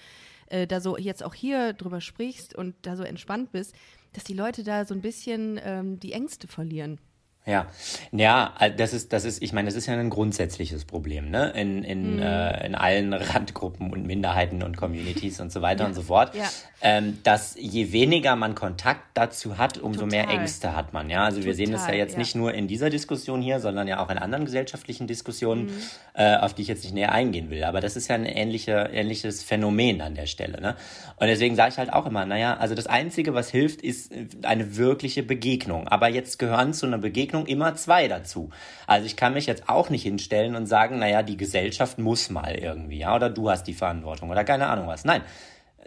äh, 0.48 0.68
da 0.68 0.82
so 0.82 0.98
jetzt 0.98 1.24
auch 1.24 1.34
hier 1.34 1.74
drüber 1.74 2.02
sprichst 2.02 2.56
und 2.56 2.76
da 2.82 2.96
so 2.96 3.04
entspannt 3.04 3.52
bist, 3.52 3.74
dass 4.14 4.24
die 4.24 4.34
Leute 4.34 4.64
da 4.64 4.86
so 4.86 4.94
ein 4.94 5.02
bisschen 5.02 5.60
ähm, 5.64 6.00
die 6.00 6.14
Ängste 6.14 6.48
verlieren. 6.48 7.00
Ja, 7.46 7.68
ja, 8.14 8.54
äh, 8.62 8.72
das 8.72 8.94
ist, 8.94 9.12
das 9.12 9.26
ist, 9.26 9.44
ich 9.44 9.52
meine, 9.52 9.68
das 9.68 9.76
ist 9.76 9.88
ja 9.88 9.94
ein 9.96 10.10
grundsätzliches 10.10 10.86
Problem, 10.86 11.30
ne? 11.30 11.52
In, 11.52 11.84
in, 11.84 12.16
mhm. 12.16 12.22
äh, 12.22 12.66
in 12.66 12.74
allen 12.74 13.12
Randgruppen 13.14 13.92
und 13.92 14.08
Minderheiten 14.08 14.64
und 14.64 14.78
Communities 14.78 15.42
und 15.42 15.52
so 15.52 15.62
weiter 15.62 15.82
ja. 15.82 15.88
und 15.88 15.94
so 15.94 16.04
fort. 16.04 16.34
Ja. 16.36 16.50
Ähm, 16.82 17.20
dass 17.24 17.56
je 17.60 17.92
weniger 17.92 18.38
man 18.38 18.56
Kontakt 18.56 19.02
dazu 19.14 19.58
hat, 19.58 19.78
umso 19.78 20.06
Total. 20.06 20.26
mehr 20.26 20.30
Ängste 20.30 20.74
hat 20.74 20.94
man, 20.94 21.10
ja. 21.10 21.26
Also 21.26 21.38
Total, 21.38 21.48
wir 21.48 21.56
sehen 21.56 21.72
das 21.74 21.86
ja 21.88 21.94
jetzt 21.94 22.14
ja. 22.14 22.20
nicht 22.20 22.34
nur 22.34 22.54
in 22.54 22.68
dieser 22.68 22.90
Diskussion 22.90 23.42
hier, 23.42 23.60
sondern 23.60 23.90
ja 23.90 24.02
auch 24.02 24.10
in 24.10 24.18
anderen 24.18 24.46
gesellschaftlichen 24.46 25.08
Diskussionen, 25.08 25.66
mhm. 25.66 25.72
äh, 26.14 26.38
auf 26.38 26.54
die 26.54 26.62
ich 26.62 26.70
jetzt 26.70 26.86
nicht 26.86 26.94
näher 26.94 27.12
eingehen 27.12 27.50
will. 27.50 27.66
Aber 27.66 27.82
das 27.82 27.98
ist 27.98 28.08
ja 28.08 28.16
ein 28.16 28.26
ähnliche, 28.26 28.90
ähnliches 28.94 29.44
Phänomen 29.44 30.02
an 30.02 30.16
der 30.16 30.28
Stelle, 30.28 30.62
ne? 30.62 30.78
Und 31.18 31.28
deswegen 31.28 31.56
sage 31.56 31.72
ich 31.74 31.78
halt 31.78 31.92
auch 31.92 32.06
immer, 32.06 32.26
naja, 32.26 32.56
also 32.56 32.74
das 32.74 32.88
Einzige, 32.88 33.34
was 33.34 33.50
hilft, 33.50 33.82
ist 33.82 34.14
eine 34.44 34.78
wirkliche 34.78 35.24
Begegnung. 35.24 35.90
Aber 35.90 36.08
jetzt 36.08 36.40
gehören 36.40 36.74
zu 36.74 36.86
einer 36.86 36.98
Begegnung 36.98 37.33
Begegnung 37.34 37.46
immer 37.48 37.76
zwei 37.76 38.08
dazu. 38.08 38.50
Also 38.88 39.06
ich 39.06 39.16
kann 39.16 39.34
mich 39.34 39.46
jetzt 39.46 39.68
auch 39.68 39.90
nicht 39.90 40.04
hinstellen 40.04 40.56
und 40.56 40.68
sagen, 40.68 41.00
naja, 41.00 41.24
die 41.24 41.38
Gesellschaft 41.38 41.98
muss 41.98 42.30
mal 42.30 42.56
irgendwie, 42.56 43.00
ja, 43.00 43.16
oder 43.16 43.30
du 43.30 43.50
hast 43.50 43.64
die 43.64 43.74
Verantwortung 43.74 44.30
oder 44.30 44.44
keine 44.44 44.68
Ahnung 44.68 44.88
was. 44.88 45.04
Nein, 45.04 45.22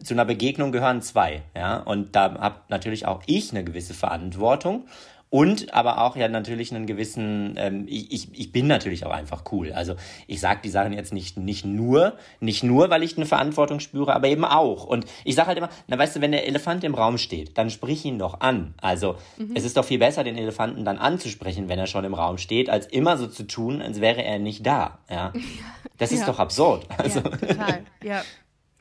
zu 0.03 0.15
einer 0.15 0.25
Begegnung 0.25 0.73
gehören 0.73 1.01
zwei, 1.01 1.43
ja, 1.55 1.79
und 1.79 2.17
da 2.17 2.35
habe 2.39 2.57
natürlich 2.69 3.07
auch 3.07 3.23
ich 3.27 3.53
eine 3.53 3.65
gewisse 3.65 3.95
Verantwortung 3.95 4.87
und 5.29 5.75
aber 5.75 6.03
auch 6.03 6.17
ja 6.17 6.29
natürlich 6.29 6.73
einen 6.73 6.87
gewissen, 6.87 7.55
ähm, 7.59 7.87
ich, 7.89 8.33
ich, 8.33 8.53
bin 8.53 8.69
natürlich 8.69 9.05
auch 9.05 9.11
einfach 9.11 9.43
cool. 9.51 9.73
Also 9.73 9.97
ich 10.27 10.41
sage 10.41 10.61
die 10.63 10.71
Sachen 10.71 10.93
jetzt 10.93 11.13
nicht, 11.13 11.37
nicht 11.37 11.65
nur, 11.65 12.17
nicht 12.41 12.63
nur, 12.63 12.91
weil 12.91 13.03
ich 13.03 13.17
eine 13.17 13.27
Verantwortung 13.27 13.81
spüre, 13.81 14.15
aber 14.15 14.29
eben 14.29 14.45
auch. 14.45 14.85
Und 14.85 15.05
ich 15.25 15.35
sage 15.35 15.49
halt 15.49 15.59
immer, 15.59 15.69
na 15.89 15.99
weißt 15.99 16.17
du, 16.17 16.21
wenn 16.21 16.33
der 16.33 16.47
Elefant 16.47 16.85
im 16.85 16.95
Raum 16.95 17.19
steht, 17.19 17.59
dann 17.59 17.71
sprich 17.71 18.05
ihn 18.05 18.19
doch 18.19 18.41
an. 18.41 18.75
Also 18.81 19.17
mhm. 19.37 19.53
es 19.55 19.65
ist 19.65 19.77
doch 19.77 19.85
viel 19.85 19.99
besser, 19.99 20.23
den 20.23 20.39
Elefanten 20.39 20.85
dann 20.85 20.99
anzusprechen, 20.99 21.69
wenn 21.69 21.79
er 21.79 21.87
schon 21.87 22.05
im 22.05 22.15
Raum 22.15 22.39
steht, 22.39 22.71
als 22.71 22.87
immer 22.87 23.17
so 23.17 23.27
zu 23.27 23.43
tun, 23.43 23.83
als 23.83 24.01
wäre 24.01 24.23
er 24.23 24.39
nicht 24.39 24.65
da. 24.67 24.99
Ja. 25.11 25.33
Das 25.99 26.13
ist 26.13 26.21
ja. 26.21 26.27
doch 26.27 26.39
absurd. 26.39 26.87
Also. 26.99 27.21
Ja, 27.21 27.31
total. 27.31 27.83
Ja. 28.03 28.23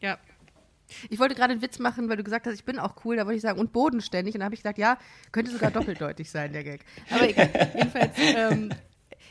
Ja. 0.01 0.17
Ich 1.09 1.19
wollte 1.19 1.35
gerade 1.35 1.53
einen 1.53 1.61
Witz 1.61 1.79
machen, 1.79 2.09
weil 2.09 2.17
du 2.17 2.23
gesagt 2.23 2.47
hast, 2.47 2.55
ich 2.55 2.65
bin 2.65 2.79
auch 2.79 2.95
cool. 3.05 3.15
Da 3.15 3.25
wollte 3.25 3.37
ich 3.37 3.41
sagen, 3.41 3.59
und 3.59 3.73
bodenständig. 3.73 4.35
Und 4.35 4.39
dann 4.39 4.45
habe 4.45 4.55
ich 4.55 4.61
gesagt, 4.61 4.77
ja, 4.77 4.97
könnte 5.31 5.51
sogar 5.51 5.71
doppeldeutig 5.71 6.29
sein, 6.29 6.53
der 6.53 6.63
Gag. 6.63 6.85
Aber 7.09 7.29
egal. 7.29 7.49
Jedenfalls. 7.75 8.13
Ähm, 8.17 8.69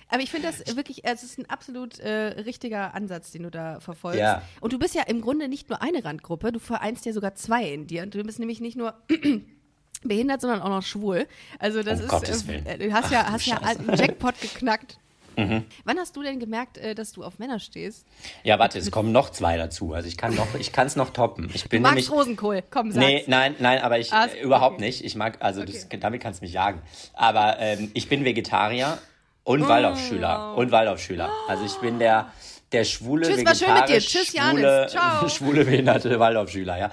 aber 0.09 0.23
ich 0.23 0.31
finde 0.31 0.49
das 0.49 0.77
wirklich, 0.77 1.05
es 1.05 1.23
ist 1.23 1.39
ein 1.39 1.49
absolut 1.49 1.99
äh, 1.99 2.41
richtiger 2.43 2.95
Ansatz, 2.95 3.33
den 3.33 3.43
du 3.43 3.51
da 3.51 3.81
verfolgst. 3.81 4.21
Ja. 4.21 4.43
Und 4.61 4.73
du 4.73 4.79
bist 4.79 4.95
ja 4.95 5.03
im 5.03 5.21
Grunde 5.21 5.49
nicht 5.49 5.69
nur 5.69 5.83
eine 5.83 6.05
Randgruppe, 6.05 6.53
du 6.53 6.61
vereinst 6.61 7.07
ja 7.07 7.13
sogar 7.13 7.35
zwei 7.35 7.65
in 7.65 7.87
dir. 7.87 8.03
Und 8.03 8.15
du 8.15 8.23
bist 8.23 8.39
nämlich 8.39 8.61
nicht 8.61 8.77
nur 8.77 8.95
behindert, 10.03 10.41
sondern 10.41 10.61
auch 10.63 10.69
noch 10.69 10.83
schwul. 10.83 11.27
Also 11.59 11.83
das 11.83 12.01
um 12.01 12.23
ist, 12.23 12.49
äh, 12.49 12.79
du 12.79 12.93
hast 12.93 13.11
ja, 13.11 13.31
hast 13.31 13.47
ja 13.47 13.59
einen 13.63 13.97
Jackpot 13.97 14.41
geknackt. 14.41 14.99
Mhm. 15.37 15.65
Wann 15.85 15.99
hast 15.99 16.17
du 16.17 16.23
denn 16.23 16.39
gemerkt, 16.39 16.79
äh, 16.79 16.95
dass 16.95 17.13
du 17.13 17.25
auf 17.25 17.39
Männer 17.39 17.59
stehst? 17.59 18.07
Ja, 18.43 18.59
warte, 18.59 18.79
es 18.79 18.91
kommen 18.91 19.13
noch 19.13 19.31
zwei 19.31 19.57
dazu. 19.57 19.93
Also 19.93 20.09
ich 20.09 20.17
kann 20.17 20.35
noch, 20.35 20.55
ich 20.59 20.73
kann 20.73 20.87
es 20.87 20.97
noch 20.97 21.11
toppen. 21.11 21.51
Ich 21.55 21.69
bin 21.69 21.83
du 21.83 21.89
magst 21.89 21.97
nämlich, 21.97 22.11
Rosenkohl, 22.11 22.63
komm, 22.71 22.93
sag's. 22.93 23.05
Nee, 23.05 23.25
nein, 23.27 23.55
nein, 23.59 23.81
aber 23.81 23.99
ich 23.99 24.13
ah, 24.13 24.27
äh, 24.27 24.43
überhaupt 24.43 24.77
okay. 24.77 24.85
nicht. 24.85 25.05
Ich 25.05 25.17
mag, 25.17 25.39
also 25.41 25.63
okay. 25.63 25.73
das, 25.73 26.01
damit 26.01 26.23
kannst 26.23 26.41
du 26.41 26.45
mich 26.45 26.53
jagen. 26.53 26.83
Aber 27.15 27.59
ähm, 27.59 27.91
ich 27.95 28.09
bin 28.09 28.25
Vegetarier 28.25 28.99
und 29.45 29.63
oh. 29.63 29.69
Waldorfschüler 29.69 30.57
und 30.57 30.73
Waldorfschüler. 30.73 31.31
Also 31.49 31.65
ich 31.65 31.75
bin 31.77 31.99
der 31.99 32.33
der 32.73 32.85
schwule, 32.85 33.29
Tschüss, 33.29 33.45
war 33.45 33.55
schön 33.55 33.75
mit 33.75 33.89
dir. 33.89 34.01
Tschüss, 34.01 34.29
schwule, 34.29 34.87
Ciao. 34.91 35.29
schwule 35.29 35.65
behinderte 35.65 36.19
Waldorfschüler, 36.19 36.79
ja. 36.79 36.91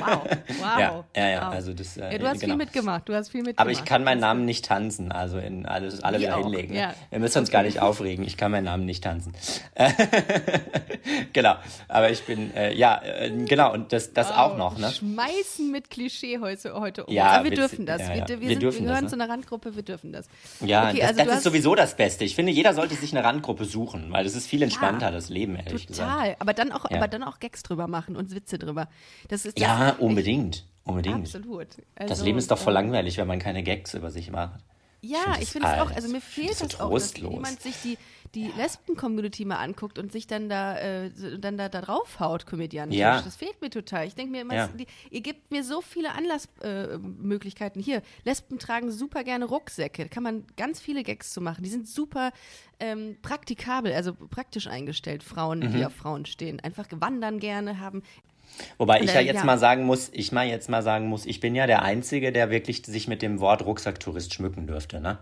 Wow, 0.00 0.22
wow. 0.58 0.78
Ja, 0.78 1.04
ja, 1.14 1.28
ja 1.28 1.46
wow. 1.46 1.54
also 1.54 1.72
das, 1.72 1.96
äh, 1.96 2.12
ja, 2.12 2.18
du 2.18 2.26
hast 2.26 2.40
genau. 2.40 2.54
viel 2.54 2.56
mitgemacht, 2.56 3.08
du 3.08 3.14
hast 3.14 3.30
viel 3.30 3.42
mitgemacht. 3.42 3.60
Aber 3.60 3.70
ich 3.70 3.84
kann 3.84 4.02
meinen 4.02 4.20
Namen 4.20 4.44
nicht 4.44 4.64
tanzen, 4.64 5.12
also 5.12 5.38
in 5.38 5.64
alles, 5.64 6.02
alle 6.02 6.18
wieder 6.18 6.38
auch. 6.38 6.44
hinlegen. 6.44 6.74
Ja. 6.74 6.94
Wir 7.10 7.20
müssen 7.20 7.38
uns 7.38 7.50
gar 7.50 7.62
nicht 7.62 7.80
aufregen, 7.80 8.24
ich 8.24 8.36
kann 8.36 8.50
meinen 8.50 8.64
Namen 8.64 8.84
nicht 8.84 9.04
tanzen. 9.04 9.32
genau, 11.32 11.54
aber 11.86 12.10
ich 12.10 12.22
bin, 12.24 12.54
äh, 12.56 12.74
ja, 12.74 13.00
äh, 13.02 13.30
genau, 13.30 13.72
und 13.72 13.92
das, 13.92 14.12
das 14.12 14.30
wow. 14.30 14.38
auch 14.38 14.56
noch, 14.56 14.78
ne? 14.78 14.90
Schmeißen 14.90 15.70
mit 15.70 15.88
Klischee 15.90 16.40
heute, 16.40 16.74
heute 16.74 17.04
um. 17.04 17.14
Ja, 17.14 17.26
aber 17.26 17.44
wir 17.44 17.56
dürfen 17.56 17.86
das. 17.86 18.00
Wir, 18.00 18.26
wir, 18.26 18.40
wir, 18.40 18.58
dürfen 18.58 18.80
wir 18.80 18.86
gehören 18.86 19.04
das, 19.04 19.12
ne? 19.12 19.18
zu 19.18 19.22
einer 19.22 19.28
Randgruppe, 19.28 19.76
wir 19.76 19.84
dürfen 19.84 20.12
das. 20.12 20.26
Ja, 20.60 20.88
okay, 20.88 20.98
das, 20.98 21.10
also 21.10 21.24
das 21.24 21.36
ist 21.36 21.44
sowieso 21.44 21.76
das 21.76 21.96
Beste. 21.96 22.24
Ich 22.24 22.34
finde, 22.34 22.50
jeder 22.50 22.74
sollte 22.74 22.96
sich 22.96 23.12
eine 23.12 23.22
Randgruppe 23.24 23.66
suchen, 23.66 24.06
weil 24.10 24.24
das 24.24 24.34
ist 24.34 24.48
viel 24.48 24.62
entspannter 24.62 25.11
das 25.12 25.28
Leben, 25.28 25.56
ehrlich 25.56 25.86
Total. 25.86 25.86
gesagt. 25.86 26.10
Total, 26.10 26.36
aber 26.38 26.54
dann 26.54 26.72
auch, 26.72 26.90
ja. 26.90 26.96
aber 26.96 27.08
dann 27.08 27.22
auch 27.22 27.38
Gags 27.38 27.62
drüber 27.62 27.86
machen 27.86 28.16
und 28.16 28.34
Witze 28.34 28.58
drüber. 28.58 28.88
Das 29.28 29.44
ist 29.44 29.58
ja, 29.58 29.96
unbedingt, 29.98 30.64
unbedingt. 30.84 31.26
Absolut. 31.26 31.68
Also, 31.94 32.08
das 32.08 32.22
Leben 32.22 32.38
ist 32.38 32.50
doch 32.50 32.58
voll 32.58 32.72
langweilig, 32.72 33.18
wenn 33.18 33.26
man 33.26 33.38
keine 33.38 33.62
Gags 33.62 33.94
über 33.94 34.10
sich 34.10 34.30
macht. 34.30 34.60
Ja, 35.04 35.36
ich 35.40 35.50
finde 35.50 35.68
es 35.68 35.80
auch, 35.80 35.90
also 35.90 36.08
mir 36.08 36.20
fehlt 36.20 36.54
so 36.54 36.66
das 36.66 36.80
auch, 36.80 36.92
dass 36.92 37.16
jemand 37.16 37.60
sich 37.60 37.74
die, 37.82 37.98
die 38.34 38.50
Lesben-Community 38.56 39.44
mal 39.44 39.56
anguckt 39.56 39.98
und 39.98 40.10
sich 40.10 40.26
dann 40.26 40.48
da, 40.48 40.78
äh, 40.78 41.10
dann 41.38 41.58
da, 41.58 41.68
da 41.68 41.82
draufhaut, 41.82 42.46
komödiantisch. 42.46 42.98
Ja. 42.98 43.20
Das 43.20 43.36
fehlt 43.36 43.60
mir 43.60 43.68
total. 43.68 44.06
Ich 44.06 44.14
denke 44.14 44.32
mir 44.32 44.40
immer, 44.40 44.54
ja. 44.54 44.68
die, 44.68 44.86
ihr 45.10 45.20
gebt 45.20 45.50
mir 45.50 45.64
so 45.64 45.82
viele 45.82 46.12
Anlassmöglichkeiten. 46.12 47.80
Äh, 47.80 47.84
Hier, 47.84 48.02
Lesben 48.24 48.58
tragen 48.58 48.90
super 48.90 49.22
gerne 49.22 49.44
Rucksäcke. 49.44 50.04
Da 50.04 50.08
kann 50.08 50.22
man 50.22 50.44
ganz 50.56 50.80
viele 50.80 51.02
Gags 51.02 51.32
zu 51.32 51.40
machen. 51.40 51.62
Die 51.62 51.70
sind 51.70 51.86
super 51.86 52.32
ähm, 52.80 53.16
praktikabel, 53.20 53.92
also 53.92 54.14
praktisch 54.14 54.66
eingestellt, 54.66 55.22
Frauen, 55.22 55.58
mhm. 55.58 55.72
die 55.72 55.84
auf 55.84 55.94
Frauen 55.94 56.24
stehen. 56.24 56.60
Einfach 56.60 56.86
wandern 56.90 57.38
gerne, 57.38 57.80
haben 57.80 58.02
Wobei 58.78 59.00
ich 59.00 59.12
ja 59.12 59.20
jetzt 59.20 59.38
ja. 59.38 59.44
mal 59.44 59.58
sagen 59.58 59.84
muss, 59.84 60.10
ich 60.12 60.32
mal 60.32 60.46
jetzt 60.46 60.68
mal 60.68 60.82
sagen 60.82 61.06
muss, 61.06 61.26
ich 61.26 61.40
bin 61.40 61.54
ja 61.54 61.66
der 61.66 61.82
Einzige, 61.82 62.32
der 62.32 62.50
wirklich 62.50 62.84
sich 62.84 63.08
mit 63.08 63.22
dem 63.22 63.40
Wort 63.40 63.64
Rucksacktourist 63.64 64.34
schmücken 64.34 64.66
dürfte, 64.66 65.00
ne? 65.00 65.18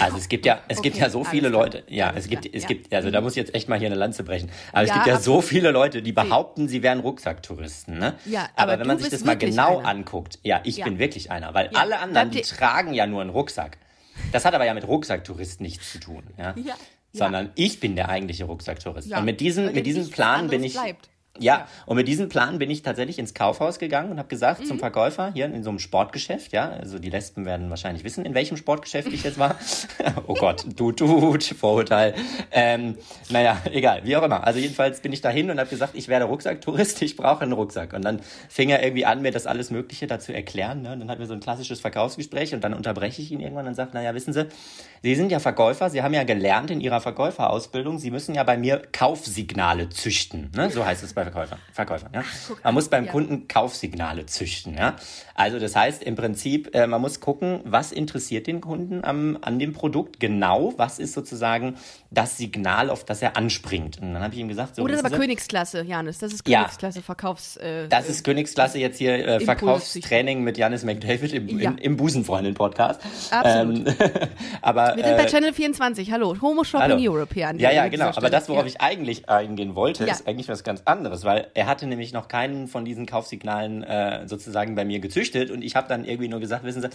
Also 0.00 0.16
es 0.16 0.28
gibt 0.28 0.46
ja, 0.46 0.60
es 0.68 0.78
okay, 0.78 0.90
gibt 0.90 1.00
ja 1.00 1.10
so 1.10 1.24
viele 1.24 1.48
Leute, 1.48 1.84
ja, 1.88 2.12
es 2.14 2.28
gibt, 2.28 2.46
es 2.46 2.62
ja. 2.62 2.68
gibt, 2.68 2.94
also 2.94 3.10
da 3.10 3.20
muss 3.20 3.32
ich 3.32 3.36
jetzt 3.36 3.54
echt 3.54 3.68
mal 3.68 3.78
hier 3.78 3.88
eine 3.88 3.96
Lanze 3.96 4.22
brechen. 4.22 4.50
Aber 4.72 4.86
ja, 4.86 4.88
es 4.88 4.92
gibt 4.92 5.06
ja 5.06 5.18
so 5.18 5.40
viele 5.40 5.72
Leute, 5.72 6.00
die 6.00 6.12
behaupten, 6.12 6.68
sie 6.68 6.82
wären 6.82 7.00
Rucksacktouristen, 7.00 7.98
ne? 7.98 8.14
Ja, 8.24 8.48
aber, 8.54 8.72
aber 8.72 8.80
wenn 8.80 8.86
man 8.86 8.98
sich 8.98 9.10
das 9.10 9.24
mal 9.24 9.36
genau 9.36 9.78
einer. 9.78 9.88
anguckt, 9.88 10.38
ja, 10.42 10.60
ich 10.64 10.82
bin 10.82 10.98
wirklich 10.98 11.30
einer, 11.30 11.54
weil 11.54 11.68
alle 11.74 11.98
anderen, 11.98 12.30
die 12.30 12.42
tragen 12.42 12.94
ja 12.94 13.06
nur 13.06 13.20
einen 13.20 13.30
Rucksack. 13.30 13.78
Das 14.32 14.44
hat 14.44 14.54
aber 14.54 14.64
ja 14.64 14.74
mit 14.74 14.86
Rucksacktourist 14.86 15.60
nichts 15.60 15.92
zu 15.92 15.98
tun, 15.98 16.22
ja. 16.38 16.54
ja 16.56 16.74
sondern 17.14 17.46
ja. 17.46 17.52
ich 17.54 17.80
bin 17.80 17.96
der 17.96 18.08
eigentliche 18.08 18.44
Rucksacktourist. 18.44 19.08
Ja, 19.08 19.18
und 19.18 19.24
mit 19.24 19.40
diesem, 19.40 19.72
mit 19.72 19.86
diesem 19.86 20.10
Plan 20.10 20.48
bin 20.48 20.62
ich. 20.62 20.74
Bleibt. 20.74 21.08
Ja, 21.38 21.54
ja, 21.54 21.68
und 21.86 21.96
mit 21.96 22.08
diesem 22.08 22.28
Plan 22.28 22.58
bin 22.58 22.70
ich 22.70 22.82
tatsächlich 22.82 23.18
ins 23.18 23.34
Kaufhaus 23.34 23.78
gegangen 23.78 24.10
und 24.10 24.18
habe 24.18 24.28
gesagt 24.28 24.60
mhm. 24.60 24.64
zum 24.66 24.78
Verkäufer 24.78 25.32
hier 25.32 25.46
in 25.46 25.62
so 25.62 25.70
einem 25.70 25.78
Sportgeschäft, 25.78 26.52
ja, 26.52 26.70
also 26.70 26.98
die 26.98 27.10
Lesben 27.10 27.44
werden 27.44 27.70
wahrscheinlich 27.70 28.02
wissen, 28.04 28.24
in 28.24 28.34
welchem 28.34 28.56
Sportgeschäft 28.56 29.12
ich 29.12 29.22
jetzt 29.22 29.38
war. 29.38 29.56
oh 30.26 30.34
Gott, 30.34 30.64
du 30.76 30.92
tut, 30.92 31.44
Vorurteil. 31.44 32.14
Ähm, 32.50 32.96
naja, 33.30 33.60
egal, 33.70 34.00
wie 34.04 34.16
auch 34.16 34.22
immer. 34.22 34.44
Also 34.44 34.58
jedenfalls 34.58 35.00
bin 35.00 35.12
ich 35.12 35.20
dahin 35.20 35.50
und 35.50 35.58
habe 35.58 35.68
gesagt, 35.68 35.94
ich 35.94 36.08
werde 36.08 36.24
Rucksacktourist, 36.26 37.02
ich 37.02 37.16
brauche 37.16 37.42
einen 37.42 37.52
Rucksack. 37.52 37.92
Und 37.92 38.04
dann 38.04 38.20
fing 38.48 38.70
er 38.70 38.82
irgendwie 38.82 39.04
an, 39.04 39.22
mir 39.22 39.30
das 39.30 39.46
alles 39.46 39.70
Mögliche 39.70 40.06
dazu 40.06 40.32
erklären. 40.32 40.82
Ne? 40.82 40.92
Und 40.92 41.00
dann 41.00 41.10
hatten 41.10 41.20
wir 41.20 41.26
so 41.26 41.34
ein 41.34 41.40
klassisches 41.40 41.80
Verkaufsgespräch 41.80 42.54
und 42.54 42.62
dann 42.62 42.74
unterbreche 42.74 43.22
ich 43.22 43.32
ihn 43.32 43.40
irgendwann 43.40 43.66
und 43.66 43.74
sage, 43.74 43.90
naja, 43.92 44.14
wissen 44.14 44.32
Sie, 44.32 44.46
Sie 45.02 45.14
sind 45.14 45.30
ja 45.30 45.38
Verkäufer, 45.38 45.90
Sie 45.90 46.02
haben 46.02 46.14
ja 46.14 46.24
gelernt 46.24 46.70
in 46.70 46.80
Ihrer 46.80 47.00
Verkäuferausbildung, 47.00 47.98
Sie 47.98 48.10
müssen 48.10 48.34
ja 48.34 48.44
bei 48.44 48.56
mir 48.56 48.82
Kaufsignale 48.92 49.88
züchten. 49.90 50.50
Ne? 50.56 50.70
So 50.70 50.84
heißt 50.84 51.02
es 51.02 51.12
bei 51.12 51.23
Verkäufer, 51.24 51.58
Verkäufern. 51.72 52.10
Ja? 52.14 52.24
Man 52.62 52.74
muss 52.74 52.88
beim 52.88 53.06
ja. 53.06 53.12
Kunden 53.12 53.48
Kaufsignale 53.48 54.26
züchten. 54.26 54.74
Ja? 54.76 54.96
Also 55.34 55.58
das 55.58 55.74
heißt 55.74 56.02
im 56.02 56.16
Prinzip, 56.16 56.74
äh, 56.74 56.86
man 56.86 57.00
muss 57.00 57.20
gucken, 57.20 57.60
was 57.64 57.92
interessiert 57.92 58.46
den 58.46 58.60
Kunden 58.60 59.04
am, 59.04 59.38
an 59.40 59.58
dem 59.58 59.72
Produkt 59.72 60.20
genau, 60.20 60.74
was 60.76 60.98
ist 60.98 61.12
sozusagen 61.12 61.76
das 62.10 62.36
Signal, 62.36 62.90
auf 62.90 63.04
das 63.04 63.22
er 63.22 63.36
anspringt. 63.36 64.00
Und 64.00 64.14
dann 64.14 64.22
habe 64.22 64.34
ich 64.34 64.40
ihm 64.40 64.48
gesagt, 64.48 64.76
so. 64.76 64.82
Oder 64.82 64.98
aber 64.98 65.10
Königsklasse, 65.10 65.82
Janis, 65.82 66.18
das 66.18 66.32
ist 66.32 66.44
Königsklasse, 66.44 67.00
ja, 67.00 67.02
Verkaufs. 67.02 67.56
Äh, 67.56 67.88
das 67.88 68.08
ist 68.08 68.24
Königsklasse 68.24 68.78
jetzt 68.78 68.98
hier 68.98 69.26
äh, 69.26 69.40
Verkaufstraining 69.40 70.42
mit 70.42 70.56
Janis 70.56 70.84
McDavid 70.84 71.32
im, 71.32 71.58
ja. 71.58 71.74
im 71.80 71.96
Busenfreundin-Podcast. 71.96 73.00
Absolut. 73.30 73.88
Ähm, 73.88 73.94
aber, 74.62 74.96
Wir 74.96 75.04
sind 75.04 75.16
bei 75.16 75.24
äh, 75.24 75.26
Channel 75.26 75.52
24, 75.52 76.12
hallo, 76.12 76.36
Homo 76.40 76.64
Shopping 76.64 76.92
hallo. 76.92 77.12
Europe 77.12 77.34
hier 77.34 77.48
an 77.48 77.58
Ja, 77.58 77.72
ja, 77.72 77.88
genau. 77.88 78.10
Aber 78.14 78.30
das, 78.30 78.48
worauf 78.48 78.66
ich 78.66 78.80
eigentlich 78.80 79.28
eingehen 79.28 79.74
wollte, 79.74 80.04
ist 80.04 80.26
eigentlich 80.26 80.48
was 80.48 80.64
ganz 80.64 80.82
anderes, 80.84 81.13
weil 81.22 81.50
er 81.54 81.66
hatte 81.66 81.86
nämlich 81.86 82.12
noch 82.12 82.26
keinen 82.26 82.66
von 82.66 82.84
diesen 82.84 83.06
Kaufsignalen 83.06 83.84
äh, 83.84 84.26
sozusagen 84.26 84.74
bei 84.74 84.84
mir 84.84 84.98
gezüchtet 84.98 85.52
und 85.52 85.62
ich 85.62 85.76
habe 85.76 85.86
dann 85.86 86.04
irgendwie 86.04 86.28
nur 86.28 86.40
gesagt, 86.40 86.64
wissen 86.64 86.82
Sie, 86.82 86.88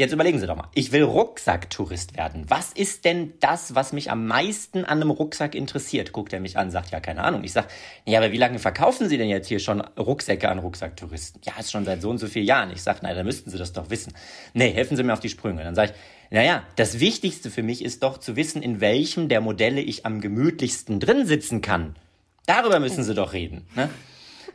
Jetzt 0.00 0.12
überlegen 0.12 0.38
Sie 0.38 0.46
doch 0.46 0.54
mal. 0.54 0.68
Ich 0.74 0.92
will 0.92 1.02
Rucksacktourist 1.02 2.16
werden. 2.16 2.44
Was 2.46 2.72
ist 2.72 3.04
denn 3.04 3.32
das, 3.40 3.74
was 3.74 3.92
mich 3.92 4.12
am 4.12 4.28
meisten 4.28 4.84
an 4.84 5.02
einem 5.02 5.10
Rucksack 5.10 5.56
interessiert? 5.56 6.12
Guckt 6.12 6.32
er 6.32 6.38
mich 6.38 6.56
an, 6.56 6.70
sagt 6.70 6.92
ja 6.92 7.00
keine 7.00 7.24
Ahnung. 7.24 7.42
Ich 7.42 7.52
sag, 7.52 7.66
ja, 8.04 8.20
aber 8.20 8.30
wie 8.30 8.36
lange 8.36 8.60
verkaufen 8.60 9.08
Sie 9.08 9.18
denn 9.18 9.28
jetzt 9.28 9.48
hier 9.48 9.58
schon 9.58 9.80
Rucksäcke 9.80 10.48
an 10.48 10.60
Rucksacktouristen? 10.60 11.40
Ja, 11.44 11.54
ist 11.58 11.72
schon 11.72 11.84
seit 11.84 12.00
so 12.00 12.10
und 12.10 12.18
so 12.18 12.28
vielen 12.28 12.46
Jahren. 12.46 12.70
Ich 12.70 12.84
sag, 12.84 12.98
na, 13.02 13.12
da 13.12 13.24
müssten 13.24 13.50
Sie 13.50 13.58
das 13.58 13.72
doch 13.72 13.90
wissen. 13.90 14.12
Nee, 14.54 14.70
helfen 14.70 14.96
Sie 14.96 15.02
mir 15.02 15.14
auf 15.14 15.18
die 15.18 15.30
Sprünge. 15.30 15.64
Dann 15.64 15.74
sage 15.74 15.90
ich, 15.90 16.30
naja, 16.30 16.62
das 16.76 17.00
Wichtigste 17.00 17.50
für 17.50 17.64
mich 17.64 17.84
ist 17.84 18.04
doch 18.04 18.18
zu 18.18 18.36
wissen, 18.36 18.62
in 18.62 18.80
welchem 18.80 19.28
der 19.28 19.40
Modelle 19.40 19.80
ich 19.80 20.06
am 20.06 20.20
gemütlichsten 20.20 21.00
drin 21.00 21.26
sitzen 21.26 21.60
kann. 21.60 21.96
Darüber 22.48 22.80
müssen 22.80 23.04
Sie 23.04 23.14
doch 23.14 23.34
reden. 23.34 23.66
Ne? 23.76 23.90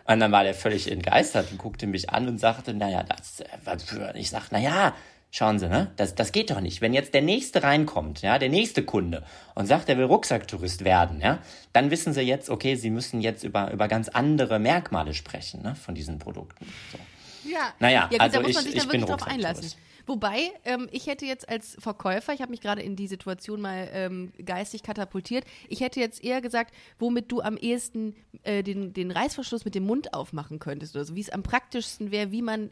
Und 0.06 0.20
dann 0.20 0.32
war 0.32 0.44
der 0.44 0.56
völlig 0.56 0.92
entgeistert 0.92 1.52
und 1.52 1.60
guckte 1.60 1.86
mich 1.86 2.10
an 2.10 2.28
und 2.28 2.40
sagte, 2.40 2.74
naja, 2.74 3.04
das, 3.04 3.42
äh, 3.42 4.20
ich 4.20 4.30
sag, 4.30 4.52
naja, 4.52 4.94
Schauen 5.36 5.58
Sie, 5.58 5.68
ne? 5.68 5.92
Das, 5.96 6.14
das 6.14 6.32
geht 6.32 6.52
doch 6.52 6.62
nicht. 6.62 6.82
Wenn 6.82 6.94
jetzt 6.94 7.16
der 7.16 7.24
nächste 7.24 7.64
reinkommt, 7.64 8.22
ja, 8.22 8.38
der 8.38 8.50
nächste 8.50 8.84
Kunde 8.84 9.24
und 9.56 9.66
sagt, 9.66 9.90
er 9.90 9.98
will 9.98 10.06
Rucksacktourist 10.06 10.84
werden, 10.84 11.22
ja, 11.22 11.40
dann 11.74 11.90
wissen 11.90 12.14
Sie 12.14 12.22
jetzt, 12.22 12.52
okay, 12.52 12.76
Sie 12.76 12.92
müssen 12.92 13.20
jetzt 13.20 13.44
über, 13.44 13.72
über 13.72 13.88
ganz 13.88 14.10
andere 14.10 14.60
Merkmale 14.60 15.16
sprechen, 15.16 15.64
ne, 15.64 15.74
von 15.74 15.96
diesen 15.96 16.20
Produkten. 16.20 16.72
So. 16.92 17.50
Ja. 17.50 17.74
Naja, 17.80 18.02
ja, 18.02 18.08
gut, 18.10 18.22
also 18.22 18.38
da 18.38 18.42
muss 18.44 18.54
man 18.54 18.64
sich 18.64 18.76
ich, 18.76 18.84
ich 18.84 18.90
bin 18.90 19.02
drauf 19.02 19.26
einlassen. 19.26 19.74
Wobei, 20.06 20.52
ähm, 20.66 20.88
ich 20.92 21.08
hätte 21.08 21.26
jetzt 21.26 21.48
als 21.48 21.78
Verkäufer, 21.80 22.34
ich 22.34 22.42
habe 22.42 22.52
mich 22.52 22.62
gerade 22.62 22.82
in 22.82 22.96
die 22.96 23.08
Situation 23.08 23.62
mal 23.62 23.90
ähm, 23.94 24.34
geistig 24.44 24.84
katapultiert, 24.84 25.46
ich 25.70 25.82
hätte 25.82 26.00
jetzt 26.00 26.24
eher 26.24 26.42
gesagt, 26.42 26.74
womit 27.00 27.32
du 27.32 27.42
am 27.42 27.56
ehesten 27.58 28.16
äh, 28.44 28.64
den, 28.64 28.94
den 28.94 29.12
Reißverschluss 29.12 29.66
mit 29.66 29.76
dem 29.76 29.86
Mund 29.86 30.14
aufmachen 30.14 30.60
könntest 30.60 30.96
oder 30.96 31.06
so, 31.06 31.16
wie 31.16 31.22
es 31.22 31.30
am 31.30 31.44
praktischsten 31.44 32.12
wäre, 32.12 32.32
wie 32.32 32.42
man, 32.42 32.72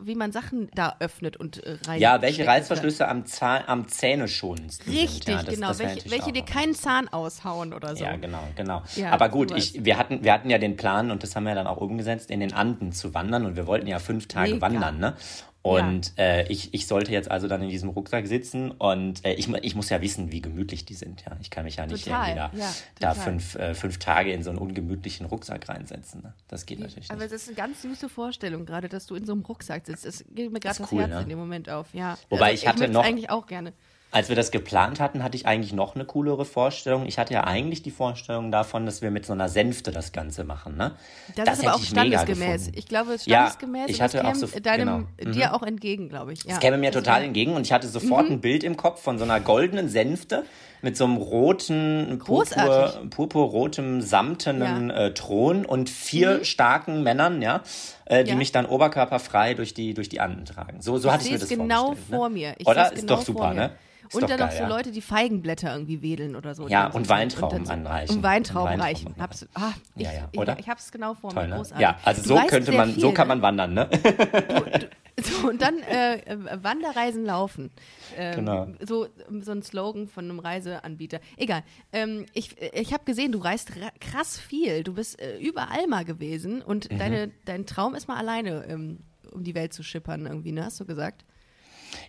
wie 0.00 0.14
man 0.14 0.32
Sachen 0.32 0.70
da 0.74 0.96
öffnet 1.00 1.36
und 1.36 1.62
äh, 1.64 1.78
rein. 1.86 2.00
Ja, 2.00 2.22
welche 2.22 2.46
Reißverschlüsse 2.46 3.08
am, 3.08 3.26
Zahn, 3.26 3.64
am 3.66 3.88
Zähne 3.88 4.28
schonendsten 4.28 4.92
Richtig, 4.92 5.34
ja, 5.34 5.42
das, 5.42 5.54
genau. 5.54 5.68
Das 5.68 5.78
welche, 5.80 6.10
welche 6.10 6.32
dir 6.32 6.44
keinen 6.44 6.74
Zahn 6.74 7.08
aushauen 7.08 7.72
oder 7.72 7.96
so. 7.96 8.04
Ja, 8.04 8.16
genau, 8.16 8.46
genau. 8.54 8.82
Ja, 8.94 9.10
Aber 9.10 9.28
gut, 9.28 9.56
ich, 9.56 9.84
wir, 9.84 9.98
hatten, 9.98 10.22
wir 10.22 10.32
hatten 10.32 10.50
ja 10.50 10.58
den 10.58 10.76
Plan, 10.76 11.10
und 11.10 11.22
das 11.22 11.34
haben 11.34 11.44
wir 11.44 11.54
dann 11.54 11.66
auch 11.66 11.78
umgesetzt, 11.78 12.30
in 12.30 12.40
den 12.40 12.52
Anden 12.52 12.92
zu 12.92 13.14
wandern 13.14 13.44
und 13.44 13.56
wir 13.56 13.66
wollten 13.66 13.86
ja 13.86 13.98
fünf 13.98 14.28
Tage 14.28 14.54
Mega. 14.54 14.66
wandern, 14.66 14.98
ne? 14.98 15.16
Und 15.66 16.12
ja. 16.18 16.24
äh, 16.24 16.52
ich, 16.52 16.74
ich 16.74 16.86
sollte 16.86 17.10
jetzt 17.10 17.30
also 17.30 17.48
dann 17.48 17.62
in 17.62 17.70
diesem 17.70 17.88
Rucksack 17.88 18.26
sitzen 18.26 18.70
und 18.70 19.24
äh, 19.24 19.32
ich, 19.32 19.48
ich 19.48 19.74
muss 19.74 19.88
ja 19.88 20.02
wissen, 20.02 20.30
wie 20.30 20.42
gemütlich 20.42 20.84
die 20.84 20.92
sind. 20.92 21.24
Ja, 21.24 21.38
ich 21.40 21.48
kann 21.48 21.64
mich 21.64 21.76
ja 21.76 21.86
nicht 21.86 22.06
irgendwie 22.06 22.34
da, 22.34 22.50
ja, 22.52 22.74
da 23.00 23.14
fünf, 23.14 23.54
äh, 23.54 23.74
fünf 23.74 23.98
Tage 23.98 24.30
in 24.30 24.42
so 24.42 24.50
einen 24.50 24.58
ungemütlichen 24.58 25.24
Rucksack 25.24 25.66
reinsetzen. 25.70 26.20
Ne? 26.20 26.34
Das 26.48 26.66
geht 26.66 26.80
natürlich 26.80 27.10
Aber 27.10 27.20
nicht. 27.20 27.32
Aber 27.32 27.34
das 27.34 27.42
ist 27.44 27.48
eine 27.48 27.56
ganz 27.56 27.80
süße 27.80 28.10
Vorstellung, 28.10 28.66
gerade, 28.66 28.90
dass 28.90 29.06
du 29.06 29.14
in 29.14 29.24
so 29.24 29.32
einem 29.32 29.40
Rucksack 29.40 29.86
sitzt. 29.86 30.04
Das 30.04 30.22
geht 30.34 30.52
mir 30.52 30.60
gerade 30.60 30.76
das, 30.76 30.92
cool, 30.92 31.00
Herz 31.00 31.12
ne? 31.12 31.22
in 31.22 31.28
dem 31.30 31.38
Moment 31.38 31.70
auf. 31.70 31.86
Ja. 31.94 32.18
Wobei 32.28 32.50
also, 32.50 32.62
ich 32.62 32.68
hatte 32.68 32.84
ich 32.84 32.90
noch 32.90 33.02
eigentlich 33.02 33.30
auch 33.30 33.46
gerne. 33.46 33.72
Als 34.14 34.28
wir 34.28 34.36
das 34.36 34.52
geplant 34.52 35.00
hatten, 35.00 35.24
hatte 35.24 35.36
ich 35.36 35.44
eigentlich 35.44 35.72
noch 35.72 35.96
eine 35.96 36.04
coolere 36.04 36.44
Vorstellung. 36.44 37.04
Ich 37.06 37.18
hatte 37.18 37.34
ja 37.34 37.42
eigentlich 37.42 37.82
die 37.82 37.90
Vorstellung 37.90 38.52
davon, 38.52 38.86
dass 38.86 39.02
wir 39.02 39.10
mit 39.10 39.26
so 39.26 39.32
einer 39.32 39.48
Sänfte 39.48 39.90
das 39.90 40.12
Ganze 40.12 40.44
machen. 40.44 40.76
Ne? 40.76 40.92
Das, 41.34 41.46
das 41.46 41.58
ist 41.58 41.66
aber 41.66 41.74
auch 41.74 41.82
standesgemäß. 41.82 42.70
Ich 42.76 42.86
glaube, 42.86 43.14
es 43.14 43.16
ist 43.16 43.24
standesgemäß. 43.24 43.88
Ja, 43.88 43.88
ich 43.88 44.00
hatte 44.00 44.24
auch 44.24 44.36
so, 44.36 44.46
deinem, 44.46 45.08
genau. 45.16 45.32
dir 45.32 45.48
mhm. 45.48 45.52
auch 45.54 45.62
entgegen, 45.64 46.08
glaube 46.08 46.32
ich. 46.32 46.44
Ja. 46.44 46.50
Das 46.50 46.60
käme 46.60 46.78
mir 46.78 46.92
das 46.92 47.02
total 47.02 47.24
entgegen 47.24 47.54
und 47.54 47.66
ich 47.66 47.72
hatte 47.72 47.88
sofort 47.88 48.26
mhm. 48.26 48.34
ein 48.34 48.40
Bild 48.40 48.62
im 48.62 48.76
Kopf 48.76 49.02
von 49.02 49.18
so 49.18 49.24
einer 49.24 49.40
goldenen 49.40 49.88
Sänfte 49.88 50.44
mit 50.80 50.96
so 50.96 51.04
einem 51.06 51.16
roten, 51.16 52.20
purpur, 52.24 53.08
purpurrotem, 53.10 54.00
samtenen 54.00 54.90
ja. 54.90 55.06
äh, 55.06 55.14
Thron 55.14 55.64
und 55.64 55.90
vier 55.90 56.38
mhm. 56.38 56.44
starken 56.44 57.02
Männern, 57.02 57.42
ja, 57.42 57.62
äh, 58.04 58.22
die 58.22 58.30
ja. 58.30 58.36
mich 58.36 58.52
dann 58.52 58.66
oberkörperfrei 58.66 59.54
durch 59.54 59.74
die, 59.74 59.94
durch 59.94 60.08
die 60.08 60.20
Anden 60.20 60.44
tragen. 60.44 60.82
So, 60.82 60.98
so 60.98 61.10
hatte 61.10 61.24
ich 61.24 61.32
mir 61.32 61.38
das 61.38 61.48
genau 61.48 61.86
vorgestellt. 61.86 62.06
genau 62.10 62.18
vor 62.18 62.28
ne? 62.28 62.34
mir. 62.34 62.54
Ich 62.58 62.66
Oder? 62.68 62.92
Ist 62.92 63.00
genau 63.00 63.16
doch 63.16 63.22
super, 63.22 63.54
ne? 63.54 63.70
Ist 64.14 64.22
und 64.22 64.30
dann 64.30 64.38
geil, 64.38 64.46
noch 64.46 64.52
so 64.54 64.62
ja. 64.62 64.68
Leute, 64.68 64.90
die 64.92 65.00
Feigenblätter 65.00 65.72
irgendwie 65.72 66.02
wedeln 66.02 66.36
oder 66.36 66.54
so. 66.54 66.68
Ja, 66.68 66.88
und 66.88 67.08
Weintrauben 67.08 67.66
so, 67.66 67.72
anreichen. 67.72 68.16
Und 68.16 68.22
Weintrauben 68.22 68.80
reichen. 68.80 69.14
Hab's, 69.18 69.46
ah, 69.54 69.72
ich, 69.96 70.04
ja, 70.04 70.12
ja, 70.12 70.28
oder? 70.36 70.54
ich, 70.54 70.60
ich 70.60 70.68
hab's 70.68 70.92
genau 70.92 71.14
vor 71.14 71.30
Toll, 71.30 71.48
mir. 71.48 71.58
Ne? 71.58 71.64
Ja, 71.78 71.98
also 72.04 72.22
du 72.22 72.28
so 72.28 72.46
könnte 72.46 72.72
man, 72.72 72.92
viel, 72.92 73.00
so 73.00 73.12
kann 73.12 73.28
man 73.28 73.42
wandern, 73.42 73.74
ne? 73.74 73.88
Du, 73.90 75.20
du, 75.20 75.22
so, 75.22 75.48
und 75.48 75.62
dann 75.62 75.78
äh, 75.78 76.36
Wanderreisen 76.62 77.24
laufen. 77.24 77.70
Ähm, 78.16 78.36
genau. 78.36 78.66
So, 78.80 79.06
so 79.40 79.52
ein 79.52 79.62
Slogan 79.62 80.08
von 80.08 80.24
einem 80.24 80.38
Reiseanbieter. 80.38 81.20
Egal. 81.36 81.62
Ähm, 81.92 82.26
ich 82.32 82.60
ich 82.60 82.92
habe 82.92 83.04
gesehen, 83.04 83.32
du 83.32 83.38
reist 83.38 83.72
krass 84.00 84.38
viel. 84.38 84.82
Du 84.82 84.94
bist 84.94 85.20
äh, 85.20 85.38
überall 85.38 85.86
mal 85.86 86.04
gewesen 86.04 86.62
und 86.62 86.90
mhm. 86.90 86.98
deine, 86.98 87.30
dein 87.44 87.66
Traum 87.66 87.94
ist 87.94 88.08
mal 88.08 88.16
alleine 88.16 88.64
ähm, 88.68 88.98
um 89.32 89.42
die 89.42 89.54
Welt 89.54 89.72
zu 89.72 89.82
schippern, 89.82 90.26
irgendwie, 90.26 90.52
ne? 90.52 90.64
Hast 90.64 90.80
du 90.80 90.84
gesagt? 90.84 91.24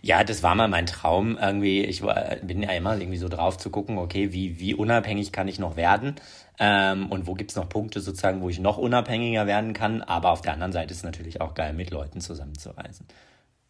Ja, 0.02 0.24
das 0.24 0.42
war 0.42 0.54
mal 0.54 0.68
mein 0.68 0.86
Traum. 0.86 1.38
Irgendwie, 1.38 1.84
ich 1.84 2.02
bin 2.42 2.62
ja 2.62 2.70
immer 2.70 2.98
irgendwie 2.98 3.18
so 3.18 3.28
drauf 3.28 3.58
zu 3.58 3.70
gucken, 3.70 3.98
okay, 3.98 4.32
wie, 4.32 4.58
wie 4.58 4.74
unabhängig 4.74 5.32
kann 5.32 5.48
ich 5.48 5.58
noch 5.58 5.76
werden? 5.76 6.16
Ähm, 6.58 7.10
und 7.10 7.26
wo 7.26 7.34
gibt's 7.34 7.56
noch 7.56 7.68
Punkte 7.68 8.00
sozusagen, 8.00 8.40
wo 8.40 8.48
ich 8.48 8.58
noch 8.58 8.78
unabhängiger 8.78 9.46
werden 9.46 9.72
kann? 9.72 10.02
Aber 10.02 10.30
auf 10.30 10.40
der 10.40 10.54
anderen 10.54 10.72
Seite 10.72 10.92
ist 10.92 10.98
es 10.98 11.04
natürlich 11.04 11.40
auch 11.40 11.54
geil, 11.54 11.72
mit 11.72 11.90
Leuten 11.90 12.20
zusammenzureisen. 12.20 13.06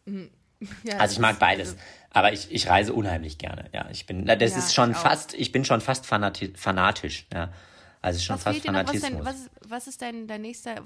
Mhm. 0.05 0.29
Ja, 0.83 0.97
also 0.97 1.13
ich 1.13 1.19
mag 1.19 1.37
beides, 1.37 1.69
also 1.69 1.79
aber 2.09 2.33
ich, 2.33 2.51
ich 2.51 2.67
reise 2.67 2.91
unheimlich 2.91 3.37
gerne. 3.37 3.65
Ja, 3.73 3.89
ich 3.91 4.07
bin, 4.07 4.25
das 4.25 4.39
ja, 4.39 4.57
ist 4.57 4.73
schon 4.73 4.95
fast, 4.95 5.35
ich 5.35 5.51
bin 5.51 5.65
schon 5.65 5.81
fast 5.81 6.07
fanati 6.07 6.51
fanatisch. 6.55 7.27
Ja, 7.31 7.53
also 8.01 8.19
schon 8.19 8.37
was 8.37 8.43
fast 8.43 8.61
Fanatismus. 8.61 9.03
Was, 9.03 9.09
denn, 9.09 9.25
was, 9.25 9.69
was, 9.69 9.87
ist 9.87 10.01
dein, 10.01 10.27
dein 10.27 10.41
nächster? 10.41 10.77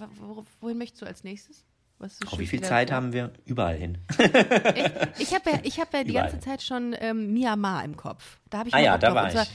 Wohin 0.59 0.77
möchtest 0.77 1.01
du 1.01 1.05
als 1.05 1.23
nächstes? 1.23 1.63
Oh, 2.31 2.39
wie 2.39 2.47
viel 2.47 2.61
Zeit 2.61 2.91
haben 2.91 3.13
wir? 3.13 3.31
Überall 3.45 3.75
hin. 3.75 3.97
ich 5.19 5.33
habe 5.33 5.51
ja, 5.51 5.59
ich 5.63 5.79
hab 5.79 5.93
ja 5.93 6.03
die 6.03 6.13
ganze 6.13 6.39
Zeit 6.39 6.61
schon 6.61 6.95
ähm, 6.99 7.33
Myanmar 7.33 7.83
im 7.83 7.95
Kopf. 7.95 8.39
Da 8.49 8.59
habe 8.59 8.69
ich 8.69 8.75
ah 8.75 8.79
ja, 8.79 8.97
da 8.97 9.13
war 9.13 9.27
ich. 9.27 9.33
Zwar, 9.33 9.45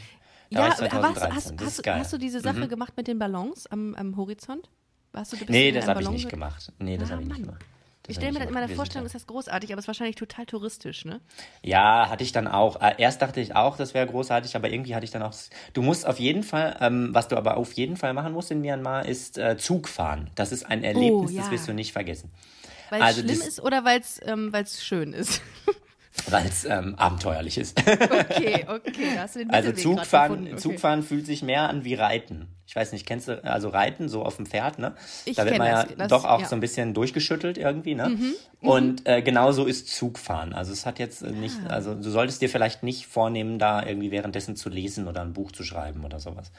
da 0.50 0.60
ja, 0.60 0.78
war 0.78 1.10
ich 1.10 1.22
hast, 1.22 1.54
hast, 1.60 1.86
hast, 1.86 2.12
du 2.12 2.18
diese 2.18 2.40
Sache 2.40 2.60
mhm. 2.60 2.68
gemacht 2.68 2.92
mit 2.96 3.08
den 3.08 3.18
Ballons 3.18 3.66
am, 3.66 3.94
am 3.94 4.16
Horizont? 4.16 4.70
Hast 5.12 5.32
du, 5.32 5.36
nee, 5.48 5.72
das 5.72 5.88
habe 5.88 6.02
ich 6.02 6.10
nicht 6.10 6.28
gemacht. 6.28 6.72
Nee, 6.78 6.98
das 6.98 7.08
ah, 7.08 7.12
habe 7.12 7.22
ich 7.22 7.28
nicht 7.28 7.42
gemacht. 7.42 7.64
Ich 8.08 8.16
stelle 8.16 8.32
mir 8.32 8.38
das 8.40 8.48
immer 8.48 8.62
in 8.62 8.68
der 8.68 8.76
Vorstellung, 8.76 9.06
ist 9.06 9.14
das 9.14 9.26
großartig, 9.26 9.72
aber 9.72 9.78
es 9.78 9.84
ist 9.84 9.88
wahrscheinlich 9.88 10.16
total 10.16 10.46
touristisch, 10.46 11.04
ne? 11.04 11.20
Ja, 11.62 12.08
hatte 12.08 12.24
ich 12.24 12.32
dann 12.32 12.46
auch. 12.46 12.80
Äh, 12.80 12.94
erst 12.98 13.22
dachte 13.22 13.40
ich 13.40 13.54
auch, 13.56 13.76
das 13.76 13.94
wäre 13.94 14.06
großartig, 14.06 14.54
aber 14.56 14.70
irgendwie 14.70 14.94
hatte 14.94 15.04
ich 15.04 15.10
dann 15.10 15.22
auch. 15.22 15.34
Du 15.72 15.82
musst 15.82 16.06
auf 16.06 16.18
jeden 16.18 16.42
Fall, 16.42 16.76
ähm, 16.80 17.08
was 17.12 17.28
du 17.28 17.36
aber 17.36 17.56
auf 17.56 17.72
jeden 17.72 17.96
Fall 17.96 18.12
machen 18.12 18.32
musst 18.32 18.50
in 18.50 18.60
Myanmar, 18.60 19.06
ist 19.06 19.38
äh, 19.38 19.56
Zug 19.56 19.88
fahren. 19.88 20.30
Das 20.34 20.52
ist 20.52 20.64
ein 20.64 20.84
Erlebnis, 20.84 21.30
oh, 21.30 21.34
ja. 21.34 21.42
das 21.42 21.50
wirst 21.50 21.68
du 21.68 21.72
nicht 21.72 21.92
vergessen. 21.92 22.30
Weil 22.90 23.00
es 23.00 23.06
also 23.06 23.20
schlimm 23.22 23.40
ist 23.40 23.60
oder 23.60 23.84
weil 23.84 24.00
es 24.00 24.20
ähm, 24.24 24.52
schön 24.78 25.12
ist? 25.12 25.42
weil 26.30 26.46
es 26.46 26.64
ähm, 26.64 26.94
abenteuerlich 26.96 27.58
ist. 27.58 27.78
Okay, 27.80 28.64
okay. 28.68 29.14
Da 29.14 29.22
hast 29.22 29.34
du 29.36 29.40
den 29.40 29.50
also 29.50 29.72
Zugfahren. 29.72 30.46
Okay. 30.46 30.56
Zugfahren 30.56 31.02
fühlt 31.02 31.26
sich 31.26 31.42
mehr 31.42 31.68
an 31.68 31.84
wie 31.84 31.94
Reiten. 31.94 32.48
Ich 32.66 32.74
weiß 32.74 32.92
nicht, 32.92 33.06
kennst 33.06 33.28
du, 33.28 33.44
also 33.44 33.68
Reiten 33.68 34.08
so 34.08 34.24
auf 34.24 34.36
dem 34.36 34.46
Pferd, 34.46 34.78
ne? 34.80 34.94
Ich 35.24 35.36
da 35.36 35.44
wird 35.44 35.58
man 35.58 35.68
ja 35.68 35.84
das. 35.84 35.96
Das- 35.96 36.08
doch 36.08 36.24
auch 36.24 36.40
ja. 36.40 36.44
Mhm, 36.46 36.48
so 36.48 36.56
ein 36.56 36.60
bisschen 36.60 36.94
durchgeschüttelt 36.94 37.58
irgendwie, 37.58 37.94
ne? 37.94 38.18
Und 38.60 39.06
äh, 39.08 39.22
genauso 39.22 39.66
ist 39.66 39.88
Zugfahren. 39.94 40.52
Also 40.52 40.72
es 40.72 40.84
hat 40.86 40.98
jetzt 40.98 41.22
äh, 41.22 41.30
nicht, 41.30 41.56
Ah. 41.68 41.74
also 41.74 41.94
du 41.94 42.10
solltest 42.10 42.42
dir 42.42 42.48
vielleicht 42.48 42.82
nicht 42.82 43.06
vornehmen, 43.06 43.58
da 43.60 43.84
irgendwie 43.86 44.10
währenddessen 44.10 44.56
zu 44.56 44.68
lesen 44.68 45.06
oder 45.06 45.20
ein 45.22 45.32
Buch 45.32 45.52
zu 45.52 45.62
schreiben 45.62 46.04
oder 46.04 46.18
sowas. 46.18 46.50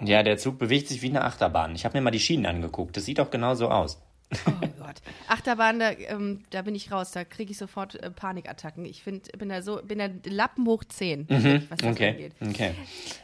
Ja, 0.00 0.22
der 0.22 0.36
Zug 0.36 0.58
bewegt 0.58 0.88
sich 0.88 1.00
wie 1.00 1.08
eine 1.08 1.24
Achterbahn. 1.24 1.74
Ich 1.74 1.86
habe 1.86 1.96
mir 1.96 2.02
mal 2.02 2.10
die 2.10 2.20
Schienen 2.20 2.44
angeguckt. 2.44 2.96
Das 2.98 3.06
sieht 3.06 3.18
auch 3.18 3.30
genau 3.30 3.54
so 3.54 3.70
aus. 3.70 3.98
Oh 4.46 4.50
Gott. 4.78 4.96
Achterbahn, 5.28 5.78
da, 5.78 5.90
ähm, 5.92 6.42
da 6.50 6.62
bin 6.62 6.74
ich 6.74 6.90
raus. 6.90 7.12
Da 7.12 7.22
kriege 7.24 7.52
ich 7.52 7.58
sofort 7.58 7.94
äh, 8.02 8.10
Panikattacken. 8.10 8.84
Ich 8.84 9.02
find, 9.04 9.30
bin 9.38 9.48
da 9.48 9.62
so, 9.62 9.80
bin 9.84 9.98
da 10.00 10.08
Lappen 10.28 10.66
hoch 10.66 10.82
10, 10.82 11.26
was 11.28 11.78
das 11.78 11.82
Mhm. 11.82 11.92
Okay, 11.92 12.08
angeht. 12.10 12.32
okay. 12.40 12.74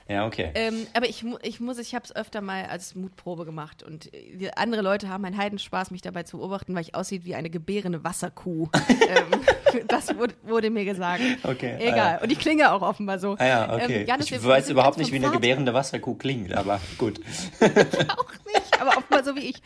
Ja, 0.09 0.27
okay. 0.27 0.51
Ähm, 0.55 0.87
aber 0.95 1.09
ich, 1.09 1.25
ich 1.43 1.59
muss, 1.61 1.79
ich 1.79 1.95
habe 1.97 2.05
es 2.05 2.15
öfter 2.15 2.41
mal 2.41 2.67
als 2.67 2.95
Mutprobe 2.95 3.45
gemacht 3.45 3.83
und 3.83 4.15
äh, 4.15 4.51
andere 4.55 4.83
Leute 4.83 5.09
haben 5.09 5.25
einen 5.25 5.37
Heidenspaß, 5.37 5.91
mich 5.91 6.03
dabei 6.03 6.23
zu 6.23 6.39
beobachten, 6.39 6.75
weil 6.75 6.83
ich 6.83 6.95
aussieht 6.95 7.25
wie 7.25 7.35
eine 7.35 7.51
gebärende 7.51 8.05
Wasserkuh. 8.05 8.69
ähm, 8.89 9.85
das 9.89 10.17
wurde, 10.17 10.35
wurde 10.45 10.71
mir 10.71 10.85
gesagt. 10.85 11.23
Okay, 11.43 11.79
ah, 11.79 11.83
Egal. 11.83 12.21
Und 12.23 12.31
ich 12.31 12.39
klinge 12.39 12.71
auch 12.73 12.83
offenbar 12.83 13.19
so. 13.19 13.37
Ah 13.39 13.47
ja, 13.47 13.75
okay. 13.75 14.03
Ähm, 14.03 14.07
Janis, 14.07 14.31
ich 14.31 14.45
weiß 14.45 14.71
überhaupt 14.71 14.99
nicht, 14.99 15.11
wie 15.11 15.17
eine 15.17 15.31
gebärende 15.31 15.75
Wasserkuh 15.75 16.15
klingt, 16.15 16.53
aber 16.53 16.81
gut. 16.99 17.19
auch 17.61 18.33
nicht, 18.47 18.81
aber 18.81 18.97
offenbar 18.99 19.25
so 19.25 19.35
wie 19.35 19.51
ich. 19.51 19.63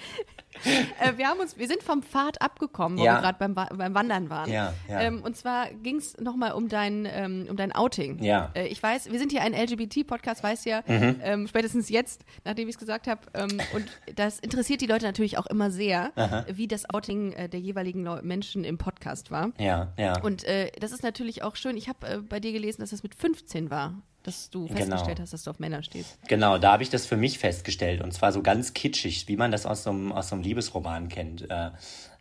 Äh, 0.98 1.16
wir 1.18 1.26
haben 1.28 1.40
uns, 1.40 1.58
wir 1.58 1.68
sind 1.68 1.82
vom 1.82 2.02
Pfad 2.02 2.40
abgekommen, 2.40 2.98
wo 2.98 3.04
Ja. 3.04 3.16
wir 3.16 3.20
gerade 3.20 3.38
beim, 3.38 3.54
beim 3.54 3.94
Wandern 3.94 4.30
waren. 4.30 4.50
Ja, 4.50 4.72
ja. 4.88 5.00
Ähm, 5.02 5.22
und 5.22 5.36
zwar 5.36 5.70
ging 5.70 5.96
es 5.96 6.16
nochmal 6.18 6.52
um 6.52 6.68
dein, 6.68 7.06
ähm, 7.10 7.46
um 7.50 7.56
dein 7.56 7.72
Outing. 7.72 8.22
Ja. 8.22 8.50
Mhm. 8.54 8.60
Äh, 8.62 8.66
ich 8.68 8.82
weiß, 8.82 9.10
wir 9.10 9.18
sind 9.18 9.30
hier 9.32 9.42
ein 9.42 9.52
LGBT-Podcast, 9.52 10.42
weiß 10.42 10.64
ja, 10.64 10.82
ähm, 10.86 11.46
spätestens 11.48 11.88
jetzt, 11.90 12.24
nachdem 12.44 12.68
ich 12.68 12.74
es 12.76 12.78
gesagt 12.78 13.06
habe. 13.08 13.20
Ähm, 13.34 13.60
und 13.74 13.84
das 14.16 14.38
interessiert 14.38 14.80
die 14.80 14.86
Leute 14.86 15.04
natürlich 15.04 15.36
auch 15.38 15.46
immer 15.46 15.70
sehr, 15.70 16.12
wie 16.52 16.66
das 16.68 16.88
Outing 16.88 17.32
äh, 17.32 17.48
der 17.48 17.60
jeweiligen 17.60 18.04
Leu 18.04 18.20
Menschen 18.22 18.64
im 18.64 18.78
Podcast 18.78 19.30
war. 19.30 19.50
Ja, 19.58 19.92
ja. 19.98 20.20
Und 20.22 20.44
äh, 20.44 20.70
das 20.80 20.92
ist 20.92 21.02
natürlich 21.02 21.42
auch 21.42 21.56
schön. 21.56 21.76
Ich 21.76 21.88
habe 21.88 22.06
äh, 22.06 22.18
bei 22.18 22.40
dir 22.40 22.52
gelesen, 22.52 22.80
dass 22.80 22.90
das 22.90 23.02
mit 23.02 23.14
15 23.14 23.70
war, 23.70 23.94
dass 24.26 24.50
du 24.50 24.66
Genau. 24.66 24.76
festgestellt 24.76 25.20
hast, 25.20 25.32
dass 25.32 25.44
du 25.44 25.50
auf 25.50 25.58
Männer 25.58 25.82
stehst. 25.82 26.18
Genau, 26.28 26.58
da 26.58 26.72
habe 26.72 26.82
ich 26.82 26.90
das 26.90 27.06
für 27.06 27.16
mich 27.16 27.38
festgestellt 27.38 28.02
und 28.02 28.12
zwar 28.12 28.32
so 28.32 28.42
ganz 28.42 28.74
kitschig, 28.74 29.28
wie 29.28 29.36
man 29.36 29.52
das 29.52 29.66
aus 29.66 29.82
so 29.84 29.90
einem, 29.90 30.12
aus 30.12 30.28
so 30.28 30.34
einem 30.34 30.42
Liebesroman 30.44 31.08
kennt. 31.08 31.50
Äh, 31.50 31.70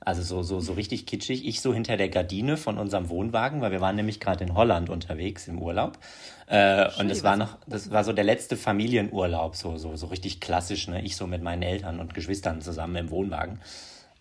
Also 0.08 0.22
so, 0.22 0.44
so, 0.44 0.60
so 0.60 0.74
richtig 0.74 1.08
kitschig. 1.08 1.48
Ich 1.48 1.62
so 1.62 1.74
hinter 1.74 1.98
der 1.98 2.10
Gardine 2.10 2.58
von 2.58 2.78
unserem 2.78 3.10
Wohnwagen, 3.10 3.62
weil 3.62 3.72
wir 3.72 3.82
waren 3.82 3.96
nämlich 3.96 4.20
gerade 4.20 4.44
in 4.44 4.54
Holland 4.54 4.92
unterwegs 4.92 5.48
im 5.48 5.60
Urlaub. 5.60 5.98
Äh, 6.46 6.88
und 7.00 7.10
das 7.10 7.24
war 7.24 7.38
noch, 7.38 7.58
das 7.66 7.90
war 7.90 8.04
so 8.04 8.14
der 8.14 8.24
letzte 8.24 8.56
Familienurlaub, 8.56 9.56
so, 9.56 9.78
so, 9.78 9.96
so 9.96 10.06
richtig 10.06 10.42
klassisch, 10.42 10.88
ne? 10.88 11.02
Ich 11.02 11.16
so 11.16 11.26
mit 11.26 11.42
meinen 11.42 11.64
Eltern 11.64 12.00
und 12.00 12.14
Geschwistern 12.14 12.62
zusammen 12.62 12.96
im 12.98 13.10
Wohnwagen. 13.10 13.60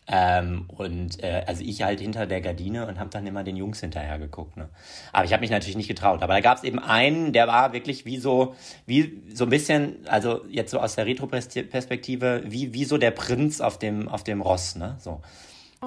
Ähm, 0.06 0.66
und 0.68 1.22
äh, 1.22 1.44
also 1.46 1.62
ich 1.64 1.82
halt 1.82 2.00
hinter 2.00 2.26
der 2.26 2.40
Gardine 2.42 2.86
und 2.86 2.98
habe 2.98 3.08
dann 3.10 3.26
immer 3.26 3.42
den 3.42 3.56
Jungs 3.56 3.80
hinterher 3.80 4.18
geguckt. 4.18 4.56
Ne? 4.56 4.68
Aber 5.12 5.24
ich 5.24 5.32
habe 5.32 5.40
mich 5.40 5.50
natürlich 5.50 5.76
nicht 5.76 5.88
getraut. 5.88 6.22
Aber 6.22 6.34
da 6.34 6.40
gab 6.40 6.58
es 6.58 6.64
eben 6.64 6.78
einen, 6.78 7.32
der 7.32 7.46
war 7.48 7.72
wirklich 7.72 8.04
wie 8.04 8.18
so, 8.18 8.54
wie 8.86 9.22
so 9.32 9.44
ein 9.44 9.50
bisschen, 9.50 10.06
also 10.06 10.44
jetzt 10.50 10.70
so 10.70 10.78
aus 10.78 10.94
der 10.94 11.06
Retro-Perspektive, 11.06 12.42
wie, 12.46 12.74
wie 12.74 12.84
so 12.84 12.98
der 12.98 13.12
Prinz 13.12 13.60
auf 13.60 13.78
dem, 13.78 14.08
auf 14.08 14.24
dem 14.24 14.42
Ross, 14.42 14.76
ne? 14.76 14.96
So. 14.98 15.22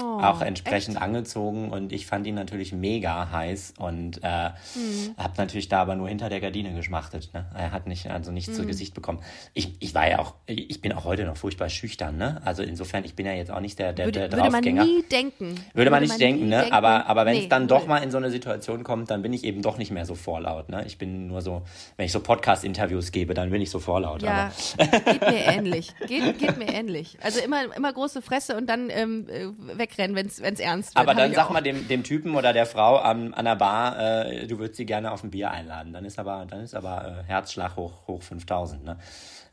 Oh, 0.02 0.20
auch 0.22 0.42
entsprechend 0.42 1.02
angezogen 1.02 1.70
und 1.72 1.92
ich 1.94 2.06
fand 2.06 2.28
ihn 2.28 2.36
natürlich 2.36 2.72
mega 2.74 3.32
heiß 3.32 3.74
und 3.78 4.20
äh, 4.24 4.50
Mhm. 4.76 5.16
habe 5.18 5.34
natürlich 5.38 5.70
da 5.70 5.82
aber 5.82 5.96
nur 5.96 6.08
hinter 6.10 6.30
der 6.30 6.40
Gardine 6.40 6.74
geschmachtet. 6.74 7.30
Ne? 7.34 7.46
Er 7.56 7.72
hat 7.72 7.88
nicht 7.88 8.08
also 8.10 8.32
nichts 8.32 8.50
Mhm. 8.52 8.54
zu 8.62 8.66
Gesicht 8.66 8.94
bekommen. 8.94 9.20
Ich, 9.54 9.76
ich 9.80 9.94
war 9.96 10.10
ja 10.10 10.20
auch, 10.20 10.34
ich 10.46 10.82
bin 10.82 10.94
auch 10.94 11.06
heute 11.06 11.24
noch 11.26 11.38
furchtbar 11.38 11.70
schüchtern. 11.70 12.18
Ne? 12.18 12.42
Also 12.46 12.64
insofern, 12.64 13.04
ich 13.06 13.16
bin 13.16 13.26
ja 13.26 13.34
jetzt 13.34 13.52
auch 13.52 13.60
nicht 13.60 13.80
der, 13.80 13.94
der, 13.94 14.06
Würde, 14.06 14.20
der 14.22 14.32
würde 14.32 14.44
man 14.44 14.52
Draufgänger. 14.64 14.86
nie 14.86 15.04
denken. 15.12 15.56
Würde 15.74 15.92
man 15.92 16.02
nicht 16.04 16.20
denken, 16.20 16.44
nie 16.44 16.50
ne? 16.50 16.58
denken. 16.62 16.74
Aber, 16.74 17.08
aber 17.08 17.26
wenn 17.26 17.36
es 17.36 17.44
Nee, 17.44 17.50
dann 17.50 17.68
doch 17.68 17.88
mal 17.88 18.00
in 18.00 18.12
so 18.12 18.18
eine 18.18 18.30
Situation 18.32 18.84
kommt, 18.84 19.10
dann 19.12 19.22
bin 19.22 19.34
ich 19.34 19.44
eben 19.44 19.62
doch 19.62 19.78
nicht 19.78 19.92
mehr 19.92 20.06
so 20.06 20.16
vorlaut. 20.16 20.70
Ne? 20.70 20.84
Ich 20.86 20.98
bin 20.98 21.28
nur 21.28 21.42
so, 21.42 21.62
wenn 21.96 22.06
ich 22.06 22.12
so 22.12 22.20
Podcast-Interviews 22.20 23.12
gebe, 23.12 23.34
dann 23.34 23.50
bin 23.50 23.62
ich 23.62 23.70
so 23.70 23.80
vorlaut. 23.80 24.22
Ja, 24.24 24.52
Aber 24.78 25.00
geht 25.00 25.22
mir 25.22 25.46
ähnlich. 25.46 25.94
Geht, 26.08 26.40
geht 26.40 26.58
mir 26.58 26.68
ähnlich. 26.74 27.18
Also 27.22 27.40
immer, 27.40 27.76
immer 27.76 27.92
große 27.94 28.22
Fresse 28.22 28.56
und 28.58 28.68
dann 28.70 28.90
ähm, 28.90 29.28
äh, 29.30 29.78
wegrennen, 29.88 30.16
wenn 30.16 30.28
es 30.28 30.60
ernst 30.60 30.96
wird. 30.96 30.98
Aber 30.98 31.16
dann 31.16 31.34
sag 31.34 31.48
auch. 31.48 31.52
mal 31.52 31.62
dem, 31.62 31.88
dem 31.88 32.04
Typen 32.04 32.36
oder 32.36 32.54
der 32.54 32.66
Frau 32.66 32.98
an, 32.98 33.34
an 33.34 33.46
der 33.46 33.56
Bar, 33.56 34.28
äh, 34.28 34.48
du 34.48 34.60
würdest 34.60 34.78
sie 34.78 34.86
gerne 34.86 35.12
auf 35.12 35.24
ein 35.24 35.32
Bier 35.32 35.52
einladen. 35.52 35.94
Dann 35.94 36.06
ist 36.06 36.20
aber, 36.20 36.46
dann 36.50 36.62
ist 36.62 36.76
aber 36.76 37.24
äh, 37.24 37.28
Herzschlag 37.28 37.76
hoch, 37.76 38.08
hoch 38.08 38.22
5000. 38.22 38.84
Ne? 38.84 38.98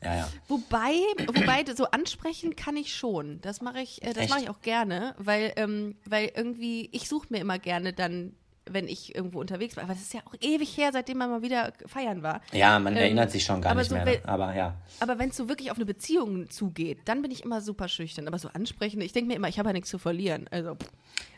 Ja, 0.03 0.15
ja. 0.15 0.27
Wobei, 0.47 0.93
wobei 1.25 1.63
so 1.75 1.85
ansprechen 1.85 2.55
kann 2.55 2.77
ich 2.77 2.95
schon. 2.95 3.41
Das 3.41 3.61
mache 3.61 3.79
ich, 3.79 4.03
äh, 4.03 4.13
das 4.13 4.29
mache 4.29 4.41
ich 4.43 4.49
auch 4.49 4.61
gerne, 4.61 5.15
weil, 5.17 5.53
ähm, 5.55 5.95
weil 6.05 6.31
irgendwie 6.35 6.89
ich 6.91 7.07
suche 7.07 7.27
mir 7.29 7.39
immer 7.39 7.59
gerne 7.59 7.93
dann, 7.93 8.35
wenn 8.69 8.87
ich 8.87 9.13
irgendwo 9.15 9.39
unterwegs 9.39 9.75
war. 9.77 9.83
Aber 9.83 9.93
das 9.93 10.01
ist 10.01 10.13
ja 10.13 10.21
auch 10.25 10.33
ewig 10.41 10.75
her, 10.77 10.89
seitdem 10.91 11.17
man 11.19 11.29
mal 11.29 11.41
wieder 11.41 11.71
feiern 11.85 12.23
war. 12.23 12.41
Ja, 12.51 12.79
man 12.79 12.93
Ähm, 12.93 12.99
erinnert 13.03 13.31
sich 13.31 13.43
schon 13.43 13.61
gar 13.61 13.75
nicht 13.75 13.89
so 13.89 13.95
mehr. 13.95 14.05
wel- 14.07 14.21
Ne? 14.21 14.27
Aber 14.27 14.55
ja. 14.55 14.75
Aber 14.99 15.19
wenn 15.19 15.29
es 15.29 15.37
so 15.37 15.47
wirklich 15.49 15.69
auf 15.71 15.77
eine 15.77 15.85
Beziehung 15.85 16.49
zugeht, 16.49 16.99
dann 17.05 17.21
bin 17.21 17.31
ich 17.31 17.43
immer 17.43 17.61
super 17.61 17.87
schüchtern. 17.87 18.27
Aber 18.27 18.39
so 18.39 18.47
ansprechen, 18.49 19.01
ich 19.01 19.13
denke 19.13 19.27
mir 19.29 19.35
immer, 19.35 19.47
ich 19.49 19.59
habe 19.59 19.69
ja 19.69 19.73
nichts 19.73 19.89
zu 19.89 19.97
verlieren. 19.99 20.47
Also 20.51 20.77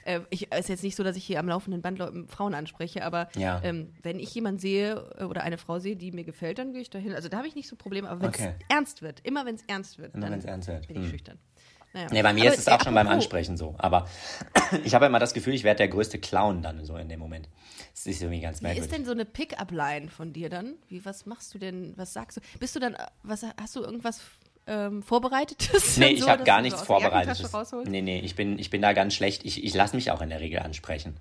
äh, 0.05 0.21
ich 0.29 0.51
ist 0.53 0.69
jetzt 0.69 0.83
nicht 0.83 0.95
so, 0.95 1.03
dass 1.03 1.17
ich 1.17 1.25
hier 1.25 1.39
am 1.39 1.49
laufenden 1.49 1.81
Band 1.81 2.01
Frauen 2.29 2.53
anspreche, 2.53 3.03
aber 3.03 3.27
Ja. 3.35 3.59
ähm, 3.63 3.93
wenn 4.03 4.19
ich 4.19 4.33
jemanden 4.33 4.59
sehe 4.59 5.03
äh, 5.19 5.23
oder 5.25 5.43
eine 5.43 5.57
Frau 5.57 5.79
sehe, 5.79 5.95
die 5.97 6.11
mir 6.13 6.23
gefällt, 6.23 6.59
dann 6.59 6.71
gehe 6.71 6.81
ich 6.81 6.89
dahin. 6.89 7.13
Also 7.13 7.27
da 7.29 7.37
habe 7.37 7.47
ich 7.47 7.55
nicht 7.55 7.67
so 7.67 7.75
Probleme. 7.75 8.09
Aber 8.09 8.21
wenn 8.21 8.29
es 8.29 8.35
Okay. 8.39 8.53
ernst 8.69 9.01
wird, 9.01 9.19
immer 9.25 9.45
wenn 9.45 9.55
es 9.55 9.63
ernst 9.67 9.97
wird, 9.99 10.15
Immer 10.15 10.29
dann 10.29 10.41
ernst 10.41 10.67
wird. 10.69 10.87
bin 10.87 10.97
ich 10.97 11.03
Hm. 11.03 11.09
schüchtern. 11.11 11.37
Naja. 11.93 12.07
Nee, 12.11 12.21
bei 12.21 12.33
mir 12.33 12.45
Aber, 12.45 12.53
ist 12.53 12.59
es 12.59 12.67
auch 12.67 12.81
schon 12.83 12.93
beim 12.93 13.07
Ansprechen 13.07 13.57
so. 13.57 13.75
Aber 13.77 14.07
ich 14.83 14.93
habe 14.93 15.05
immer 15.05 15.19
das 15.19 15.33
Gefühl, 15.33 15.53
ich 15.53 15.63
werde 15.63 15.77
der 15.79 15.87
größte 15.87 16.19
Clown 16.19 16.61
dann 16.61 16.83
so 16.85 16.95
in 16.97 17.09
dem 17.09 17.19
Moment. 17.19 17.47
Das 17.93 18.05
ist 18.05 18.21
irgendwie 18.21 18.41
ganz 18.41 18.59
Wie 18.59 18.65
merkwürdig. 18.65 18.91
ist 18.91 18.97
denn 18.97 19.05
so 19.05 19.11
eine 19.11 19.25
Pickup-Line 19.25 20.09
von 20.09 20.33
dir 20.33 20.49
dann? 20.49 20.75
Wie, 20.89 21.03
was 21.05 21.25
machst 21.25 21.53
du 21.53 21.57
denn? 21.59 21.93
Was 21.95 22.13
sagst 22.13 22.37
du? 22.37 22.41
Bist 22.59 22.75
du 22.75 22.79
dann, 22.79 22.95
was 23.23 23.43
hast 23.59 23.75
du 23.75 23.81
irgendwas 23.81 24.21
ähm, 24.67 25.01
Vorbereitetes? 25.01 25.97
Nee, 25.97 26.05
dann 26.05 26.13
ich 26.13 26.21
so, 26.21 26.29
habe 26.29 26.43
gar 26.43 26.61
nichts 26.61 26.79
so 26.79 26.85
Vorbereitetes. 26.85 27.51
Nee, 27.85 28.01
nee, 28.01 28.19
ich 28.19 28.35
bin, 28.35 28.59
ich 28.59 28.69
bin 28.69 28.81
da 28.81 28.93
ganz 28.93 29.15
schlecht. 29.15 29.45
Ich, 29.45 29.63
ich 29.63 29.73
lasse 29.73 29.95
mich 29.95 30.11
auch 30.11 30.21
in 30.21 30.29
der 30.29 30.41
Regel 30.41 30.59
ansprechen. 30.59 31.15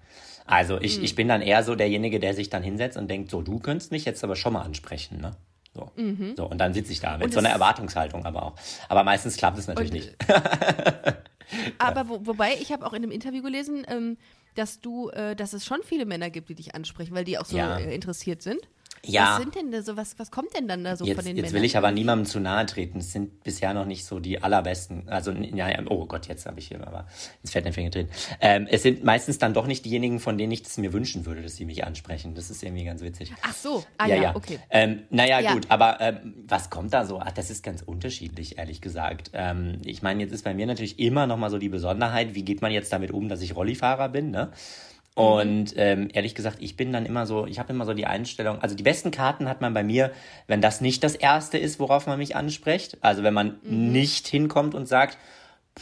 Also 0.47 0.77
Hm. 0.77 0.85
ich, 0.85 1.03
ich 1.03 1.15
bin 1.15 1.29
dann 1.29 1.43
eher 1.43 1.63
so 1.65 1.75
derjenige, 1.75 2.21
der 2.21 2.35
sich 2.35 2.51
dann 2.51 2.63
hinsetzt 2.63 2.97
und 2.99 3.09
denkt, 3.09 3.31
so, 3.31 3.41
du 3.43 3.59
könntest 3.61 3.93
mich 3.93 4.05
jetzt 4.05 4.23
aber 4.25 4.37
schon 4.37 4.53
mal 4.53 4.63
ansprechen, 4.63 5.21
ne? 5.21 5.37
So. 5.77 5.91
so 6.37 6.47
und 6.47 6.59
dann 6.59 6.73
sitze 6.73 6.91
ich 6.93 7.01
da 7.01 7.19
mit 7.19 7.29
Mhm. 7.29 7.33
So 7.33 7.39
einer 7.41 7.51
Erwartungshaltung 7.51 8.25
aber 8.25 8.43
auch. 8.45 8.55
Aber 8.89 9.05
meistens 9.05 9.37
klappt 9.37 9.59
es 9.59 9.67
natürlich 9.69 9.93
nicht. 9.93 10.17
Aber 11.79 12.09
wo, 12.09 12.27
wobei, 12.27 12.55
ich 12.61 12.73
habe 12.73 12.85
auch 12.85 12.93
in 12.93 13.03
einem 13.03 13.13
Interview 13.13 13.43
gelesen, 13.43 13.85
ähm, 13.89 14.17
dass 14.57 14.81
du, 14.81 15.11
äh, 15.11 15.37
dass 15.37 15.53
es 15.53 15.65
schon 15.65 15.79
viele 15.85 16.05
Männer 16.07 16.31
gibt, 16.31 16.49
die 16.49 16.55
dich 16.55 16.75
ansprechen, 16.75 17.15
weil 17.15 17.25
die 17.25 17.39
auch 17.39 17.45
so 17.45 17.57
Ja. 17.57 17.79
äh, 17.79 17.95
interessiert 17.95 18.43
sind. 18.43 18.61
Ja. 19.05 19.33
Was 19.37 19.43
sind 19.43 19.55
denn 19.55 19.71
da 19.71 19.83
so, 19.83 19.97
was, 19.97 20.19
was 20.19 20.31
kommt 20.31 20.55
denn 20.57 20.67
dann 20.69 20.83
da 20.85 20.97
so 20.97 21.05
Jetzt, 21.05 21.17
von 21.17 21.25
den 21.25 21.37
jetzt 21.37 21.45
Männern? 21.47 21.57
will 21.57 21.65
ich 21.65 21.77
aber 21.77 21.93
niemandem 21.93 22.27
zu 22.27 22.41
nahe 22.41 22.67
treten. 22.67 22.99
Es 22.99 23.13
sind 23.13 23.43
bisher 23.45 23.75
noch 23.75 23.85
nicht 23.87 24.05
so 24.05 24.19
die 24.21 24.43
allerbesten. 24.43 25.09
Also, 25.09 25.33
ja, 25.33 25.69
ja, 25.69 25.81
oh 25.89 26.07
Gott, 26.07 26.27
jetzt 26.29 26.47
habe 26.47 26.59
ich 26.59 26.69
hier 26.69 26.87
aber 26.87 27.07
ins 27.43 27.53
Fettnäpfchen 27.53 27.85
getreten. 27.85 28.11
Ähm, 28.41 28.67
es 28.71 28.83
sind 28.83 29.05
meistens 29.05 29.39
dann 29.39 29.55
doch 29.55 29.67
nicht 29.67 29.85
diejenigen, 29.85 30.19
von 30.21 30.39
denen 30.39 30.53
ich 30.53 30.63
es 30.65 30.77
mir 30.79 30.93
wünschen 30.93 31.27
würde, 31.27 31.43
dass 31.43 31.57
sie 31.57 31.65
mich 31.65 31.85
ansprechen. 31.85 32.35
Das 32.35 32.51
ist 32.51 32.63
irgendwie 32.63 32.85
ganz 32.85 33.01
witzig. 33.03 33.33
Ach 33.43 33.55
so, 33.55 33.85
ah 33.99 34.07
ja, 34.07 34.35
okay. 34.35 34.59
Ähm, 34.71 35.03
naja, 35.11 35.41
Ja. 35.41 35.53
gut, 35.53 35.67
aber 35.69 36.01
ähm, 36.01 36.35
was 36.49 36.71
kommt 36.71 36.93
da 36.93 37.05
so? 37.05 37.21
Ach, 37.21 37.33
das 37.33 37.51
ist 37.51 37.63
ganz 37.63 37.83
unterschiedlich, 37.83 38.59
ehrlich 38.59 38.81
gesagt. 38.81 39.31
Ähm, 39.35 39.81
ich 39.85 40.03
meine, 40.03 40.23
jetzt 40.23 40.33
ist 40.33 40.43
bei 40.45 40.55
mir 40.55 40.67
natürlich 40.67 40.99
immer 40.99 41.27
noch 41.27 41.37
mal 41.37 41.51
so 41.51 41.59
die 41.59 41.69
Besonderheit, 41.69 42.35
wie 42.35 42.43
geht 42.45 42.63
man 42.63 42.73
jetzt 42.73 42.93
damit 42.93 43.11
um, 43.11 43.29
dass 43.29 43.41
ich 43.43 43.55
Rollifahrer 43.55 44.09
bin, 44.09 44.31
ne? 44.31 44.51
Und 45.17 45.73
ähm, 45.77 46.09
ehrlich 46.13 46.35
gesagt, 46.35 46.59
ich 46.61 46.77
bin 46.77 46.93
dann 46.93 47.07
immer 47.07 47.27
so, 47.27 47.47
ich 47.47 47.59
habe 47.59 47.73
immer 47.73 47.87
so 47.87 47.95
die 47.95 48.07
Einstellung, 48.07 48.61
also 48.61 48.75
die 48.77 48.83
besten 48.83 49.11
Karten 49.11 49.49
hat 49.49 49.63
man 49.63 49.73
bei 49.73 49.83
mir, 49.83 50.13
wenn 50.47 50.61
das 50.61 50.83
nicht 50.83 51.03
das 51.03 51.15
Erste 51.15 51.57
ist, 51.57 51.81
worauf 51.81 52.07
man 52.07 52.19
mich 52.19 52.37
anspricht. 52.37 52.99
Also 53.01 53.23
wenn 53.23 53.33
man 53.33 53.57
nicht 53.63 54.29
hinkommt 54.29 54.75
und 54.75 54.87
sagt, 54.87 55.17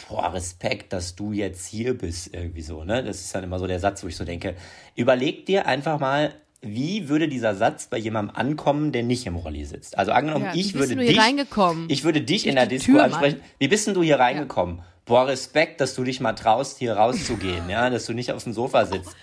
boah, 0.08 0.32
Respekt, 0.34 0.92
dass 0.92 1.16
du 1.16 1.32
jetzt 1.32 1.66
hier 1.66 1.98
bist, 1.98 2.32
irgendwie 2.32 2.62
so, 2.62 2.84
ne? 2.84 3.02
Das 3.02 3.20
ist 3.20 3.34
dann 3.34 3.42
immer 3.42 3.58
so 3.58 3.66
der 3.66 3.80
Satz, 3.80 4.04
wo 4.04 4.06
ich 4.08 4.16
so 4.16 4.24
denke, 4.24 4.54
überleg 4.94 5.46
dir 5.46 5.66
einfach 5.66 5.98
mal, 5.98 6.32
wie 6.62 7.08
würde 7.08 7.26
dieser 7.28 7.54
Satz 7.56 7.88
bei 7.88 7.98
jemandem 7.98 8.36
ankommen, 8.36 8.92
der 8.92 9.02
nicht 9.02 9.26
im 9.26 9.34
Rolli 9.36 9.64
sitzt? 9.64 9.98
Also 9.98 10.12
angenommen, 10.12 10.46
Ja, 10.46 10.52
ich 10.54 10.74
würde 10.74 10.94
du 10.94 11.02
hier 11.02 11.10
dich, 11.12 11.20
reingekommen? 11.20 11.86
ich 11.90 12.04
würde 12.04 12.22
dich 12.22 12.46
in 12.46 12.54
der 12.54 12.66
Disco 12.66 12.92
Tür, 12.92 13.02
Mann. 13.02 13.12
ansprechen. 13.12 13.40
Wie 13.58 13.68
bist 13.68 13.86
denn 13.88 13.94
du 13.94 14.02
hier 14.04 14.18
reingekommen? 14.20 14.80
Boah, 15.06 15.26
Respekt, 15.26 15.80
dass 15.80 15.94
du 15.94 16.04
dich 16.04 16.20
mal 16.20 16.32
traust, 16.32 16.78
hier 16.78 16.94
rauszugehen, 16.96 17.68
ja, 17.68 17.90
dass 17.90 18.06
du 18.06 18.14
nicht 18.14 18.32
auf 18.32 18.44
dem 18.44 18.52
Sofa 18.52 18.86
sitzt. 18.86 19.14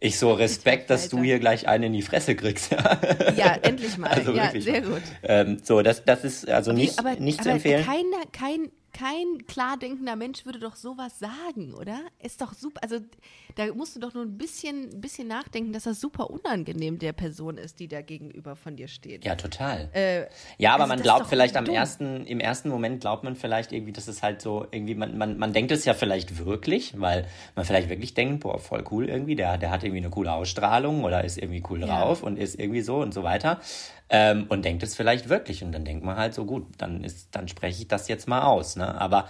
Ich 0.00 0.18
so, 0.18 0.34
Respekt, 0.34 0.90
dass 0.90 1.08
du 1.08 1.22
hier 1.22 1.38
gleich 1.38 1.66
einen 1.66 1.84
in 1.84 1.92
die 1.94 2.02
Fresse 2.02 2.34
kriegst. 2.36 2.72
Ja, 2.72 2.98
Ja, 3.36 3.54
endlich 3.62 3.96
mal. 3.96 4.10
Also 4.10 4.32
ja, 4.32 4.44
wirklich. 4.44 4.64
sehr 4.64 4.82
gut. 4.82 5.00
ähm, 5.22 5.58
so, 5.62 5.80
das, 5.80 6.04
das 6.04 6.24
ist 6.24 6.48
also 6.48 6.72
nicht, 6.72 6.98
aber, 6.98 7.14
nicht 7.14 7.42
zu 7.42 7.48
aber 7.48 7.56
empfehlen. 7.56 7.86
Kein, 7.86 8.04
kein 8.32 8.70
kein 8.94 9.44
klar 9.46 9.76
denkender 9.76 10.14
Mensch 10.16 10.46
würde 10.46 10.60
doch 10.60 10.76
sowas 10.76 11.18
sagen, 11.18 11.74
oder? 11.74 11.98
Ist 12.22 12.40
doch 12.40 12.54
super. 12.54 12.80
Also 12.82 13.00
da 13.56 13.66
musst 13.74 13.96
du 13.96 14.00
doch 14.00 14.14
nur 14.14 14.22
ein 14.24 14.38
bisschen, 14.38 14.90
ein 14.94 15.00
bisschen 15.00 15.26
nachdenken, 15.28 15.72
dass 15.72 15.82
das 15.82 16.00
super 16.00 16.30
unangenehm 16.30 16.98
der 16.98 17.12
Person 17.12 17.58
ist, 17.58 17.80
die 17.80 17.88
da 17.88 18.00
gegenüber 18.00 18.54
von 18.56 18.76
dir 18.76 18.88
steht. 18.88 19.24
Ja, 19.24 19.34
total. 19.34 19.90
Äh, 19.92 20.26
ja, 20.58 20.74
aber 20.74 20.84
also 20.84 20.94
man 20.94 21.02
glaubt 21.02 21.26
vielleicht 21.26 21.56
am 21.56 21.64
dumm. 21.64 21.74
ersten, 21.74 22.24
im 22.24 22.38
ersten 22.40 22.68
Moment 22.68 23.00
glaubt 23.00 23.24
man 23.24 23.34
vielleicht 23.36 23.72
irgendwie, 23.72 23.92
dass 23.92 24.06
es 24.08 24.22
halt 24.22 24.40
so 24.40 24.66
irgendwie, 24.70 24.94
man, 24.94 25.18
man, 25.18 25.38
man 25.38 25.52
denkt 25.52 25.72
es 25.72 25.84
ja 25.84 25.92
vielleicht 25.94 26.38
wirklich, 26.44 26.98
weil 27.00 27.26
man 27.56 27.64
vielleicht 27.64 27.88
wirklich 27.88 28.14
denkt, 28.14 28.40
boah, 28.44 28.58
voll 28.58 28.84
cool 28.92 29.08
irgendwie, 29.08 29.34
der, 29.34 29.58
der 29.58 29.70
hat 29.70 29.82
irgendwie 29.82 30.02
eine 30.02 30.10
coole 30.10 30.32
Ausstrahlung 30.32 31.02
oder 31.04 31.24
ist 31.24 31.36
irgendwie 31.36 31.62
cool 31.68 31.80
Ja. 31.80 31.86
drauf 31.86 32.22
und 32.22 32.38
ist 32.38 32.58
irgendwie 32.58 32.80
so 32.82 32.98
und 33.00 33.12
so 33.12 33.24
weiter. 33.24 33.60
Ähm, 34.10 34.46
und 34.48 34.64
denkt 34.64 34.82
es 34.82 34.94
vielleicht 34.94 35.28
wirklich. 35.28 35.64
Und 35.64 35.72
dann 35.72 35.84
denkt 35.84 36.04
man 36.04 36.16
halt 36.16 36.34
so, 36.34 36.44
gut, 36.44 36.66
dann 36.78 37.02
ist, 37.04 37.28
dann 37.34 37.48
spreche 37.48 37.82
ich 37.82 37.88
das 37.88 38.06
jetzt 38.08 38.28
mal 38.28 38.42
aus. 38.42 38.76
Ne? 38.76 39.00
Aber 39.00 39.28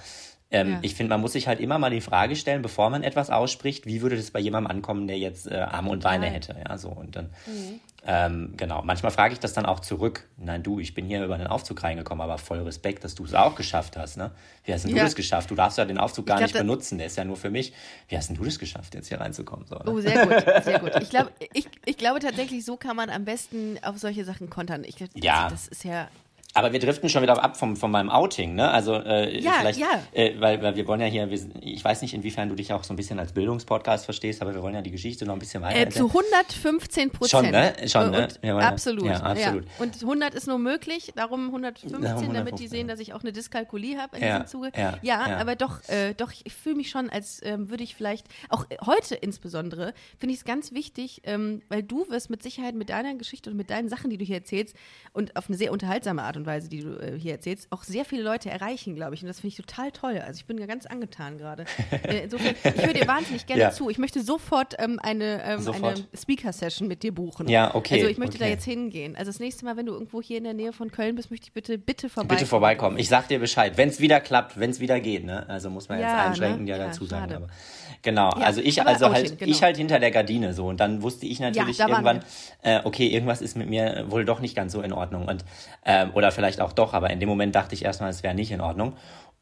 ähm, 0.51 0.71
Ja. 0.73 0.79
ich 0.83 0.95
finde, 0.95 1.11
man 1.11 1.21
muss 1.21 1.33
sich 1.33 1.47
halt 1.49 1.61
immer 1.61 1.79
mal 1.79 1.91
die 1.91 2.01
Frage 2.01 2.37
stellen, 2.37 2.61
bevor 2.63 2.91
man 2.91 3.03
etwas 3.03 3.31
ausspricht, 3.31 3.87
wie 3.87 4.03
würde 4.03 4.17
das 4.17 4.31
bei 4.31 4.41
jemandem 4.41 4.71
ankommen, 4.71 5.07
der 5.07 5.19
jetzt 5.19 5.51
äh, 5.51 5.55
Arme 5.57 5.91
und 5.91 6.03
Beine 6.03 6.27
hätte. 6.27 6.57
Ja, 6.69 6.77
so. 6.77 6.89
Und 6.91 7.17
dann, 7.17 7.31
ähm, 8.07 8.53
genau. 8.57 8.83
Manchmal 8.83 9.11
frage 9.13 9.33
ich 9.33 9.41
das 9.41 9.53
dann 9.55 9.65
auch 9.65 9.81
zurück. 9.81 10.29
Nein, 10.37 10.63
du, 10.63 10.79
ich 10.79 10.95
bin 10.95 11.07
hier 11.07 11.25
über 11.25 11.39
den 11.39 11.47
Aufzug 11.47 11.83
reingekommen, 11.83 12.23
aber 12.23 12.39
voll 12.39 12.61
Respekt, 12.61 13.03
dass 13.05 13.15
du 13.15 13.25
es 13.25 13.35
auch 13.35 13.55
geschafft 13.55 13.97
hast. 13.97 14.17
Ne? 14.17 14.31
Wie 14.65 14.73
hast 14.75 14.85
denn 14.85 14.91
du 14.91 14.97
Ja. 14.99 15.05
das 15.05 15.15
geschafft? 15.15 15.51
Du 15.51 15.55
darfst 15.55 15.79
ja 15.79 15.85
den 15.85 15.99
Aufzug 15.99 16.27
gar 16.27 16.37
glaub, 16.37 16.49
nicht 16.49 16.59
benutzen, 16.59 16.99
der 16.99 17.07
ist 17.07 17.17
ja 17.17 17.25
nur 17.25 17.37
für 17.37 17.51
mich. 17.51 17.73
Wie 18.09 18.17
hast 18.17 18.29
denn 18.29 18.37
du 18.37 18.45
das 18.45 18.59
geschafft, 18.59 18.95
jetzt 18.95 19.09
hier 19.09 19.21
reinzukommen? 19.21 19.67
So, 19.67 19.77
ne? 19.77 19.85
Oh, 19.87 20.01
sehr 20.01 20.27
gut, 20.27 20.65
sehr 20.65 20.79
gut. 20.81 20.93
Ich, 21.01 21.11
glaub, 21.11 21.31
ich, 21.55 21.67
ich 21.87 21.97
glaube 21.97 22.21
tatsächlich, 22.21 22.65
so 22.65 22.77
kann 22.77 22.97
man 22.97 23.09
am 23.11 23.25
besten 23.25 23.79
auf 23.83 23.99
solche 23.99 24.25
Sachen 24.25 24.51
kontern. 24.51 24.85
Ich, 24.85 24.97
Ja. 25.15 25.45
Also 25.45 25.55
das 25.55 25.69
ist 25.69 25.85
ja. 25.85 26.09
Aber 26.57 26.73
wir 26.73 26.79
driften 26.79 27.09
schon 27.09 27.23
wieder 27.23 27.43
ab 27.43 27.57
vom, 27.57 27.77
von 27.77 27.91
meinem 27.91 28.11
Outing, 28.11 28.55
ne? 28.55 28.71
Also 28.71 28.95
äh, 28.95 29.41
Ja, 29.41 29.53
vielleicht, 29.59 29.81
ja. 29.81 30.01
Äh, 30.13 30.41
weil, 30.41 30.63
weil 30.63 30.77
wir 30.77 30.87
wollen 30.87 31.01
ja 31.01 31.07
hier, 31.07 31.29
wir, 31.29 31.41
ich 31.61 31.85
weiß 31.85 32.01
nicht, 32.03 32.15
inwiefern 32.15 32.49
du 32.49 32.55
dich 32.55 32.73
auch 32.73 32.85
so 32.85 32.93
ein 32.93 32.97
bisschen 32.97 33.19
als 33.19 33.33
Bildungspodcast 33.33 34.05
verstehst, 34.05 34.41
aber 34.41 34.55
wir 34.55 34.63
wollen 34.63 34.75
ja 34.75 34.81
die 34.83 34.93
Geschichte 34.93 35.27
noch 35.27 35.35
ein 35.35 35.41
bisschen 35.41 35.63
weiter 35.63 35.81
Äh, 35.81 35.89
zu 35.91 36.07
115 36.07 37.11
Prozent. 37.11 37.45
Schon, 37.45 37.51
ne? 37.51 37.75
Schon, 37.89 38.11
ne? 38.13 38.29
Ja, 38.43 38.61
ja. 38.61 38.69
absolut. 38.69 39.05
Ja, 39.07 39.21
absolut. 39.21 39.65
Und 39.81 39.95
100 40.01 40.35
ist 40.35 40.47
nur 40.47 40.59
möglich, 40.59 41.13
darum 41.17 41.47
115, 41.47 41.91
Darum 41.91 42.05
damit 42.05 42.55
115, 42.55 42.57
die 42.57 42.69
sehen, 42.69 42.87
dass 42.89 43.01
ich 43.01 43.15
auch 43.15 43.23
eine 43.23 43.33
Dyskalkulie 43.33 43.99
habe 43.99 44.17
in 44.17 44.23
Ja, 44.23 44.39
diesem 44.39 44.47
Zuge. 44.47 44.71
ja, 44.77 44.99
ja. 45.03 45.37
aber 45.39 45.57
doch, 45.57 45.81
äh, 45.89 46.15
doch 46.15 46.31
ich 46.45 46.55
fühle 46.55 46.77
mich 46.77 46.89
schon, 46.91 47.11
als 47.11 47.41
ähm, 47.43 47.69
würde 47.69 47.83
ich 47.83 47.97
vielleicht, 47.97 48.27
auch 48.49 48.65
heute 48.87 49.17
insbesondere, 49.17 49.93
finde 50.19 50.33
ich 50.35 50.39
es 50.41 50.45
ganz 50.45 50.73
wichtig, 50.73 51.23
ähm, 51.25 51.63
weil 51.69 51.83
du 51.83 52.09
wirst 52.11 52.31
mit 52.31 52.43
Sicherheit 52.45 52.77
mit 52.77 52.91
deiner 52.91 53.15
Geschichte 53.17 53.51
und 53.51 53.57
mit 53.57 53.71
deinen 53.71 53.89
Sachen, 53.89 54.11
die 54.11 54.19
du 54.19 54.25
hier 54.25 54.37
erzählst, 54.37 54.77
und 55.13 55.35
auf 55.37 55.49
eine 55.49 55.57
sehr 55.57 55.73
unterhaltsame 55.73 56.23
Art 56.23 56.37
und 56.37 56.44
Weise, 56.47 56.69
die 56.69 56.81
du 56.81 56.97
äh, 56.99 57.19
hier 57.19 57.33
erzählst, 57.33 57.67
auch 57.71 57.83
sehr 57.83 58.05
viele 58.05 58.23
Leute 58.23 58.51
erreichen, 58.51 58.95
glaube 58.95 59.15
ich. 59.15 59.23
Und 59.23 59.29
das 59.29 59.41
finde 59.41 59.49
ich 59.49 59.57
total 59.57 59.91
toll. 59.93 60.19
Also 60.25 60.39
ich 60.39 60.47
bin 60.47 60.59
ja 60.59 60.67
ganz 60.67 60.87
angetan 60.87 61.39
gerade. 61.39 61.65
äh, 62.05 62.25
insofern, 62.25 62.55
ich 62.63 62.87
höre 62.87 62.95
dir 62.95 63.07
wahnsinnig 63.09 63.47
gerne 63.47 63.63
Ja. 63.63 63.71
zu. 63.71 63.91
Ich 63.91 63.99
möchte 63.99 64.23
sofort 64.23 64.75
ähm, 64.79 64.99
eine, 65.03 65.43
ähm, 65.45 65.61
Sofort. 65.61 65.97
eine 65.99 66.05
Speaker-Session 66.19 66.89
mit 66.89 67.03
dir 67.03 67.15
buchen. 67.15 67.49
Ja, 67.49 67.75
okay, 67.75 67.95
Also 67.95 68.09
ich 68.09 68.19
möchte 68.19 68.39
da 68.39 68.45
okay. 68.45 68.55
jetzt 68.55 68.65
hingehen. 68.65 69.17
Also 69.17 69.31
das 69.31 69.41
nächste 69.41 69.65
Mal, 69.65 69.77
wenn 69.77 69.87
du 69.87 69.93
irgendwo 69.93 70.21
hier 70.23 70.39
in 70.39 70.45
der 70.45 70.55
Nähe 70.55 70.73
von 70.73 70.91
Köln 70.91 71.15
bist, 71.17 71.31
möchte 71.31 71.47
ich 71.47 71.53
bitte, 71.53 71.79
bitte 71.79 72.09
vorbeikommen. 72.09 72.39
Bitte 72.39 72.49
vorbeikommen. 72.49 72.99
Ich 72.99 73.09
sag 73.09 73.29
dir 73.29 73.39
Bescheid, 73.39 73.77
wenn 73.77 73.89
es 73.89 74.01
wieder 74.01 74.21
klappt, 74.21 74.59
wenn 74.59 74.71
es 74.71 74.81
wieder 74.81 75.01
geht, 75.01 75.25
ne? 75.25 75.49
Also 75.49 75.71
muss 75.71 75.89
man 75.89 75.99
jetzt 75.99 76.09
Ja, 76.11 76.27
einschränken, 76.27 76.65
ne? 76.65 76.71
ja, 76.71 76.77
Ja, 76.79 76.87
dazu 76.87 77.05
sagen. 77.05 77.33
Aber 77.35 77.47
genau, 78.03 78.31
Ja, 78.39 78.45
also 78.47 78.61
ich, 78.61 78.83
also 78.85 79.11
halt, 79.13 79.39
genau. 79.39 79.51
ich 79.51 79.63
halt 79.63 79.77
hinter 79.77 79.99
der 79.99 80.11
Gardine 80.11 80.53
so 80.55 80.67
und 80.67 80.81
dann 80.81 81.03
wusste 81.03 81.27
ich 81.27 81.41
natürlich 81.41 81.77
da 81.79 81.89
irgendwann, 81.89 82.21
äh, 82.63 82.81
okay, 82.85 83.07
irgendwas 83.09 83.41
ist 83.43 83.57
mit 83.57 83.69
mir 83.69 84.05
wohl 84.09 84.25
doch 84.25 84.41
nicht 84.41 84.55
ganz 84.55 84.73
so 84.73 84.83
in 84.83 84.93
Ordnung 84.93 85.27
und 85.27 85.45
ähm, 85.85 86.11
oder 86.15 86.33
vielleicht 86.35 86.61
auch 86.61 86.73
doch, 86.73 86.93
aber 86.93 87.11
in 87.11 87.21
dem 87.21 87.29
Moment 87.29 87.55
dachte 87.55 87.75
ich 87.75 87.85
erstmal, 87.85 88.11
es 88.11 88.23
wäre 88.23 88.35
nicht 88.35 88.51
in 88.51 88.61
Ordnung. 88.61 88.95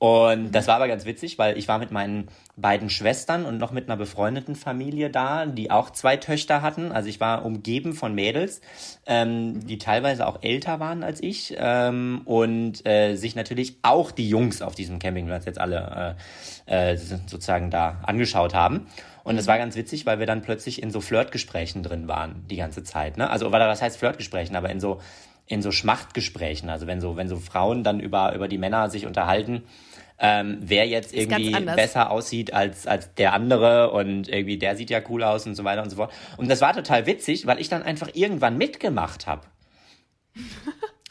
Und 0.03 0.51
das 0.51 0.67
war 0.67 0.75
aber 0.75 0.89
ganz 0.89 1.05
witzig, 1.05 1.39
weil 1.39 1.57
ich 1.57 1.69
war 1.69 1.79
mit 1.79 1.93
meinen 1.93 2.27
beiden 2.57 2.91
Schwestern 2.91 3.45
und 3.45 3.59
noch 3.59 3.71
mit 3.71 3.89
einer 3.89 3.97
befreundeten 3.97 4.57
Familie 4.57 5.11
da, 5.11 5.47
die 5.47 5.71
auch 5.71 5.91
zwei 5.91 6.17
Töchter 6.17 6.61
hatten. 6.61 6.91
Also 6.91 7.09
ich 7.09 7.21
war 7.21 7.45
umgeben 7.45 7.93
von 7.93 8.13
Mädels, 8.13 8.63
ähm, 9.07 9.65
die 9.65 9.79
teilweise 9.79 10.27
auch 10.27 10.43
älter 10.43 10.81
waren 10.81 11.05
als 11.05 11.23
ich 11.23 11.55
ähm, 11.57 12.23
und 12.25 12.85
äh, 12.85 13.15
sich 13.15 13.37
natürlich 13.37 13.77
auch 13.83 14.11
die 14.11 14.29
Jungs 14.29 14.61
auf 14.61 14.75
diesem 14.75 14.99
Campingplatz 14.99 15.45
jetzt 15.45 15.61
alle 15.61 16.17
äh, 16.67 16.93
äh, 16.93 16.97
sozusagen 16.97 17.71
da 17.71 18.01
angeschaut 18.03 18.55
haben. 18.55 18.89
Und 19.23 19.39
es 19.39 19.47
war 19.47 19.57
ganz 19.57 19.77
witzig, 19.77 20.05
weil 20.05 20.19
wir 20.19 20.27
dann 20.27 20.43
plötzlich 20.43 20.83
in 20.83 20.91
so 20.91 21.01
Flirtgesprächen 21.01 21.85
drin 21.85 22.09
waren 22.09 22.45
die 22.51 22.57
ganze 22.57 22.83
Zeit. 22.83 23.19
Ne? 23.19 23.31
Also, 23.31 23.53
weil 23.53 23.61
was 23.61 23.81
heißt 23.81 23.99
Flirtgesprächen, 23.99 24.57
aber 24.57 24.71
in 24.71 24.81
so 24.81 25.01
in 25.53 25.61
so 25.61 25.71
Schmachtgesprächen, 25.71 26.71
also 26.71 26.87
wenn 26.87 27.03
so 27.03 27.17
wenn 27.17 27.29
so 27.29 27.37
Frauen 27.37 27.85
dann 27.85 28.01
über 28.01 28.35
über 28.35 28.49
die 28.49 28.57
Männer 28.57 28.89
sich 28.89 29.05
unterhalten, 29.05 29.65
ähm, 30.19 30.57
wer 30.61 30.87
jetzt 30.89 31.13
irgendwie 31.13 31.51
besser 31.51 32.11
aussieht 32.11 32.55
als 32.55 32.87
als 32.87 33.15
der 33.15 33.35
andere 33.35 33.91
und 33.91 34.29
irgendwie 34.29 34.57
der 34.57 34.77
sieht 34.77 34.89
ja 34.89 35.03
cool 35.11 35.23
aus 35.23 35.47
und 35.47 35.55
so 35.55 35.63
weiter 35.65 35.83
und 35.83 35.91
so 35.91 35.97
fort. 35.97 36.11
Und 36.39 36.51
das 36.51 36.63
war 36.63 36.73
total 36.73 37.05
witzig, 37.07 37.47
weil 37.47 37.61
ich 37.61 37.69
dann 37.69 37.83
einfach 37.83 38.09
irgendwann 38.15 38.57
mitgemacht 38.57 39.27
habe. 39.27 39.43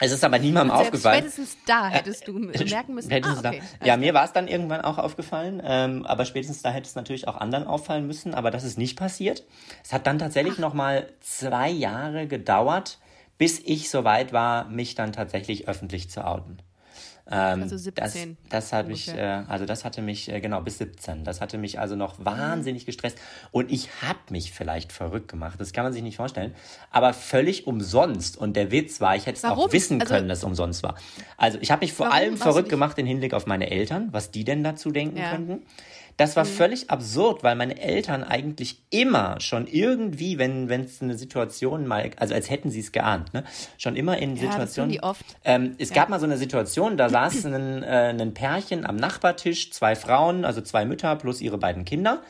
Es 0.00 0.10
ist 0.10 0.24
aber 0.24 0.40
niemandem 0.40 0.76
Selbst 0.76 0.88
aufgefallen. 0.88 1.18
Spätestens 1.18 1.56
da 1.64 1.88
hättest 1.88 2.26
du 2.26 2.32
merken 2.32 2.94
müssen. 2.94 3.12
Ah, 3.12 3.38
okay. 3.38 3.62
Ja, 3.84 3.96
mir 3.96 4.12
war 4.12 4.24
es 4.24 4.32
dann 4.32 4.48
irgendwann 4.48 4.80
auch 4.80 4.98
aufgefallen, 4.98 5.62
ähm, 5.64 6.04
aber 6.04 6.24
spätestens 6.24 6.62
da 6.62 6.70
hätte 6.70 6.88
es 6.88 6.96
natürlich 6.96 7.28
auch 7.28 7.36
anderen 7.36 7.68
auffallen 7.68 8.08
müssen, 8.08 8.34
aber 8.34 8.50
das 8.50 8.64
ist 8.64 8.76
nicht 8.76 8.98
passiert. 8.98 9.44
Es 9.84 9.92
hat 9.92 10.08
dann 10.08 10.18
tatsächlich 10.18 10.58
noch 10.58 10.74
mal 10.74 11.06
zwei 11.20 11.70
Jahre 11.70 12.26
gedauert, 12.26 12.98
bis 13.42 13.58
ich 13.64 13.90
soweit 13.90 14.32
war, 14.32 14.68
mich 14.68 14.94
dann 14.94 15.12
tatsächlich 15.12 15.66
öffentlich 15.66 16.08
zu 16.08 16.24
outen. 16.24 16.58
Ähm, 17.28 17.62
Also 17.62 17.76
17 17.76 18.36
Das, 18.44 18.68
das 18.68 18.72
hat 18.72 18.86
mich, 18.86 19.08
äh, 19.08 19.20
also 19.48 19.66
das 19.66 19.84
hatte 19.84 20.00
mich, 20.00 20.30
äh, 20.30 20.40
genau, 20.40 20.60
bis 20.60 20.78
17. 20.78 21.24
Das 21.24 21.40
hatte 21.40 21.58
mich 21.58 21.80
also 21.80 21.96
noch 21.96 22.24
wahnsinnig 22.24 22.86
gestresst. 22.86 23.18
Und 23.50 23.72
ich 23.72 23.88
habe 24.00 24.20
mich 24.30 24.52
vielleicht 24.52 24.92
verrückt 24.92 25.26
gemacht. 25.26 25.60
Das 25.60 25.72
kann 25.72 25.82
man 25.82 25.92
sich 25.92 26.02
nicht 26.04 26.18
vorstellen. 26.18 26.54
Aber 26.92 27.12
völlig 27.14 27.66
umsonst. 27.66 28.36
Und 28.36 28.54
der 28.54 28.70
Witz 28.70 29.00
war, 29.00 29.16
ich 29.16 29.26
hätte 29.26 29.38
es 29.38 29.44
auch 29.44 29.72
wissen 29.72 30.00
Also- 30.00 30.14
können, 30.14 30.28
dass 30.28 30.38
es 30.38 30.44
umsonst 30.44 30.84
war. 30.84 30.94
Also 31.36 31.58
ich 31.60 31.72
habe 31.72 31.80
mich 31.84 31.92
vor 31.92 32.12
allem 32.12 32.36
verrückt 32.36 32.68
gemacht 32.68 32.96
in 32.98 33.06
Hinblick 33.06 33.34
auf 33.34 33.46
meine 33.46 33.72
Eltern, 33.72 34.08
was 34.12 34.30
die 34.30 34.44
denn 34.44 34.62
dazu 34.62 34.92
denken 34.92 35.16
Ja. 35.16 35.32
könnten. 35.32 35.62
Das 36.16 36.36
war 36.36 36.44
völlig 36.44 36.90
absurd, 36.90 37.42
weil 37.42 37.56
meine 37.56 37.80
Eltern 37.80 38.22
eigentlich 38.22 38.82
immer 38.90 39.40
schon 39.40 39.66
irgendwie, 39.66 40.38
wenn 40.38 40.68
wenn 40.68 40.82
es 40.82 41.02
eine 41.02 41.16
Situation 41.16 41.86
mal, 41.86 42.10
also 42.16 42.34
als 42.34 42.50
hätten 42.50 42.70
sie 42.70 42.80
es 42.80 42.92
geahnt, 42.92 43.32
ne, 43.34 43.44
schon 43.78 43.96
immer 43.96 44.18
in 44.18 44.36
Ja, 44.36 44.42
das 44.42 44.42
tun 44.42 44.50
Situationen. 44.52 44.90
die 44.92 45.02
oft. 45.02 45.24
Ähm, 45.44 45.74
es 45.78 45.92
gab 45.92 46.08
mal 46.08 46.20
so 46.20 46.26
eine 46.26 46.38
Situation, 46.38 46.96
da 46.96 47.08
saß 47.08 47.46
ein, 47.46 47.82
äh, 47.82 48.14
ein 48.18 48.34
Pärchen 48.34 48.86
am 48.86 48.96
Nachbartisch, 48.96 49.72
zwei 49.72 49.96
Frauen, 49.96 50.44
also 50.44 50.60
zwei 50.60 50.84
Mütter 50.84 51.16
plus 51.16 51.40
ihre 51.40 51.58
beiden 51.58 51.84
Kinder. 51.84 52.22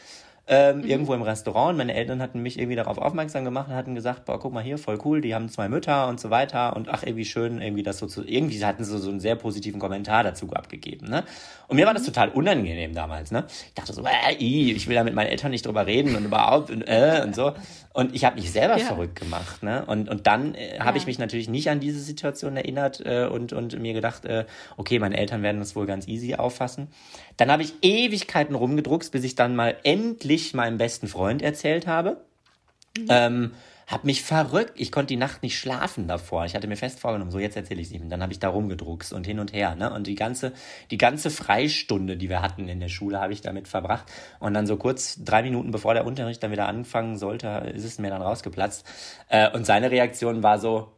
Ähm, 0.49 0.79
Mhm. 0.79 0.85
Irgendwo 0.87 1.15
im 1.15 1.23
Restaurant. 1.23 1.79
Meine 1.79 1.95
Eltern 1.95 2.21
hatten 2.21 2.41
mich 2.43 2.59
irgendwie 2.59 2.75
darauf 2.75 2.99
aufmerksam 2.99 3.45
gemacht 3.45 3.69
und 3.69 3.75
hatten 3.77 3.95
gesagt, 3.95 4.25
boah, 4.25 4.41
guck 4.41 4.53
mal 4.53 4.63
hier, 4.63 4.77
voll 4.77 4.99
cool, 5.05 5.21
die 5.21 5.35
haben 5.37 5.49
zwei 5.49 5.69
Mütter 5.69 6.09
und 6.09 6.19
so 6.19 6.31
weiter 6.31 6.75
und 6.75 6.89
ach, 6.89 7.05
irgendwie 7.05 7.25
schön, 7.25 7.63
irgendwie 7.63 7.85
das 7.85 7.99
so 7.99 8.07
zu, 8.09 8.25
irgendwie 8.27 8.63
hatten 8.65 8.83
sie 8.83 8.99
so 8.99 9.09
einen 9.09 9.21
sehr 9.21 9.37
positiven 9.37 9.79
Kommentar 9.79 10.25
dazu 10.25 10.51
abgegeben, 10.53 11.09
ne? 11.09 11.23
Und 11.69 11.77
mir 11.77 11.87
war 11.87 11.93
Mhm. 11.93 11.99
das 11.99 12.07
total 12.07 12.31
unangenehm 12.31 12.93
damals, 12.93 13.31
ne? 13.31 13.45
Ich 13.69 13.75
dachte 13.75 13.93
so, 13.93 14.03
äh, 14.03 14.35
ich 14.35 14.89
will 14.89 14.97
da 14.97 15.05
mit 15.05 15.15
meinen 15.15 15.29
Eltern 15.29 15.53
nicht 15.53 15.65
drüber 15.65 15.87
reden 15.87 16.17
und 16.17 16.25
überhaupt 16.25 16.71
und 16.71 16.83
äh 16.89 17.23
und 17.25 17.37
so. 17.37 17.53
Und 17.95 18.15
ich 18.15 18.25
habe 18.25 18.37
mich 18.37 18.51
selber 18.51 18.79
Ja. 18.79 18.87
verrückt 18.87 19.21
gemacht, 19.21 19.63
ne? 19.63 19.85
Und, 19.87 20.09
und 20.09 20.27
dann 20.27 20.55
äh, 20.55 20.79
habe 20.81 20.97
ich 20.97 21.05
Ja. 21.05 21.09
mich 21.09 21.19
natürlich 21.19 21.49
nicht 21.49 21.69
an 21.69 21.79
diese 21.79 22.01
Situation 22.01 22.57
erinnert 22.57 23.03
äh, 23.05 23.27
und, 23.27 23.53
und 23.53 23.79
mir 23.79 23.93
gedacht, 23.93 24.25
äh, 24.25 24.47
okay, 24.79 24.99
meine 24.99 25.17
Eltern 25.19 25.43
werden 25.43 25.59
das 25.59 25.77
wohl 25.77 25.85
ganz 25.87 26.09
easy 26.09 26.35
auffassen. 26.35 26.89
Dann 27.37 27.51
habe 27.51 27.63
ich 27.63 27.75
Ewigkeiten 27.83 28.55
rumgedruckst, 28.55 29.13
bis 29.13 29.25
ich 29.25 29.35
dann 29.35 29.55
mal 29.57 29.77
endlich 29.85 30.55
meinem 30.55 30.79
besten 30.79 31.07
Freund 31.07 31.43
erzählt 31.43 31.87
habe. 31.87 32.25
Ähm, 33.09 33.53
hab 33.93 34.05
mich 34.05 34.23
verrückt. 34.23 34.73
Ich 34.77 34.91
konnte 34.91 35.09
die 35.09 35.19
Nacht 35.19 35.43
nicht 35.43 35.59
schlafen 35.59 36.09
davor. 36.09 36.47
Ich 36.47 36.55
hatte 36.55 36.67
mir 36.67 36.77
fest 36.77 36.99
vorgenommen, 36.99 37.31
so 37.31 37.39
jetzt 37.39 37.57
erzähle 37.57 37.83
ich 37.83 37.89
es 37.89 37.93
ihm. 37.93 38.09
Dann 38.09 38.23
habe 38.23 38.33
ich 38.33 38.39
da 38.39 38.49
rumgedruckst 38.49 39.13
und 39.13 39.27
hin 39.27 39.39
und 39.39 39.53
her. 39.53 39.75
Ne? 39.75 39.93
Und 39.93 40.07
die 40.07 40.15
ganze, 40.15 40.55
die 40.91 40.97
ganze 40.97 41.29
Freistunde, 41.29 42.17
die 42.17 42.31
wir 42.31 42.41
hatten 42.41 42.69
in 42.69 42.81
der 42.81 42.89
Schule, 42.89 43.21
habe 43.21 43.35
ich 43.35 43.43
damit 43.43 43.69
verbracht. 43.69 44.11
Und 44.41 44.55
dann 44.55 44.67
so 44.67 44.79
kurz 44.79 45.23
drei 45.23 45.43
Minuten 45.43 45.73
bevor 45.73 45.93
der 45.93 46.07
Unterricht 46.07 46.43
dann 46.43 46.53
wieder 46.53 46.69
anfangen 46.69 47.19
sollte, 47.19 47.71
ist 47.75 47.85
es 47.85 47.99
mir 47.99 48.09
dann 48.09 48.23
rausgeplatzt. 48.23 48.87
Äh, 49.29 49.51
und 49.51 49.67
seine 49.67 49.91
Reaktion 49.91 50.43
war 50.43 50.59
so, 50.59 50.91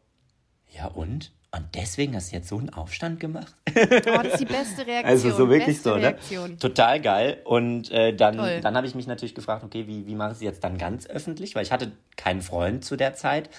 ja 0.70 0.86
und? 0.86 1.32
Und 1.54 1.68
deswegen 1.74 2.16
hast 2.16 2.32
du 2.32 2.36
jetzt 2.36 2.48
so 2.48 2.58
einen 2.58 2.70
Aufstand 2.70 3.20
gemacht? 3.20 3.54
Oh, 3.68 4.22
das 4.22 4.34
ist 4.34 4.40
die 4.40 4.44
beste 4.44 4.84
Reaktion. 4.86 5.04
Also 5.04 5.30
so 5.30 5.48
wirklich 5.48 5.80
so, 5.80 5.94
ne? 5.94 6.02
Reaktion. 6.02 6.58
Total 6.58 7.00
geil. 7.00 7.42
Und 7.44 7.92
äh, 7.92 8.14
dann, 8.14 8.38
Toll. 8.38 8.60
dann 8.60 8.76
habe 8.76 8.88
ich 8.88 8.96
mich 8.96 9.06
natürlich 9.06 9.36
gefragt, 9.36 9.62
okay, 9.62 9.86
wie, 9.86 10.04
wie 10.04 10.16
mache 10.16 10.30
ich 10.30 10.38
es 10.38 10.42
jetzt 10.42 10.64
dann 10.64 10.78
ganz 10.78 11.06
öffentlich? 11.06 11.54
Weil 11.54 11.62
ich 11.62 11.70
hatte 11.70 11.92
keinen 12.16 12.42
Freund 12.42 12.84
zu 12.84 12.96
der 12.96 13.14
Zeit. 13.14 13.50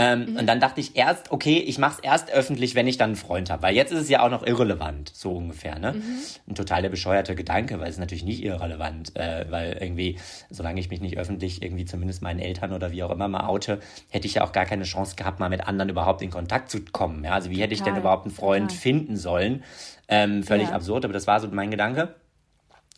Ähm, 0.00 0.26
mhm. 0.26 0.36
Und 0.36 0.46
dann 0.46 0.60
dachte 0.60 0.80
ich 0.80 0.96
erst, 0.96 1.32
okay, 1.32 1.58
ich 1.58 1.76
mache 1.78 1.94
es 1.96 1.98
erst 1.98 2.30
öffentlich, 2.30 2.76
wenn 2.76 2.86
ich 2.86 2.98
dann 2.98 3.10
einen 3.10 3.16
Freund 3.16 3.50
habe. 3.50 3.64
Weil 3.64 3.74
jetzt 3.74 3.90
ist 3.90 4.02
es 4.02 4.08
ja 4.08 4.22
auch 4.22 4.30
noch 4.30 4.46
irrelevant, 4.46 5.10
so 5.12 5.32
ungefähr. 5.32 5.76
Ne? 5.80 5.94
Mhm. 5.94 6.18
Ein 6.48 6.54
total 6.54 6.82
der 6.82 6.88
bescheuerte 6.88 7.34
Gedanke, 7.34 7.80
weil 7.80 7.88
es 7.88 7.96
ist 7.96 8.00
natürlich 8.00 8.24
nicht 8.24 8.44
irrelevant. 8.44 9.16
Äh, 9.16 9.46
weil 9.50 9.76
irgendwie, 9.80 10.16
solange 10.50 10.78
ich 10.78 10.88
mich 10.88 11.00
nicht 11.00 11.18
öffentlich 11.18 11.62
irgendwie 11.62 11.84
zumindest 11.84 12.22
meinen 12.22 12.38
Eltern 12.38 12.72
oder 12.72 12.92
wie 12.92 13.02
auch 13.02 13.10
immer 13.10 13.26
mal 13.26 13.48
oute, 13.48 13.80
hätte 14.08 14.28
ich 14.28 14.34
ja 14.34 14.44
auch 14.44 14.52
gar 14.52 14.66
keine 14.66 14.84
Chance 14.84 15.16
gehabt, 15.16 15.40
mal 15.40 15.48
mit 15.48 15.66
anderen 15.66 15.88
überhaupt 15.88 16.22
in 16.22 16.30
Kontakt 16.30 16.70
zu 16.70 16.80
kommen. 16.84 17.24
Ja? 17.24 17.32
Also 17.32 17.50
wie 17.50 17.60
hätte 17.60 17.74
ich 17.74 17.82
denn 17.82 17.96
überhaupt 17.96 18.24
einen 18.24 18.34
Freund 18.34 18.70
total. 18.70 18.80
finden 18.80 19.16
sollen? 19.16 19.64
Ähm, 20.06 20.44
völlig 20.44 20.68
ja. 20.68 20.74
absurd, 20.76 21.04
aber 21.04 21.12
das 21.12 21.26
war 21.26 21.40
so 21.40 21.48
mein 21.48 21.72
Gedanke. 21.72 22.14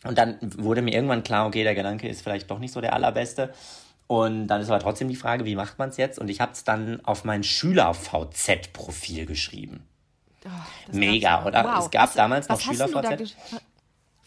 Und 0.03 0.17
dann 0.17 0.37
wurde 0.41 0.81
mir 0.83 0.93
irgendwann 0.93 1.23
klar, 1.23 1.47
okay, 1.47 1.63
der 1.63 1.75
Gedanke 1.75 2.07
ist 2.07 2.21
vielleicht 2.21 2.49
doch 2.49 2.59
nicht 2.59 2.73
so 2.73 2.81
der 2.81 2.93
allerbeste. 2.93 3.53
Und 4.11 4.47
dann 4.47 4.59
ist 4.59 4.69
aber 4.69 4.79
trotzdem 4.79 5.07
die 5.07 5.15
Frage, 5.15 5.45
wie 5.45 5.55
macht 5.55 5.79
man 5.79 5.87
es 5.87 5.95
jetzt? 5.95 6.19
Und 6.19 6.27
ich 6.27 6.41
habe 6.41 6.51
es 6.51 6.65
dann 6.65 6.99
auf 7.05 7.23
mein 7.23 7.45
Schüler-VZ-Profil 7.45 9.25
geschrieben. 9.25 9.87
Oh, 10.43 10.49
Mega, 10.91 11.45
oder? 11.45 11.63
Wow. 11.63 11.85
Es 11.85 11.91
gab 11.91 12.09
was, 12.09 12.15
damals 12.15 12.49
noch 12.49 12.59
Schüler-VZ. 12.59 13.33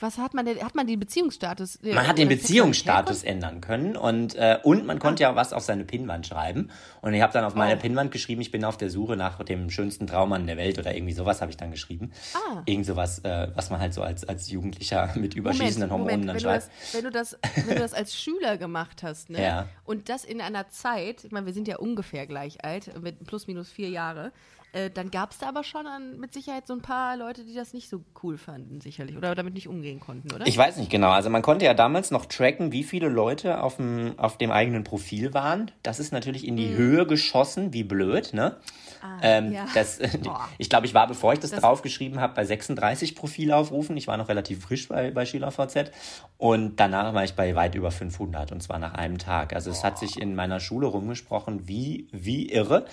Was 0.00 0.18
hat 0.18 0.34
man 0.34 0.44
denn? 0.44 0.60
Hat 0.60 0.74
man 0.74 0.86
den 0.86 0.98
Beziehungsstatus? 0.98 1.76
Äh, 1.76 1.94
man 1.94 2.06
hat 2.06 2.18
den 2.18 2.28
Beziehungsstatus 2.28 3.22
ändern 3.22 3.60
können 3.60 3.96
und, 3.96 4.34
äh, 4.34 4.58
und 4.62 4.86
man 4.86 4.98
konnte 4.98 5.24
ah. 5.26 5.30
ja 5.30 5.36
was 5.36 5.52
auf 5.52 5.62
seine 5.62 5.84
Pinnwand 5.84 6.26
schreiben. 6.26 6.70
Und 7.00 7.14
ich 7.14 7.22
habe 7.22 7.32
dann 7.32 7.44
auf 7.44 7.54
meine 7.54 7.76
oh. 7.76 7.80
Pinnwand 7.80 8.10
geschrieben, 8.10 8.40
ich 8.40 8.50
bin 8.50 8.64
auf 8.64 8.76
der 8.76 8.90
Suche 8.90 9.16
nach 9.16 9.42
dem 9.44 9.70
schönsten 9.70 10.06
Traummann 10.06 10.46
der 10.46 10.56
Welt 10.56 10.78
oder 10.78 10.94
irgendwie 10.94 11.12
sowas 11.12 11.40
habe 11.40 11.50
ich 11.50 11.56
dann 11.56 11.70
geschrieben. 11.70 12.12
Ah. 12.34 12.62
Irgend 12.66 12.86
sowas, 12.86 13.20
äh, 13.20 13.48
was 13.54 13.70
man 13.70 13.78
halt 13.80 13.94
so 13.94 14.02
als, 14.02 14.24
als 14.24 14.50
Jugendlicher 14.50 15.12
mit 15.16 15.34
überschießenden 15.34 15.88
Moment, 15.88 15.92
Hormonen 15.92 16.26
Moment, 16.26 16.44
dann 16.44 16.60
schreibt. 16.60 16.70
Wenn, 16.92 17.04
du 17.04 17.10
das, 17.10 17.38
wenn 17.54 17.68
du 17.68 17.74
das 17.76 17.94
als 17.94 18.16
Schüler 18.16 18.58
gemacht 18.58 19.02
hast, 19.02 19.30
ne? 19.30 19.42
Ja. 19.42 19.68
Und 19.84 20.08
das 20.08 20.24
in 20.24 20.40
einer 20.40 20.68
Zeit, 20.70 21.24
ich 21.24 21.30
meine, 21.30 21.46
wir 21.46 21.52
sind 21.52 21.68
ja 21.68 21.76
ungefähr 21.76 22.26
gleich 22.26 22.64
alt, 22.64 23.00
mit 23.00 23.24
plus 23.26 23.46
minus 23.46 23.70
vier 23.70 23.90
Jahre. 23.90 24.32
Äh, 24.74 24.90
dann 24.90 25.12
gab 25.12 25.30
es 25.30 25.38
da 25.38 25.48
aber 25.48 25.62
schon 25.62 25.86
an, 25.86 26.18
mit 26.18 26.32
Sicherheit 26.32 26.66
so 26.66 26.74
ein 26.74 26.82
paar 26.82 27.16
Leute, 27.16 27.44
die 27.44 27.54
das 27.54 27.72
nicht 27.72 27.88
so 27.88 28.02
cool 28.24 28.36
fanden, 28.36 28.80
sicherlich. 28.80 29.16
Oder 29.16 29.36
damit 29.36 29.54
nicht 29.54 29.68
umgehen 29.68 30.00
konnten, 30.00 30.32
oder? 30.34 30.44
Ich 30.48 30.58
weiß 30.58 30.78
nicht 30.78 30.90
genau. 30.90 31.10
Also 31.10 31.30
man 31.30 31.42
konnte 31.42 31.64
ja 31.64 31.74
damals 31.74 32.10
noch 32.10 32.26
tracken, 32.26 32.72
wie 32.72 32.82
viele 32.82 33.08
Leute 33.08 33.62
auf 33.62 33.76
dem, 33.76 34.18
auf 34.18 34.36
dem 34.36 34.50
eigenen 34.50 34.82
Profil 34.82 35.32
waren. 35.32 35.70
Das 35.84 36.00
ist 36.00 36.12
natürlich 36.12 36.44
in 36.44 36.56
die 36.56 36.70
mhm. 36.70 36.76
Höhe 36.76 37.06
geschossen, 37.06 37.72
wie 37.72 37.84
blöd, 37.84 38.34
ne? 38.34 38.56
Ah, 39.04 39.18
ähm, 39.20 39.52
ja. 39.52 39.66
das, 39.74 39.98
ich 40.58 40.70
glaube, 40.70 40.86
ich 40.86 40.94
war, 40.94 41.06
bevor 41.06 41.34
ich 41.34 41.38
das, 41.38 41.50
das 41.50 41.60
draufgeschrieben 41.60 42.20
habe, 42.20 42.34
bei 42.34 42.44
36 42.46 43.14
Profilaufrufen. 43.14 43.98
Ich 43.98 44.08
war 44.08 44.16
noch 44.16 44.30
relativ 44.30 44.62
frisch 44.62 44.88
bei, 44.88 45.10
bei 45.10 45.26
SchülerVZ. 45.26 45.90
Und 46.38 46.76
danach 46.76 47.12
war 47.12 47.22
ich 47.22 47.34
bei 47.34 47.54
weit 47.54 47.74
über 47.74 47.90
500 47.90 48.50
und 48.52 48.62
zwar 48.62 48.78
nach 48.78 48.94
einem 48.94 49.18
Tag. 49.18 49.52
Also 49.52 49.70
es 49.70 49.84
hat 49.84 49.98
sich 49.98 50.18
in 50.18 50.34
meiner 50.34 50.58
Schule 50.58 50.86
rumgesprochen, 50.86 51.68
wie, 51.68 52.08
wie 52.12 52.50
irre. 52.50 52.86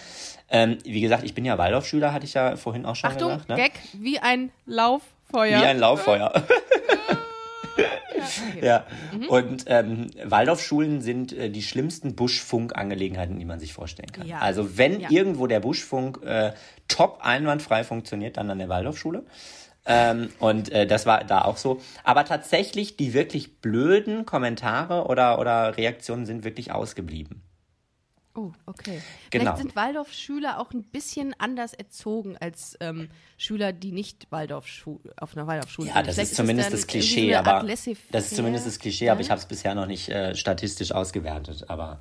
Ähm, 0.49 0.79
wie 0.83 0.99
gesagt, 0.99 1.23
ich 1.23 1.33
bin 1.33 1.45
ja 1.45 1.57
Waldorfschüler, 1.57 2.11
hatte 2.11 2.25
ich 2.25 2.33
ja 2.33 2.57
vorhin 2.57 2.85
auch 2.85 2.97
schon 2.97 3.11
Achtung, 3.11 3.29
gesagt. 3.29 3.49
Ne? 3.49 3.55
Gag, 3.55 3.71
wie 3.93 4.19
ein 4.19 4.51
Lauffeuer. 4.65 5.61
Wie 5.61 5.65
ein 5.65 5.79
Lauffeuer. 5.79 6.33
Okay. 8.49 8.65
Ja. 8.65 8.85
Mhm. 9.13 9.27
Und 9.27 9.63
ähm, 9.67 10.07
Waldorfschulen 10.23 11.01
sind 11.01 11.33
äh, 11.33 11.49
die 11.49 11.61
schlimmsten 11.61 12.15
Buschfunkangelegenheiten, 12.15 13.39
die 13.39 13.45
man 13.45 13.59
sich 13.59 13.73
vorstellen 13.73 14.11
kann. 14.11 14.27
Ja. 14.27 14.39
Also 14.39 14.77
wenn 14.77 14.99
ja. 14.99 15.09
irgendwo 15.09 15.47
der 15.47 15.59
Buschfunk 15.59 16.23
äh, 16.23 16.53
top 16.87 17.19
einwandfrei 17.21 17.83
funktioniert, 17.83 18.37
dann 18.37 18.49
an 18.49 18.59
der 18.59 18.69
Waldorfschule. 18.69 19.23
Ähm, 19.85 20.29
und 20.39 20.71
äh, 20.71 20.85
das 20.85 21.05
war 21.05 21.23
da 21.23 21.41
auch 21.41 21.57
so. 21.57 21.81
Aber 22.03 22.25
tatsächlich, 22.25 22.97
die 22.97 23.13
wirklich 23.13 23.61
blöden 23.61 24.25
Kommentare 24.25 25.05
oder, 25.05 25.39
oder 25.39 25.75
Reaktionen 25.77 26.25
sind 26.25 26.43
wirklich 26.43 26.71
ausgeblieben. 26.71 27.41
Oh, 28.33 28.51
okay. 28.65 29.01
Genau. 29.29 29.43
Vielleicht 29.43 29.57
sind 29.57 29.75
Waldorfschüler 29.75 30.59
auch 30.59 30.71
ein 30.71 30.83
bisschen 30.83 31.35
anders 31.37 31.73
erzogen 31.73 32.37
als 32.37 32.77
ähm, 32.79 33.09
Schüler, 33.37 33.73
die 33.73 33.91
nicht 33.91 34.27
Waldorf 34.31 34.67
auf 35.17 35.35
einer 35.35 35.47
Waldorfschule 35.47 35.87
sind. 35.87 35.95
Ja, 35.95 36.01
das 36.01 36.17
ist 36.17 36.35
zumindest 36.35 36.71
das 36.71 36.87
Klischee, 36.87 37.35
aber 37.35 37.61
das 37.63 37.87
ist 37.87 38.35
zumindest 38.35 38.67
das 38.67 38.79
Klischee, 38.79 39.09
aber 39.09 39.19
ich 39.19 39.29
habe 39.29 39.39
es 39.39 39.45
bisher 39.45 39.75
noch 39.75 39.85
nicht 39.85 40.07
äh, 40.07 40.33
statistisch 40.33 40.93
ausgewertet, 40.93 41.65
aber 41.67 41.99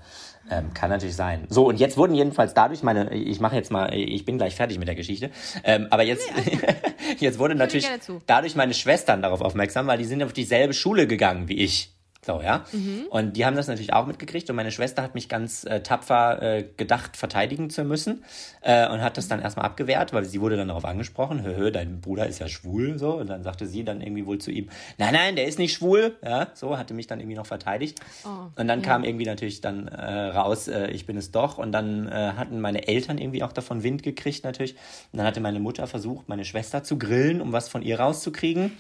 ähm, 0.49 0.73
kann 0.73 0.91
natürlich 0.91 1.17
sein. 1.17 1.47
So 1.49 1.67
und 1.67 1.81
jetzt 1.81 1.97
wurden 1.97 2.15
jedenfalls 2.15 2.55
dadurch 2.55 2.85
meine, 2.85 3.13
ich 3.13 3.41
mache 3.41 3.57
jetzt 3.57 3.73
mal, 3.73 3.93
ich 3.93 4.25
bin 4.25 4.39
gleich 4.39 4.55
fertig 4.55 4.79
mit 4.79 4.87
der 4.87 4.95
Geschichte, 4.95 5.31
ähm, 5.65 5.89
aber 5.91 6.05
jetzt 6.05 6.31
nee, 6.37 6.59
jetzt 7.19 7.41
wurde 7.41 7.57
natürlich 7.57 7.89
dadurch 8.27 8.55
meine 8.55 8.75
Schwestern 8.75 9.21
darauf 9.21 9.41
aufmerksam, 9.41 9.89
weil 9.89 9.99
die 9.99 10.05
sind 10.05 10.23
auf 10.23 10.33
dieselbe 10.33 10.75
Schule 10.75 11.09
gegangen 11.09 11.49
wie 11.49 11.55
ich. 11.55 11.97
So, 12.25 12.43
ja. 12.43 12.67
Mhm. 12.73 13.07
Und 13.09 13.37
die 13.37 13.47
haben 13.47 13.57
das 13.57 13.67
natürlich 13.67 13.95
auch 13.95 14.07
mitgekriegt 14.07 14.51
und 14.51 14.57
meine 14.57 14.71
Schwester 14.71 15.03
hat 15.03 15.15
mich 15.15 15.31
ganz 15.31 15.65
äh, 15.65 15.81
tapfer 15.83 16.43
äh, 16.43 16.65
gedacht, 16.77 17.17
verteidigen 17.17 17.71
zu 17.71 17.83
müssen 17.83 18.25
äh, 18.61 18.87
und 18.89 19.01
hat 19.01 19.17
das 19.17 19.29
dann 19.29 19.41
erstmal 19.41 19.65
abgewehrt, 19.65 20.13
weil 20.13 20.27
sie 20.27 20.41
wurde 20.43 20.59
dann 20.59 20.69
darauf 20.69 20.85
angesprochen, 20.85 21.43
hö, 21.43 21.57
hö, 21.57 21.71
dein 21.73 22.03
Bruder 22.03 22.27
ist 22.27 22.39
ja 22.39 22.49
schwul, 22.49 22.99
so. 22.99 23.15
Und 23.15 23.29
dann 23.29 23.43
sagte 23.43 23.67
sie 23.67 23.85
dann 23.85 24.03
irgendwie 24.03 24.27
wohl 24.27 24.37
zu 24.37 24.51
ihm, 24.51 24.69
nein, 24.99 25.15
nein, 25.15 25.35
der 25.35 25.47
ist 25.47 25.59
nicht 25.59 25.73
schwul, 25.73 26.19
ja, 26.23 26.49
so, 26.53 26.77
hatte 26.77 26.93
mich 26.93 27.07
dann 27.07 27.21
irgendwie 27.21 27.39
noch 27.39 27.47
verteidigt. 27.47 28.01
Oh, 28.25 28.51
und 28.55 28.69
dann 28.69 28.81
ja. 28.81 28.87
kam 28.87 29.03
irgendwie 29.03 29.25
natürlich 29.25 29.63
dann 29.63 29.89
äh, 29.89 30.27
raus, 30.27 30.69
äh, 30.69 30.89
ich 30.91 31.07
bin 31.07 31.17
es 31.17 31.31
doch. 31.31 31.57
Und 31.57 31.73
dann 31.73 32.07
äh, 32.07 32.33
hatten 32.37 32.61
meine 32.61 32.87
Eltern 32.87 33.17
irgendwie 33.17 33.43
auch 33.43 33.53
davon 33.53 33.83
Wind 33.83 34.03
gekriegt 34.03 34.45
natürlich. 34.45 34.75
Und 35.13 35.19
dann 35.19 35.27
hatte 35.27 35.41
meine 35.41 35.59
Mutter 35.59 35.87
versucht, 35.87 36.29
meine 36.29 36.45
Schwester 36.45 36.85
zu 36.85 36.99
grillen, 36.99 37.41
um 37.41 37.53
was 37.53 37.71
von 37.71 37.81
ihr 37.81 37.99
rauszukriegen. 37.99 38.73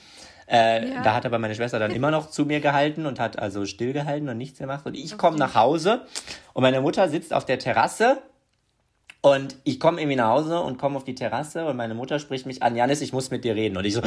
Äh, 0.51 0.90
ja. 0.90 1.03
Da 1.03 1.14
hat 1.14 1.24
aber 1.26 1.38
meine 1.38 1.55
Schwester 1.55 1.78
dann 1.78 1.90
immer 1.94 2.11
noch 2.11 2.30
zu 2.30 2.44
mir 2.44 2.61
gehalten 2.61 3.07
und 3.07 3.20
hat 3.20 3.38
also 3.38 3.66
stillgehalten 3.66 4.28
und 4.28 4.36
nichts 4.36 4.59
gemacht. 4.59 4.84
Und 4.84 4.96
ich 4.96 5.16
komme 5.16 5.36
nach 5.36 5.55
Hause 5.55 6.03
und 6.53 6.62
meine 6.62 6.80
Mutter 6.80 7.09
sitzt 7.09 7.32
auf 7.32 7.44
der 7.44 7.59
Terrasse 7.59 8.18
und 9.20 9.57
ich 9.64 9.78
komme 9.78 10.01
irgendwie 10.01 10.16
nach 10.16 10.30
Hause 10.30 10.61
und 10.61 10.78
komme 10.78 10.96
auf 10.96 11.05
die 11.05 11.14
Terrasse 11.14 11.66
und 11.66 11.76
meine 11.76 11.94
Mutter 11.94 12.18
spricht 12.18 12.46
mich 12.46 12.62
an, 12.62 12.74
Janis, 12.74 13.01
ich 13.01 13.12
muss 13.12 13.30
mit 13.30 13.44
dir 13.44 13.55
reden. 13.55 13.76
Und 13.76 13.84
ich 13.84 13.94
so, 13.94 14.03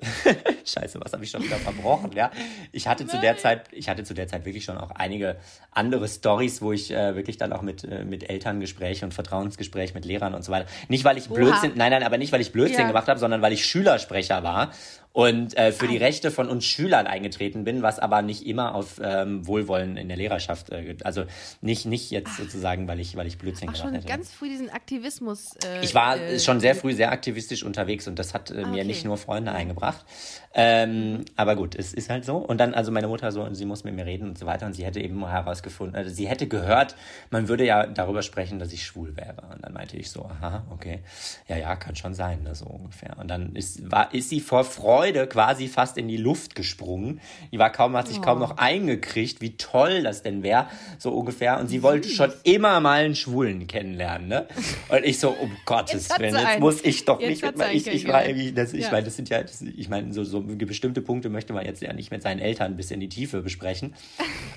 Scheiße, 0.64 1.00
was 1.00 1.12
habe 1.12 1.24
ich 1.24 1.30
schon 1.30 1.42
wieder 1.42 1.56
verbrochen, 1.56 2.12
ja? 2.12 2.30
Ich 2.70 2.86
hatte 2.86 3.04
Nein. 3.04 3.10
zu 3.10 3.20
der 3.20 3.36
Zeit, 3.36 3.64
ich 3.72 3.88
hatte 3.88 4.04
zu 4.04 4.14
der 4.14 4.28
Zeit 4.28 4.44
wirklich 4.44 4.64
schon 4.64 4.78
auch 4.78 4.92
einige 4.92 5.36
andere 5.72 6.06
Stories, 6.06 6.62
wo 6.62 6.72
ich 6.72 6.92
äh, 6.92 7.16
wirklich 7.16 7.36
dann 7.36 7.52
auch 7.52 7.62
mit 7.62 7.82
äh, 7.82 8.04
mit 8.04 8.28
Elterngespräche 8.30 9.04
und 9.04 9.12
Vertrauensgespräch 9.12 9.94
mit 9.94 10.04
Lehrern 10.04 10.34
und 10.34 10.44
so 10.44 10.52
weiter. 10.52 10.68
Nicht 10.88 11.04
weil 11.04 11.18
ich 11.18 11.28
Blödsinn, 11.28 11.72
nein, 11.74 11.90
nein, 11.90 12.04
aber 12.04 12.16
nicht 12.16 12.32
weil 12.32 12.40
ich 12.40 12.52
Blödsinn 12.52 12.82
ja. 12.82 12.86
gemacht 12.86 13.08
habe, 13.08 13.18
sondern 13.18 13.42
weil 13.42 13.52
ich 13.52 13.66
Schülersprecher 13.66 14.44
war 14.44 14.70
und 15.18 15.58
äh, 15.58 15.72
für 15.72 15.88
die 15.88 15.96
Rechte 15.96 16.30
von 16.30 16.48
uns 16.48 16.64
Schülern 16.64 17.08
eingetreten 17.08 17.64
bin, 17.64 17.82
was 17.82 17.98
aber 17.98 18.22
nicht 18.22 18.46
immer 18.46 18.76
auf 18.76 19.00
ähm, 19.02 19.44
Wohlwollen 19.48 19.96
in 19.96 20.06
der 20.06 20.16
Lehrerschaft, 20.16 20.70
äh, 20.70 20.94
also 21.02 21.24
nicht 21.60 21.86
nicht 21.86 22.12
jetzt 22.12 22.36
sozusagen, 22.36 22.86
weil 22.86 23.00
ich 23.00 23.16
weil 23.16 23.26
ich 23.26 23.36
Blödsinn 23.36 23.68
Ach, 23.68 23.72
gemacht 23.72 23.84
schon 23.84 23.94
hätte. 23.94 24.06
ganz 24.06 24.30
früh 24.30 24.48
diesen 24.48 24.70
Aktivismus. 24.70 25.56
Äh, 25.64 25.84
ich 25.84 25.92
war 25.92 26.16
äh, 26.20 26.38
schon 26.38 26.60
sehr 26.60 26.76
früh 26.76 26.92
sehr 26.92 27.10
aktivistisch 27.10 27.64
unterwegs 27.64 28.06
und 28.06 28.16
das 28.16 28.32
hat 28.32 28.52
äh, 28.52 28.62
ah, 28.62 28.68
mir 28.68 28.84
nicht 28.84 29.04
nur 29.04 29.16
Freunde 29.16 29.50
eingebracht. 29.50 30.06
Ähm, 30.54 31.24
aber 31.34 31.56
gut, 31.56 31.74
es 31.74 31.94
ist 31.94 32.10
halt 32.10 32.24
so. 32.24 32.36
Und 32.36 32.58
dann 32.58 32.72
also 32.72 32.92
meine 32.92 33.08
Mutter 33.08 33.32
so, 33.32 33.52
sie 33.54 33.64
muss 33.64 33.82
mit 33.82 33.96
mir 33.96 34.06
reden 34.06 34.28
und 34.28 34.38
so 34.38 34.46
weiter 34.46 34.66
und 34.66 34.74
sie 34.74 34.84
hätte 34.84 35.00
eben 35.00 35.26
herausgefunden, 35.28 35.96
also 35.96 36.14
sie 36.14 36.28
hätte 36.28 36.46
gehört, 36.46 36.94
man 37.30 37.48
würde 37.48 37.66
ja 37.66 37.86
darüber 37.86 38.22
sprechen, 38.22 38.60
dass 38.60 38.72
ich 38.72 38.86
schwul 38.86 39.16
wäre. 39.16 39.42
Und 39.52 39.64
dann 39.64 39.72
meinte 39.72 39.96
ich 39.96 40.12
so, 40.12 40.26
aha, 40.26 40.64
okay, 40.70 41.00
ja 41.48 41.56
ja, 41.56 41.74
kann 41.74 41.96
schon 41.96 42.14
sein, 42.14 42.44
ne, 42.44 42.54
so 42.54 42.66
ungefähr. 42.66 43.16
Und 43.18 43.26
dann 43.26 43.56
ist 43.56 43.90
war 43.90 44.14
ist 44.14 44.28
sie 44.28 44.38
vor 44.38 44.62
Freude 44.62 45.07
Freude 45.08 45.26
quasi 45.26 45.68
fast 45.68 45.96
in 45.96 46.06
die 46.06 46.16
Luft 46.16 46.54
gesprungen. 46.54 47.20
Die 47.50 47.58
war 47.58 47.70
kaum, 47.72 47.96
hat 47.96 48.08
sich 48.08 48.18
oh. 48.18 48.22
kaum 48.22 48.38
noch 48.38 48.58
eingekriegt, 48.58 49.40
wie 49.40 49.56
toll 49.56 50.02
das 50.02 50.22
denn 50.22 50.42
wäre, 50.42 50.68
so 50.98 51.12
ungefähr. 51.12 51.58
Und 51.58 51.68
sie 51.68 51.82
wollte 51.82 52.08
schon 52.08 52.30
immer 52.44 52.80
mal 52.80 53.04
einen 53.04 53.14
Schwulen 53.14 53.66
kennenlernen, 53.66 54.28
ne? 54.28 54.46
Und 54.90 55.04
ich 55.04 55.18
so, 55.18 55.30
um 55.30 55.50
Gottes 55.64 56.10
Willen, 56.18 56.34
jetzt 56.34 56.44
einen. 56.44 56.60
muss 56.60 56.84
ich 56.84 57.04
doch 57.06 57.20
jetzt 57.20 57.42
nicht 57.42 57.56
mit, 57.56 57.72
ich, 57.72 57.86
ich 57.86 58.08
war 58.08 58.26
irgendwie, 58.26 58.52
das, 58.52 58.74
ich 58.74 58.84
ja. 58.84 58.90
meine, 58.90 59.04
das 59.04 59.16
sind 59.16 59.30
ja, 59.30 59.42
das, 59.42 59.62
ich 59.62 59.88
meine, 59.88 60.12
so, 60.12 60.24
so 60.24 60.42
bestimmte 60.42 61.00
Punkte 61.00 61.30
möchte 61.30 61.54
man 61.54 61.64
jetzt 61.64 61.80
ja 61.80 61.92
nicht 61.94 62.10
mit 62.10 62.22
seinen 62.22 62.40
Eltern 62.40 62.76
bis 62.76 62.90
in 62.90 63.00
die 63.00 63.08
Tiefe 63.08 63.40
besprechen. 63.40 63.94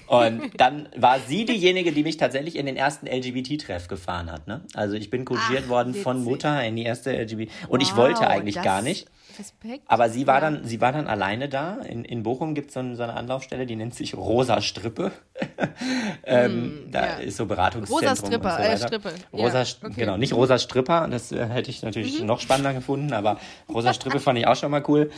Und 0.08 0.52
dann 0.58 0.90
war 0.98 1.20
sie 1.20 1.46
diejenige, 1.46 1.94
die 1.94 2.04
mich 2.04 2.18
tatsächlich 2.18 2.58
in 2.58 2.66
den 2.66 2.76
ersten 2.76 3.08
LGBT-Treff 3.08 3.88
gefahren 3.88 4.30
hat, 4.30 4.48
ne? 4.48 4.62
Also 4.74 4.96
ich 4.96 5.10
bin 5.10 5.24
kutschiert 5.24 5.70
worden 5.70 5.90
witzig. 5.90 6.04
von 6.04 6.24
Mutter 6.24 6.62
in 6.64 6.76
die 6.76 6.84
erste 6.84 7.12
LGBT. 7.12 7.50
Und 7.70 7.82
wow, 7.82 7.88
ich 7.88 7.96
wollte 7.96 8.28
eigentlich 8.28 8.62
gar 8.62 8.82
nicht. 8.82 9.08
Respekt. 9.42 9.84
Aber 9.88 10.10
sie 10.10 10.28
war 10.28 10.36
ja. 10.36 10.42
dann, 10.42 10.64
sie 10.66 10.80
war 10.82 10.92
dann 10.92 11.08
alleine 11.08 11.50
da. 11.50 11.78
In, 11.78 12.06
in 12.06 12.24
Bochum 12.24 12.54
gibt 12.54 12.70
es 12.70 12.76
so, 12.76 12.96
so, 12.96 13.04
eine 13.04 13.16
Anlaufstelle, 13.16 13.66
die 13.66 13.76
nennt 13.76 13.96
sich 13.96 14.16
Rosa 14.16 14.62
Strippe. 14.62 15.12
ähm, 16.24 16.86
mm, 16.88 16.92
da 16.92 17.06
ja. 17.06 17.14
ist 17.16 17.38
so 17.38 17.46
Beratungszentrum. 17.46 18.10
Rosa 18.10 18.16
Stripper, 18.16 18.58
und 18.58 18.66
so 18.66 18.72
äh, 18.72 18.78
Strippe. 18.78 19.14
Rosa, 19.34 19.62
ja, 19.64 19.70
okay. 19.84 19.94
genau, 19.96 20.18
nicht 20.18 20.34
Rosa 20.34 20.58
Stripper, 20.60 21.08
das 21.10 21.32
äh, 21.32 21.46
hätte 21.48 21.72
ich 21.72 21.82
natürlich 21.82 22.22
mhm. 22.22 22.28
noch 22.28 22.40
spannender 22.40 22.74
gefunden, 22.74 23.14
aber 23.14 23.40
Rosa 23.68 23.94
Strippe 23.94 24.20
fand 24.20 24.38
ich 24.38 24.48
auch 24.48 24.56
schon 24.56 24.72
mal 24.72 24.84
cool. 24.88 25.10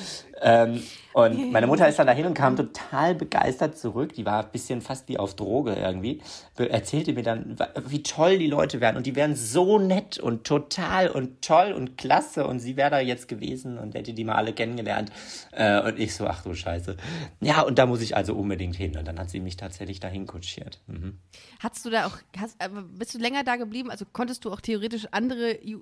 Ähm, 0.41 0.81
Und 1.13 1.51
meine 1.51 1.67
Mutter 1.67 1.87
ist 1.87 1.99
dann 1.99 2.07
dahin 2.07 2.25
und 2.25 2.33
kam 2.33 2.55
total 2.55 3.15
begeistert 3.15 3.77
zurück. 3.77 4.13
Die 4.13 4.25
war 4.25 4.43
ein 4.43 4.51
bisschen 4.51 4.81
fast 4.81 5.07
wie 5.07 5.17
auf 5.17 5.35
Droge 5.35 5.73
irgendwie. 5.75 6.21
Erzählte 6.57 7.13
mir 7.13 7.23
dann, 7.23 7.57
wie 7.87 8.03
toll 8.03 8.39
die 8.39 8.47
Leute 8.47 8.81
wären. 8.81 8.97
Und 8.97 9.05
die 9.05 9.15
wären 9.15 9.35
so 9.35 9.79
nett 9.79 10.17
und 10.17 10.43
total 10.45 11.09
und 11.09 11.41
toll 11.41 11.73
und 11.73 11.97
klasse. 11.97 12.47
Und 12.47 12.59
sie 12.59 12.77
wäre 12.77 12.89
da 12.89 12.99
jetzt 12.99 13.27
gewesen 13.27 13.77
und 13.77 13.95
hätte 13.95 14.13
die 14.13 14.23
mal 14.23 14.35
alle 14.35 14.53
kennengelernt. 14.53 15.11
Äh, 15.51 15.81
und 15.81 15.99
ich 15.99 16.15
so, 16.15 16.25
ach 16.25 16.43
du 16.43 16.53
Scheiße. 16.53 16.97
Ja, 17.41 17.61
und 17.61 17.77
da 17.77 17.85
muss 17.85 18.01
ich 18.01 18.15
also 18.15 18.35
unbedingt 18.35 18.75
hin. 18.75 18.97
Und 18.97 19.07
dann 19.07 19.19
hat 19.19 19.29
sie 19.29 19.39
mich 19.39 19.57
tatsächlich 19.57 19.99
dahin 19.99 20.25
kutschiert. 20.25 20.81
Mhm. 20.87 21.19
Hattest 21.59 21.85
du 21.85 21.89
da 21.89 22.07
auch, 22.07 22.17
hast, 22.37 22.57
bist 22.97 23.13
du 23.13 23.19
länger 23.19 23.43
da 23.43 23.55
geblieben? 23.55 23.91
Also 23.91 24.05
konntest 24.11 24.45
du 24.45 24.51
auch 24.51 24.61
theoretisch 24.61 25.07
andere 25.11 25.51
äh, 25.51 25.77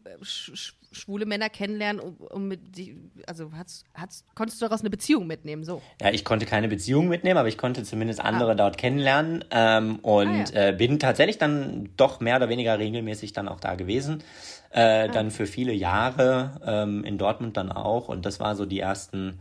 schwule 0.91 1.25
Männer 1.25 1.49
kennenlernen, 1.49 2.01
um, 2.01 2.15
um 2.17 2.47
mit 2.47 2.75
die, 2.75 2.97
also 3.27 3.51
hast, 3.53 3.86
hast, 3.93 4.25
konntest 4.36 4.61
du 4.61 4.65
daraus 4.65 4.82
eine 4.82 4.89
Beziehung 4.89 5.20
mitnehmen, 5.28 5.63
so? 5.63 5.82
Ja, 6.01 6.11
ich 6.11 6.26
konnte 6.26 6.45
keine 6.45 6.67
Beziehung 6.67 7.07
mitnehmen, 7.07 7.38
aber 7.38 7.47
ich 7.47 7.57
konnte 7.57 7.84
zumindest 7.84 8.19
andere 8.22 8.51
ah. 8.51 8.55
dort 8.55 8.78
kennenlernen 8.78 9.45
ähm, 9.51 9.99
und 9.99 10.55
ah, 10.55 10.59
ja. 10.59 10.67
äh, 10.69 10.74
bin 10.74 10.99
tatsächlich 10.99 11.38
dann 11.38 11.89
doch 11.97 12.19
mehr 12.19 12.38
oder 12.38 12.49
weniger 12.49 12.78
regelmäßig 12.80 13.34
dann 13.34 13.47
auch 13.47 13.59
da 13.59 13.76
gewesen. 13.76 14.24
Äh, 14.72 14.80
ah. 14.82 15.07
Dann 15.07 15.32
für 15.32 15.45
viele 15.45 15.74
Jahre 15.74 16.61
ähm, 16.65 17.03
in 17.03 17.17
Dortmund 17.17 17.57
dann 17.57 17.72
auch 17.72 18.07
und 18.07 18.26
das 18.26 18.39
war 18.39 18.55
so 18.55 18.65
die 18.65 18.80
ersten 18.80 19.39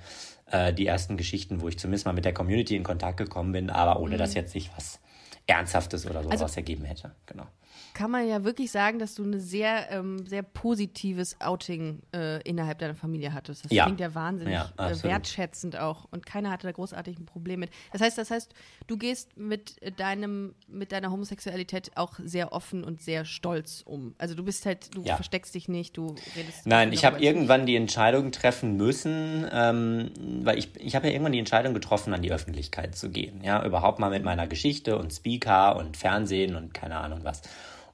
äh, 0.50 0.72
die 0.72 0.86
ersten 0.86 1.16
Geschichten, 1.16 1.60
wo 1.60 1.68
ich 1.68 1.78
zumindest 1.78 2.06
mal 2.06 2.12
mit 2.12 2.24
der 2.24 2.34
Community 2.34 2.76
in 2.76 2.82
Kontakt 2.82 3.16
gekommen 3.16 3.52
bin, 3.52 3.70
aber 3.70 4.00
ohne 4.00 4.14
mhm. 4.14 4.18
dass 4.18 4.34
jetzt 4.34 4.52
sich 4.52 4.70
was 4.76 5.00
Ernsthaftes 5.46 6.06
oder 6.06 6.22
sowas 6.22 6.42
also, 6.42 6.56
ergeben 6.56 6.84
hätte. 6.84 7.12
Genau 7.26 7.46
kann 7.94 8.10
man 8.10 8.28
ja 8.28 8.44
wirklich 8.44 8.70
sagen, 8.70 8.98
dass 8.98 9.14
du 9.14 9.24
ein 9.24 9.40
sehr, 9.40 9.90
ähm, 9.90 10.26
sehr 10.26 10.42
positives 10.42 11.40
Outing 11.40 12.00
äh, 12.14 12.40
innerhalb 12.42 12.78
deiner 12.78 12.94
Familie 12.94 13.32
hattest. 13.32 13.64
Das 13.64 13.72
ja. 13.72 13.84
klingt 13.84 14.00
ja 14.00 14.14
wahnsinnig 14.14 14.54
ja, 14.54 14.72
äh, 14.76 15.02
wertschätzend 15.02 15.76
auch. 15.78 16.06
Und 16.10 16.26
keiner 16.26 16.50
hatte 16.50 16.66
da 16.66 16.72
großartig 16.72 17.18
ein 17.18 17.26
Problem 17.26 17.60
mit. 17.60 17.70
Das 17.92 18.00
heißt, 18.00 18.18
das 18.18 18.30
heißt, 18.30 18.54
du 18.86 18.96
gehst 18.96 19.36
mit 19.36 19.76
deinem, 19.98 20.54
mit 20.68 20.92
deiner 20.92 21.10
Homosexualität 21.10 21.92
auch 21.96 22.14
sehr 22.22 22.52
offen 22.52 22.84
und 22.84 23.00
sehr 23.00 23.24
stolz 23.24 23.82
um. 23.84 24.14
Also 24.18 24.34
du 24.34 24.44
bist 24.44 24.66
halt, 24.66 24.94
du 24.94 25.02
ja. 25.02 25.14
versteckst 25.16 25.54
dich 25.54 25.68
nicht, 25.68 25.96
du 25.96 26.14
redest. 26.36 26.66
Nein, 26.66 26.92
ich 26.92 27.04
habe 27.04 27.20
irgendwann 27.20 27.66
die 27.66 27.76
Entscheidung 27.76 28.32
treffen 28.32 28.76
müssen, 28.76 29.46
ähm, 29.52 30.10
weil 30.42 30.58
ich, 30.58 30.70
ich 30.76 30.94
habe 30.94 31.06
ja 31.06 31.12
irgendwann 31.12 31.32
die 31.32 31.38
Entscheidung 31.38 31.74
getroffen, 31.74 32.14
an 32.14 32.22
die 32.22 32.32
Öffentlichkeit 32.32 32.96
zu 32.96 33.10
gehen. 33.10 33.42
Ja, 33.42 33.64
überhaupt 33.64 33.98
mal 33.98 34.10
mit 34.10 34.24
meiner 34.24 34.46
Geschichte 34.46 34.98
und 34.98 35.12
Speaker 35.12 35.76
und 35.76 35.96
Fernsehen 35.96 36.56
und 36.56 36.74
keine 36.74 36.96
Ahnung 36.96 37.20
was. 37.22 37.42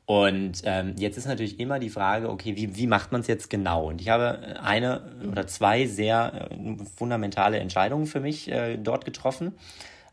Und 0.06 0.62
ähm, 0.64 0.94
jetzt 0.96 1.18
ist 1.18 1.26
natürlich 1.26 1.58
immer 1.58 1.80
die 1.80 1.90
Frage, 1.90 2.30
okay, 2.30 2.54
wie, 2.54 2.76
wie 2.76 2.86
macht 2.86 3.10
man 3.10 3.22
es 3.22 3.26
jetzt 3.26 3.50
genau? 3.50 3.88
Und 3.88 4.00
ich 4.00 4.08
habe 4.08 4.56
eine 4.62 5.02
oder 5.28 5.48
zwei 5.48 5.86
sehr 5.86 6.48
äh, 6.52 6.76
fundamentale 6.96 7.58
Entscheidungen 7.58 8.06
für 8.06 8.20
mich 8.20 8.48
äh, 8.48 8.76
dort 8.76 9.04
getroffen, 9.04 9.54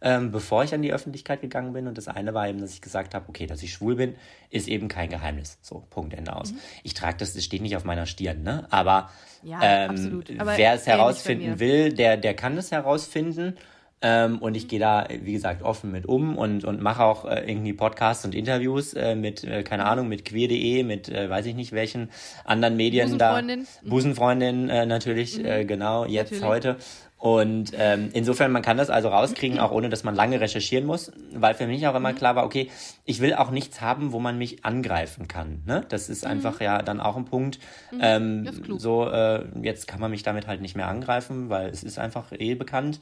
ähm, 0.01 0.31
bevor 0.31 0.63
ich 0.63 0.73
an 0.73 0.81
die 0.81 0.91
Öffentlichkeit 0.91 1.41
gegangen 1.41 1.73
bin. 1.73 1.85
Und 1.87 1.99
das 1.99 2.07
eine 2.07 2.33
war 2.33 2.49
eben, 2.49 2.59
dass 2.59 2.73
ich 2.73 2.81
gesagt 2.81 3.13
habe, 3.13 3.25
okay, 3.29 3.45
dass 3.45 3.61
ich 3.61 3.71
schwul 3.71 3.95
bin, 3.95 4.15
ist 4.49 4.67
eben 4.67 4.87
kein 4.87 5.11
Geheimnis. 5.11 5.59
So, 5.61 5.83
Punkt, 5.91 6.15
Ende 6.15 6.35
aus. 6.35 6.53
Mhm. 6.53 6.57
Ich 6.81 6.95
trage 6.95 7.17
das, 7.17 7.35
das 7.35 7.43
steht 7.43 7.61
nicht 7.61 7.77
auf 7.77 7.83
meiner 7.83 8.07
Stirn, 8.07 8.41
ne? 8.41 8.65
Aber, 8.71 9.11
ja, 9.43 9.59
ähm, 9.61 10.23
Aber 10.39 10.57
wer 10.57 10.73
es 10.73 10.87
herausfinden 10.87 11.59
will, 11.59 11.93
der, 11.93 12.17
der 12.17 12.33
kann 12.33 12.57
es 12.57 12.71
herausfinden. 12.71 13.57
Ähm, 14.05 14.39
und 14.39 14.57
ich 14.57 14.67
gehe 14.67 14.79
da, 14.79 15.07
wie 15.09 15.31
gesagt, 15.31 15.63
offen 15.63 15.89
mit 15.89 16.05
um 16.05 16.37
und, 16.37 16.65
und 16.65 16.81
mache 16.81 17.03
auch 17.05 17.23
äh, 17.23 17.49
irgendwie 17.49 17.71
Podcasts 17.71 18.25
und 18.25 18.35
Interviews 18.35 18.93
äh, 18.93 19.15
mit, 19.15 19.45
äh, 19.45 19.63
keine 19.63 19.85
Ahnung, 19.85 20.09
mit 20.09 20.25
queer.de, 20.25 20.83
mit 20.83 21.07
äh, 21.07 21.29
weiß 21.29 21.45
ich 21.45 21.55
nicht 21.55 21.71
welchen 21.71 22.09
anderen 22.43 22.75
Medien 22.75 23.11
Busenfreundin. 23.11 23.67
da. 23.81 23.89
Busenfreundin 23.89 24.69
äh, 24.69 24.85
natürlich, 24.85 25.39
mhm. 25.39 25.45
äh, 25.45 25.63
genau, 25.63 26.03
jetzt 26.05 26.33
natürlich. 26.33 26.49
heute. 26.49 26.77
Und 27.23 27.71
ähm, 27.77 28.09
insofern, 28.11 28.51
man 28.51 28.61
kann 28.61 28.75
das 28.75 28.89
also 28.89 29.07
rauskriegen, 29.07 29.57
auch 29.57 29.71
ohne 29.71 29.87
dass 29.87 30.03
man 30.03 30.13
lange 30.13 30.41
recherchieren 30.41 30.85
muss, 30.85 31.09
weil 31.33 31.53
für 31.53 31.67
mich 31.67 31.87
auch 31.87 31.95
immer 31.95 32.11
mhm. 32.11 32.17
klar 32.17 32.35
war, 32.35 32.43
okay, 32.43 32.69
ich 33.05 33.21
will 33.21 33.33
auch 33.35 33.49
nichts 33.49 33.79
haben, 33.79 34.11
wo 34.11 34.19
man 34.19 34.37
mich 34.37 34.65
angreifen 34.65 35.29
kann. 35.29 35.61
Ne? 35.65 35.85
Das 35.87 36.09
ist 36.09 36.25
mhm. 36.25 36.31
einfach 36.31 36.59
ja 36.59 36.81
dann 36.81 36.99
auch 36.99 37.15
ein 37.15 37.23
Punkt. 37.23 37.59
Mhm. 37.93 37.99
Ähm, 38.01 38.77
so, 38.77 39.07
äh, 39.07 39.45
jetzt 39.61 39.87
kann 39.87 40.01
man 40.01 40.11
mich 40.11 40.23
damit 40.23 40.47
halt 40.47 40.59
nicht 40.59 40.75
mehr 40.75 40.89
angreifen, 40.89 41.47
weil 41.47 41.69
es 41.69 41.81
ist 41.81 41.97
einfach 41.97 42.33
eh 42.37 42.55
bekannt. 42.55 42.99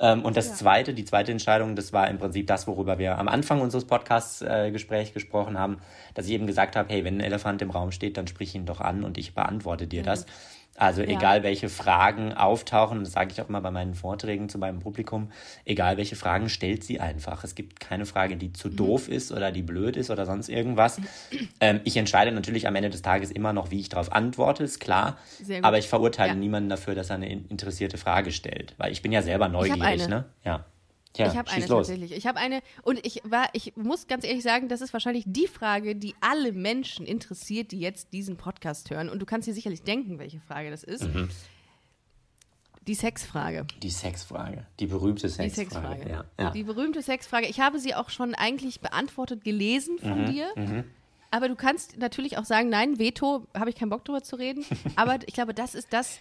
Ähm, 0.00 0.24
und 0.24 0.36
das 0.36 0.48
ja. 0.48 0.54
zweite, 0.54 0.94
die 0.94 1.04
zweite 1.04 1.30
Entscheidung, 1.30 1.76
das 1.76 1.92
war 1.92 2.08
im 2.08 2.18
Prinzip 2.18 2.46
das, 2.46 2.66
worüber 2.66 2.98
wir 2.98 3.18
am 3.18 3.28
Anfang 3.28 3.60
unseres 3.60 3.84
Podcasts-Gesprächs 3.84 5.10
äh, 5.10 5.12
gesprochen 5.12 5.58
haben, 5.58 5.78
dass 6.14 6.26
ich 6.26 6.32
eben 6.32 6.46
gesagt 6.46 6.74
habe, 6.74 6.88
hey, 6.88 7.04
wenn 7.04 7.18
ein 7.18 7.20
Elefant 7.20 7.60
im 7.60 7.70
Raum 7.70 7.92
steht, 7.92 8.16
dann 8.16 8.26
sprich 8.26 8.54
ihn 8.54 8.64
doch 8.64 8.80
an 8.80 9.04
und 9.04 9.18
ich 9.18 9.34
beantworte 9.34 9.86
dir 9.86 10.00
mhm. 10.00 10.06
das. 10.06 10.26
Also 10.76 11.02
ja. 11.02 11.08
egal 11.08 11.42
welche 11.42 11.68
Fragen 11.68 12.32
auftauchen, 12.32 13.00
das 13.00 13.12
sage 13.12 13.32
ich 13.32 13.42
auch 13.42 13.48
immer 13.48 13.60
bei 13.60 13.70
meinen 13.70 13.94
Vorträgen 13.94 14.48
zu 14.48 14.56
meinem 14.56 14.78
Publikum, 14.78 15.30
egal 15.64 15.98
welche 15.98 16.16
Fragen, 16.16 16.48
stellt 16.48 16.84
sie 16.84 17.00
einfach. 17.00 17.44
Es 17.44 17.54
gibt 17.54 17.80
keine 17.80 18.06
Frage, 18.06 18.36
die 18.36 18.52
zu 18.52 18.68
mhm. 18.68 18.76
doof 18.76 19.08
ist 19.08 19.30
oder 19.30 19.52
die 19.52 19.62
blöd 19.62 19.96
ist 19.96 20.10
oder 20.10 20.24
sonst 20.24 20.48
irgendwas. 20.48 21.00
Ähm, 21.60 21.80
ich 21.84 21.96
entscheide 21.96 22.32
natürlich 22.32 22.66
am 22.66 22.74
Ende 22.76 22.88
des 22.88 23.02
Tages 23.02 23.30
immer 23.30 23.52
noch, 23.52 23.70
wie 23.70 23.80
ich 23.80 23.90
darauf 23.90 24.12
antworte, 24.12 24.64
ist 24.64 24.80
klar. 24.80 25.18
Aber 25.62 25.78
ich 25.78 25.88
verurteile 25.88 26.32
ja. 26.32 26.34
niemanden 26.34 26.70
dafür, 26.70 26.94
dass 26.94 27.10
er 27.10 27.16
eine 27.16 27.30
interessierte 27.30 27.98
Frage 27.98 28.32
stellt, 28.32 28.74
weil 28.78 28.92
ich 28.92 29.02
bin 29.02 29.12
ja 29.12 29.20
selber 29.20 29.48
neugierig, 29.48 30.08
ne? 30.08 30.24
Ja. 30.44 30.64
Ja, 31.16 31.26
ich 31.26 31.36
habe 31.36 31.50
eine 31.50 31.66
los. 31.66 31.86
tatsächlich. 31.88 32.12
Ich 32.12 32.26
habe 32.26 32.38
eine 32.38 32.62
und 32.82 33.04
ich 33.04 33.22
war, 33.24 33.48
ich 33.52 33.76
muss 33.76 34.06
ganz 34.06 34.24
ehrlich 34.24 34.42
sagen, 34.42 34.68
das 34.68 34.80
ist 34.80 34.92
wahrscheinlich 34.92 35.24
die 35.26 35.48
Frage, 35.48 35.96
die 35.96 36.14
alle 36.20 36.52
Menschen 36.52 37.04
interessiert, 37.04 37.72
die 37.72 37.80
jetzt 37.80 38.12
diesen 38.12 38.36
Podcast 38.36 38.90
hören. 38.90 39.08
Und 39.08 39.18
du 39.20 39.26
kannst 39.26 39.48
dir 39.48 39.54
sicherlich 39.54 39.82
denken, 39.82 40.18
welche 40.18 40.40
Frage 40.40 40.70
das 40.70 40.84
ist. 40.84 41.02
Mhm. 41.02 41.28
Die 42.86 42.94
Sexfrage. 42.94 43.66
Die 43.82 43.90
Sexfrage. 43.90 44.66
Die 44.78 44.86
berühmte 44.86 45.28
Sexfrage. 45.28 45.48
Die 45.48 45.54
Sexfrage. 45.54 46.10
Ja, 46.10 46.24
ja. 46.38 46.50
Die 46.50 46.62
berühmte 46.62 47.02
Sexfrage. 47.02 47.46
Ich 47.46 47.60
habe 47.60 47.78
sie 47.78 47.94
auch 47.94 48.08
schon 48.08 48.34
eigentlich 48.34 48.80
beantwortet 48.80 49.44
gelesen 49.44 49.98
von 49.98 50.22
mhm, 50.22 50.26
dir. 50.26 50.46
Mhm. 50.56 50.84
Aber 51.30 51.48
du 51.48 51.56
kannst 51.56 51.98
natürlich 51.98 52.38
auch 52.38 52.44
sagen, 52.44 52.68
nein, 52.68 52.98
Veto, 52.98 53.46
habe 53.54 53.70
ich 53.70 53.76
keinen 53.76 53.90
Bock 53.90 54.04
drüber 54.04 54.22
zu 54.22 54.36
reden. 54.36 54.64
Aber 54.96 55.18
ich 55.26 55.34
glaube, 55.34 55.54
das 55.54 55.74
ist 55.74 55.92
das, 55.92 56.18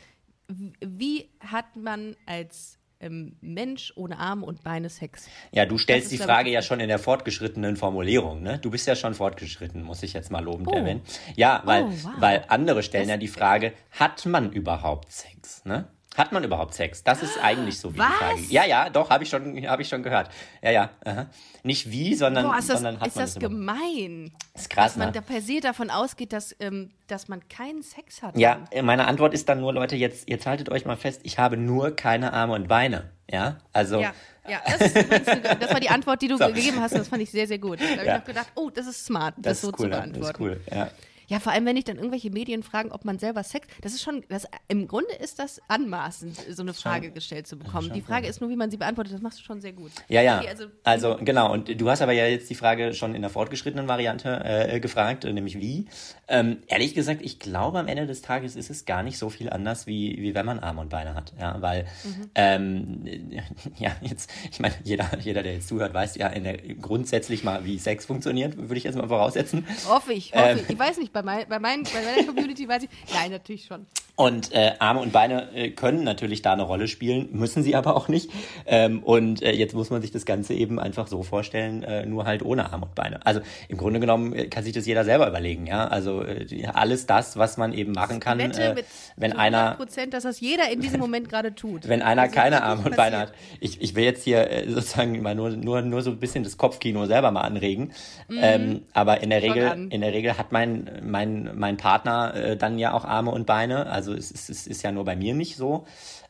wie 0.47 1.29
hat 1.39 1.75
man 1.75 2.15
als 2.25 2.78
ähm, 2.99 3.35
Mensch 3.41 3.93
ohne 3.95 4.17
Arme 4.17 4.45
und 4.45 4.63
Beine 4.63 4.89
Sex? 4.89 5.27
Ja, 5.51 5.65
du 5.65 5.77
stellst 5.77 6.11
die 6.11 6.17
Frage 6.17 6.49
ja 6.49 6.61
schon 6.61 6.79
in 6.79 6.87
der 6.87 6.99
fortgeschrittenen 6.99 7.77
Formulierung, 7.77 8.41
ne? 8.41 8.59
Du 8.59 8.69
bist 8.71 8.87
ja 8.87 8.95
schon 8.95 9.13
fortgeschritten, 9.13 9.81
muss 9.81 10.03
ich 10.03 10.13
jetzt 10.13 10.31
mal 10.31 10.43
lobend 10.43 10.67
oh. 10.67 10.75
erwähnen. 10.75 11.01
Ja, 11.35 11.61
weil, 11.65 11.83
oh, 11.83 11.91
wow. 11.91 12.11
weil 12.19 12.45
andere 12.47 12.83
stellen 12.83 13.05
das 13.07 13.11
ja 13.11 13.17
die 13.17 13.27
Frage, 13.27 13.73
hat 13.91 14.25
man 14.25 14.51
überhaupt 14.51 15.11
Sex, 15.11 15.63
ne? 15.65 15.87
Hat 16.17 16.31
man 16.31 16.43
überhaupt 16.43 16.73
Sex? 16.73 17.03
Das 17.03 17.21
ist 17.21 17.37
eigentlich 17.41 17.79
so 17.79 17.93
wie 17.93 17.99
Was? 17.99 18.07
die 18.07 18.13
Frage. 18.13 18.41
Ja, 18.49 18.65
ja, 18.65 18.89
doch, 18.89 19.09
habe 19.09 19.23
ich, 19.23 19.29
schon, 19.29 19.55
hab 19.67 19.79
ich 19.79 19.87
schon 19.87 20.01
gehört. 20.01 20.29
Ja, 20.61 20.71
ja. 20.71 20.89
Aha. 21.05 21.27
Nicht 21.63 21.91
wie, 21.91 22.15
sondern, 22.15 22.45
Boah, 22.45 22.57
ist 22.57 22.69
das, 22.69 22.77
sondern 22.77 22.99
hat 22.99 23.07
ist 23.07 23.15
man 23.15 23.25
das 23.25 23.35
gemein. 23.35 24.31
Das 24.53 24.63
ist 24.63 24.69
krass, 24.69 24.85
dass 24.85 24.97
man 24.97 25.07
ne? 25.09 25.13
da 25.13 25.21
per 25.21 25.41
se 25.41 25.59
davon 25.59 25.89
ausgeht, 25.89 26.33
dass, 26.33 26.55
ähm, 26.59 26.91
dass 27.07 27.27
man 27.27 27.47
keinen 27.47 27.83
Sex 27.83 28.23
hat. 28.23 28.37
Ja, 28.37 28.59
meine 28.81 29.07
Antwort 29.07 29.33
ist 29.33 29.47
dann 29.49 29.61
nur, 29.61 29.71
Leute, 29.71 29.95
jetzt, 29.95 30.27
jetzt 30.27 30.47
haltet 30.47 30.69
euch 30.69 30.85
mal 30.85 30.97
fest, 30.97 31.21
ich 31.23 31.37
habe 31.37 31.57
nur 31.57 31.95
keine 31.95 32.33
Arme 32.33 32.53
und 32.53 32.67
Beine. 32.67 33.11
Ja, 33.31 33.59
also. 33.71 33.99
Ja. 33.99 34.13
Ja, 34.47 34.61
das, 34.65 34.93
das, 34.93 35.71
war 35.71 35.79
die 35.79 35.89
Antwort, 35.89 36.23
die 36.23 36.27
du 36.27 36.37
so. 36.39 36.47
gegeben 36.47 36.81
hast. 36.81 36.95
Das 36.95 37.07
fand 37.07 37.21
ich 37.21 37.29
sehr, 37.29 37.45
sehr 37.45 37.59
gut. 37.59 37.79
Da 37.79 37.85
habe 37.85 38.03
ja. 38.03 38.15
ich 38.15 38.21
auch 38.21 38.25
gedacht, 38.25 38.51
oh, 38.55 38.71
das 38.71 38.87
ist 38.87 39.05
smart, 39.05 39.35
das, 39.37 39.61
das 39.61 39.61
so 39.61 39.67
cool, 39.67 39.73
zu 39.73 39.89
beantworten. 39.89 40.21
Das 40.21 40.29
ist 40.31 40.39
cool, 40.39 40.61
ja. 40.71 40.89
Ja, 41.29 41.39
vor 41.39 41.51
allem, 41.51 41.65
wenn 41.65 41.77
ich 41.77 41.83
dann 41.83 41.97
irgendwelche 41.97 42.31
Medien 42.31 42.63
fragen, 42.63 42.91
ob 42.91 43.05
man 43.05 43.19
selber 43.19 43.43
Sex, 43.43 43.67
das 43.81 43.93
ist 43.93 44.01
schon, 44.01 44.23
das, 44.29 44.47
im 44.67 44.87
Grunde 44.87 45.13
ist 45.13 45.37
das 45.37 45.61
anmaßend, 45.67 46.35
so 46.49 46.63
eine 46.63 46.73
Frage 46.73 47.05
schon, 47.05 47.13
gestellt 47.13 47.47
zu 47.47 47.57
bekommen. 47.57 47.91
Die 47.93 48.01
Frage 48.01 48.27
ist 48.27 48.41
nur, 48.41 48.49
wie 48.49 48.55
man 48.55 48.71
sie 48.71 48.77
beantwortet. 48.77 49.13
Das 49.13 49.21
machst 49.21 49.39
du 49.39 49.43
schon 49.43 49.61
sehr 49.61 49.73
gut. 49.73 49.91
Ja, 50.07 50.23
ja. 50.23 50.39
Okay, 50.39 50.49
also, 50.49 50.65
also, 50.83 51.17
genau. 51.23 51.53
Und 51.53 51.79
du 51.79 51.89
hast 51.89 52.01
aber 52.01 52.13
ja 52.13 52.25
jetzt 52.25 52.49
die 52.49 52.55
Frage 52.55 52.95
schon 52.95 53.13
in 53.13 53.21
der 53.21 53.29
fortgeschrittenen 53.29 53.87
Variante 53.87 54.41
äh, 54.43 54.79
gefragt, 54.79 55.23
nämlich 55.23 55.59
wie. 55.59 55.85
Ähm, 56.27 56.57
ehrlich 56.67 56.95
gesagt, 56.95 57.21
ich 57.21 57.37
glaube, 57.37 57.77
am 57.77 57.87
Ende 57.87 58.07
des 58.07 58.23
Tages 58.23 58.55
ist 58.55 58.71
es 58.71 58.85
gar 58.85 59.03
nicht 59.03 59.19
so 59.19 59.29
viel 59.29 59.51
anders, 59.51 59.85
wie, 59.85 60.17
wie 60.19 60.33
wenn 60.33 60.47
man 60.47 60.59
Arme 60.59 60.81
und 60.81 60.89
Beine 60.89 61.13
hat. 61.13 61.33
Ja, 61.39 61.61
weil, 61.61 61.85
mhm. 62.03 62.29
ähm, 62.33 63.03
ja, 63.77 63.91
jetzt, 64.01 64.31
ich 64.51 64.59
meine, 64.59 64.73
jeder, 64.83 65.07
jeder, 65.19 65.43
der 65.43 65.53
jetzt 65.53 65.67
zuhört, 65.67 65.93
weiß 65.93 66.15
ja 66.15 66.27
in 66.27 66.43
der, 66.43 66.57
grundsätzlich 66.57 67.43
mal, 67.43 67.65
wie 67.65 67.77
Sex 67.77 68.07
funktioniert, 68.07 68.57
würde 68.57 68.77
ich 68.77 68.83
jetzt 68.83 68.95
mal 68.95 69.07
voraussetzen. 69.07 69.67
Hoffe 69.87 70.13
ich, 70.13 70.33
hoffe 70.33 70.49
ähm, 70.49 70.59
ich. 70.63 70.69
Ich 70.69 70.79
weiß 70.79 70.97
nicht, 70.97 71.13
bei, 71.21 71.23
mein, 71.23 71.49
bei, 71.49 71.59
mein, 71.59 71.83
bei 71.83 72.03
meiner 72.03 72.25
Community 72.25 72.67
weiß 72.67 72.83
ich. 72.83 72.89
Nein, 73.13 73.31
natürlich 73.31 73.65
schon. 73.65 73.85
Und 74.19 74.51
äh, 74.51 74.73
Arme 74.79 74.99
und 74.99 75.13
Beine 75.13 75.47
äh, 75.55 75.69
können 75.69 76.03
natürlich 76.03 76.41
da 76.41 76.51
eine 76.51 76.63
Rolle 76.63 76.89
spielen, 76.89 77.29
müssen 77.31 77.63
sie 77.63 77.73
aber 77.73 77.95
auch 77.95 78.09
nicht. 78.09 78.29
Ähm, 78.65 79.01
und 79.01 79.41
äh, 79.41 79.53
jetzt 79.53 79.73
muss 79.73 79.91
man 79.91 80.01
sich 80.01 80.11
das 80.11 80.25
Ganze 80.25 80.53
eben 80.53 80.77
einfach 80.77 81.07
so 81.07 81.23
vorstellen, 81.23 81.83
äh, 81.83 82.05
nur 82.05 82.25
halt 82.25 82.43
ohne 82.43 82.69
Arme 82.69 82.87
und 82.87 82.95
Beine. 82.95 83.25
Also 83.25 83.39
im 83.69 83.77
Grunde 83.77 84.01
genommen 84.01 84.33
äh, 84.33 84.47
kann 84.47 84.65
sich 84.65 84.73
das 84.73 84.85
jeder 84.85 85.05
selber 85.05 85.25
überlegen, 85.25 85.67
ja. 85.67 85.87
Also 85.87 86.21
äh, 86.21 86.65
alles 86.73 87.05
das, 87.05 87.37
was 87.37 87.55
man 87.55 87.71
eben 87.71 87.93
machen 87.93 88.19
kann, 88.19 88.41
äh, 88.41 88.75
wenn 89.15 89.31
einer 89.31 89.75
Prozent, 89.75 90.13
dass 90.13 90.23
das 90.23 90.41
jeder 90.41 90.69
in 90.69 90.81
diesem 90.81 90.99
Moment 90.99 91.29
gerade 91.29 91.55
tut. 91.55 91.87
Wenn 91.87 92.01
einer 92.01 92.23
also, 92.23 92.35
keine 92.35 92.61
Arme 92.63 92.83
und 92.83 92.97
Beine 92.97 93.19
hat. 93.19 93.31
Ich, 93.61 93.81
ich 93.81 93.95
will 93.95 94.03
jetzt 94.03 94.25
hier 94.25 94.51
äh, 94.51 94.69
sozusagen 94.69 95.21
mal 95.21 95.33
nur, 95.33 95.51
nur, 95.51 95.81
nur 95.81 96.01
so 96.01 96.11
ein 96.11 96.19
bisschen 96.19 96.43
das 96.43 96.57
Kopfkino 96.57 97.05
selber 97.05 97.31
mal 97.31 97.43
anregen. 97.43 97.93
Mhm. 98.27 98.37
Ähm, 98.41 98.81
aber 98.91 99.23
in 99.23 99.29
der 99.29 99.41
Regel, 99.41 99.87
in 99.89 100.01
der 100.01 100.11
Regel 100.11 100.37
hat 100.37 100.51
mein, 100.51 100.99
mein, 101.03 101.51
mein 101.55 101.77
Partner 101.77 102.33
äh, 102.35 102.57
dann 102.57 102.77
ja 102.77 102.91
auch 102.91 103.05
Arme 103.05 103.31
und 103.31 103.45
Beine. 103.45 103.85
Also 103.85 104.08
es, 104.13 104.31
es, 104.31 104.49
es 104.49 104.67
ist 104.67 104.83
ja 104.83 104.91
nur 104.91 105.05
bei 105.05 105.15
mir 105.15 105.33
nicht 105.33 105.55
so. 105.55 105.85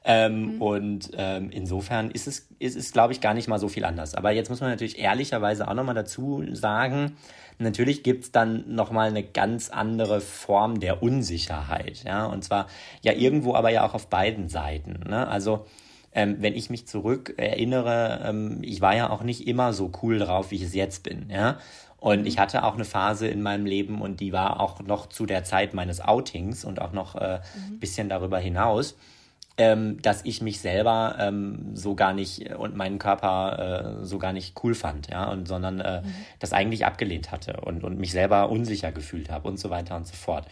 Ähm, 0.06 0.56
mhm. 0.56 0.62
Und 0.62 1.12
ähm, 1.18 1.50
insofern 1.52 2.12
ist 2.12 2.28
es, 2.28 2.48
ist 2.60 2.78
es 2.78 2.92
glaube 2.92 3.14
ich, 3.14 3.22
gar 3.22 3.34
nicht 3.34 3.48
mal 3.48 3.60
so 3.60 3.68
viel 3.68 3.86
anders. 3.86 4.16
Aber 4.16 4.32
jetzt 4.32 4.50
muss 4.50 4.62
man 4.62 4.70
natürlich 4.70 5.00
ehrlicherweise 5.00 5.68
auch 5.68 5.74
nochmal 5.74 5.96
dazu 5.96 6.44
sagen, 6.54 7.18
natürlich 7.58 8.04
gibt 8.04 8.24
es 8.24 8.32
dann 8.32 8.64
nochmal 8.74 9.10
eine 9.10 9.24
ganz 9.24 9.70
andere 9.70 10.22
Form 10.22 10.80
der 10.80 11.04
Unsicherheit. 11.04 12.04
Ja? 12.06 12.26
Und 12.26 12.44
zwar 12.44 12.68
ja 13.02 13.14
irgendwo 13.14 13.56
aber 13.56 13.70
ja 13.70 13.86
auch 13.86 13.94
auf 13.94 14.08
beiden 14.08 14.50
Seiten. 14.50 15.02
Ne? 15.08 15.28
Also 15.28 15.66
ähm, 16.14 16.38
wenn 16.40 16.56
ich 16.56 16.70
mich 16.70 16.88
zurück 16.88 17.36
erinnere, 17.38 18.22
ähm, 18.26 18.60
ich 18.62 18.82
war 18.82 18.96
ja 18.96 19.10
auch 19.10 19.22
nicht 19.22 19.48
immer 19.48 19.74
so 19.74 19.92
cool 20.02 20.18
drauf, 20.18 20.52
wie 20.52 20.56
ich 20.56 20.64
es 20.64 20.74
jetzt 20.74 21.04
bin. 21.04 21.30
Ja? 21.30 21.60
Und 22.00 22.26
ich 22.26 22.40
hatte 22.40 22.64
auch 22.64 22.76
eine 22.76 22.86
Phase 22.86 23.28
in 23.28 23.42
meinem 23.42 23.66
Leben 23.66 24.02
und 24.02 24.20
die 24.22 24.32
war 24.32 24.60
auch 24.60 24.80
noch 24.82 25.08
zu 25.08 25.26
der 25.26 25.44
Zeit 25.44 25.74
meines 25.74 26.00
Outings 26.00 26.64
und 26.64 26.82
auch 26.82 26.94
noch 26.94 27.16
ein 27.16 27.22
äh, 27.22 27.38
mhm. 27.38 27.80
bisschen 27.80 28.08
darüber 28.08 28.40
hinaus, 28.40 28.96
ähm, 29.58 30.02
dass 30.02 30.24
ich 30.24 30.42
mich 30.42 30.62
selber 30.62 31.18
ähm, 31.20 31.76
so 31.76 31.96
gar 31.96 32.14
nicht 32.14 32.56
und 32.56 32.78
meinen 32.78 33.00
Körper 33.00 34.00
äh, 34.00 34.06
so 34.06 34.18
gar 34.18 34.32
nicht 34.32 34.56
cool 34.64 34.74
fand, 34.74 35.10
ja, 35.10 35.30
und 35.30 35.48
sondern 35.48 35.82
äh, 35.82 36.02
mhm. 36.02 36.16
das 36.40 36.54
eigentlich 36.54 36.86
abgelehnt 36.86 37.32
hatte 37.32 37.60
und, 37.62 37.84
und 37.84 38.00
mich 38.00 38.12
selber 38.12 38.50
unsicher 38.50 38.94
gefühlt 38.94 39.30
habe 39.30 39.50
und 39.50 39.60
so 39.60 39.70
weiter 39.70 39.98
und 39.98 40.08
so 40.08 40.16
fort. 40.16 40.48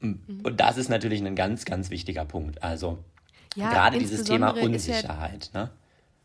Mhm. 0.00 0.40
Und 0.42 0.60
das 0.60 0.78
ist 0.78 0.88
natürlich 0.88 1.22
ein 1.22 1.36
ganz, 1.36 1.66
ganz 1.66 1.90
wichtiger 1.90 2.24
Punkt. 2.24 2.62
Also 2.62 2.98
ja, 3.54 3.70
gerade 3.70 3.98
dieses 3.98 4.24
Thema 4.24 4.50
Unsicherheit, 4.50 5.50
ja, 5.52 5.64
ne? 5.64 5.70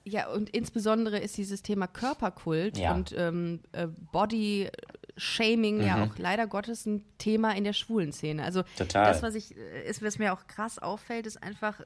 Ja, 0.04 0.30
und 0.30 0.50
insbesondere 0.50 1.20
ist 1.20 1.38
dieses 1.38 1.62
Thema 1.62 1.88
Körperkult 1.88 2.78
ja. 2.78 2.94
und 2.94 3.14
ähm, 3.18 3.60
äh, 3.72 3.88
Body 4.12 4.70
Shaming 5.18 5.78
mhm. 5.78 5.84
ja 5.84 6.04
auch 6.04 6.18
leider 6.18 6.48
Gottes 6.48 6.86
ein 6.86 7.04
Thema 7.18 7.56
in 7.56 7.64
der 7.64 7.74
schwulen 7.74 8.12
Szene. 8.12 8.44
Also 8.44 8.64
Total. 8.78 9.06
das, 9.06 9.22
was 9.22 9.36
ich, 9.36 9.56
äh, 9.56 9.90
ist, 9.90 10.04
was 10.04 10.18
mir 10.20 10.34
auch 10.34 10.48
krass 10.48 10.80
auffällt, 10.80 11.28
ist 11.28 11.42
einfach, 11.42 11.82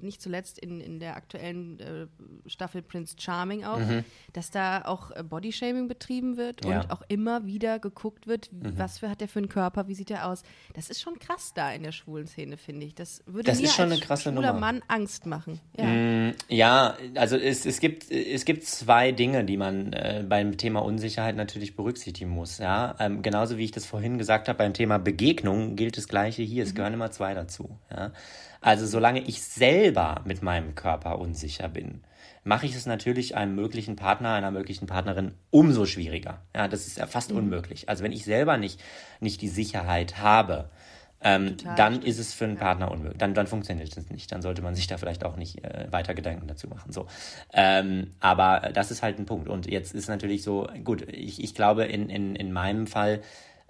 nicht 0.00 0.20
zuletzt 0.20 0.58
in, 0.58 0.80
in 0.80 0.98
der 0.98 1.16
aktuellen 1.16 1.80
äh, 1.80 2.06
Staffel 2.46 2.82
Prince 2.82 3.16
Charming 3.18 3.64
auch, 3.64 3.78
mhm. 3.78 4.04
dass 4.32 4.50
da 4.50 4.82
auch 4.84 5.10
äh, 5.10 5.22
Bodyshaming 5.22 5.88
betrieben 5.88 6.36
wird 6.36 6.64
ja. 6.64 6.80
und 6.80 6.90
auch 6.90 7.02
immer 7.08 7.46
wieder 7.46 7.78
geguckt 7.78 8.26
wird, 8.26 8.50
mhm. 8.52 8.78
was 8.78 8.98
für 8.98 9.08
hat 9.08 9.20
der 9.20 9.28
für 9.28 9.38
einen 9.38 9.48
Körper, 9.48 9.88
wie 9.88 9.94
sieht 9.94 10.10
der 10.10 10.26
aus. 10.26 10.42
Das 10.74 10.90
ist 10.90 11.00
schon 11.00 11.18
krass 11.18 11.52
da 11.54 11.72
in 11.72 11.82
der 11.82 11.92
schwulen 11.92 12.26
Szene, 12.26 12.56
finde 12.56 12.86
ich. 12.86 12.94
Das 12.94 13.22
würde 13.26 13.44
das 13.44 13.58
mir 13.58 13.66
ist 13.66 13.74
schon 13.74 13.84
als 13.84 13.92
eine 13.92 14.00
krasse 14.00 14.32
schwuler 14.32 14.52
Nummer. 14.52 14.60
Mann 14.60 14.82
Angst 14.88 15.26
machen. 15.26 15.60
Ja, 15.76 15.84
mm, 15.84 16.34
ja 16.48 16.96
also 17.14 17.36
es, 17.36 17.66
es, 17.66 17.80
gibt, 17.80 18.10
es 18.10 18.44
gibt 18.44 18.64
zwei 18.64 19.12
Dinge, 19.12 19.44
die 19.44 19.56
man 19.56 19.92
äh, 19.92 20.24
beim 20.28 20.56
Thema 20.56 20.80
Unsicherheit 20.80 21.36
natürlich 21.36 21.76
berücksichtigen 21.76 22.30
muss. 22.30 22.58
Ja? 22.62 22.94
Ähm, 22.98 23.20
genauso 23.20 23.58
wie 23.58 23.64
ich 23.64 23.72
das 23.72 23.84
vorhin 23.84 24.16
gesagt 24.16 24.48
habe 24.48 24.58
beim 24.58 24.72
Thema 24.72 24.98
Begegnung 24.98 25.76
gilt 25.76 25.98
das 25.98 26.08
Gleiche 26.08 26.42
hier. 26.42 26.62
Es 26.62 26.70
mhm. 26.70 26.76
gehören 26.76 26.94
immer 26.94 27.10
zwei 27.10 27.34
dazu. 27.34 27.78
Ja? 27.90 28.12
Also 28.62 28.86
solange 28.86 29.20
ich 29.20 29.42
selber 29.42 30.22
mit 30.24 30.42
meinem 30.42 30.74
Körper 30.74 31.18
unsicher 31.18 31.68
bin, 31.68 32.02
mache 32.44 32.66
ich 32.66 32.74
es 32.74 32.86
natürlich 32.86 33.36
einem 33.36 33.54
möglichen 33.54 33.96
Partner, 33.96 34.32
einer 34.34 34.50
möglichen 34.50 34.86
Partnerin 34.86 35.34
umso 35.50 35.84
schwieriger. 35.84 36.40
Ja, 36.54 36.68
das 36.68 36.86
ist 36.86 36.98
ja 36.98 37.06
fast 37.06 37.32
mhm. 37.32 37.38
unmöglich. 37.38 37.88
Also 37.88 38.04
wenn 38.04 38.12
ich 38.12 38.24
selber 38.24 38.56
nicht, 38.56 38.80
nicht 39.20 39.42
die 39.42 39.48
Sicherheit 39.48 40.18
habe, 40.18 40.70
ähm, 41.22 41.56
dann 41.76 41.94
stimmt. 41.94 42.04
ist 42.04 42.18
es 42.18 42.34
für 42.34 42.44
einen 42.44 42.56
Partner 42.56 42.90
unmöglich. 42.90 43.18
Dann, 43.18 43.34
dann 43.34 43.46
funktioniert 43.46 43.96
es 43.96 44.10
nicht. 44.10 44.32
Dann 44.32 44.42
sollte 44.42 44.62
man 44.62 44.74
sich 44.74 44.86
da 44.86 44.98
vielleicht 44.98 45.24
auch 45.24 45.36
nicht 45.36 45.64
äh, 45.64 45.86
weiter 45.90 46.14
Gedanken 46.14 46.48
dazu 46.48 46.68
machen. 46.68 46.92
So. 46.92 47.06
Ähm, 47.52 48.12
aber 48.20 48.70
das 48.72 48.90
ist 48.90 49.02
halt 49.02 49.18
ein 49.18 49.26
Punkt. 49.26 49.48
Und 49.48 49.70
jetzt 49.70 49.94
ist 49.94 50.08
natürlich 50.08 50.42
so, 50.42 50.68
gut, 50.84 51.06
ich, 51.08 51.42
ich 51.42 51.54
glaube, 51.54 51.84
in, 51.84 52.10
in, 52.10 52.34
in 52.34 52.52
meinem 52.52 52.86
Fall, 52.86 53.22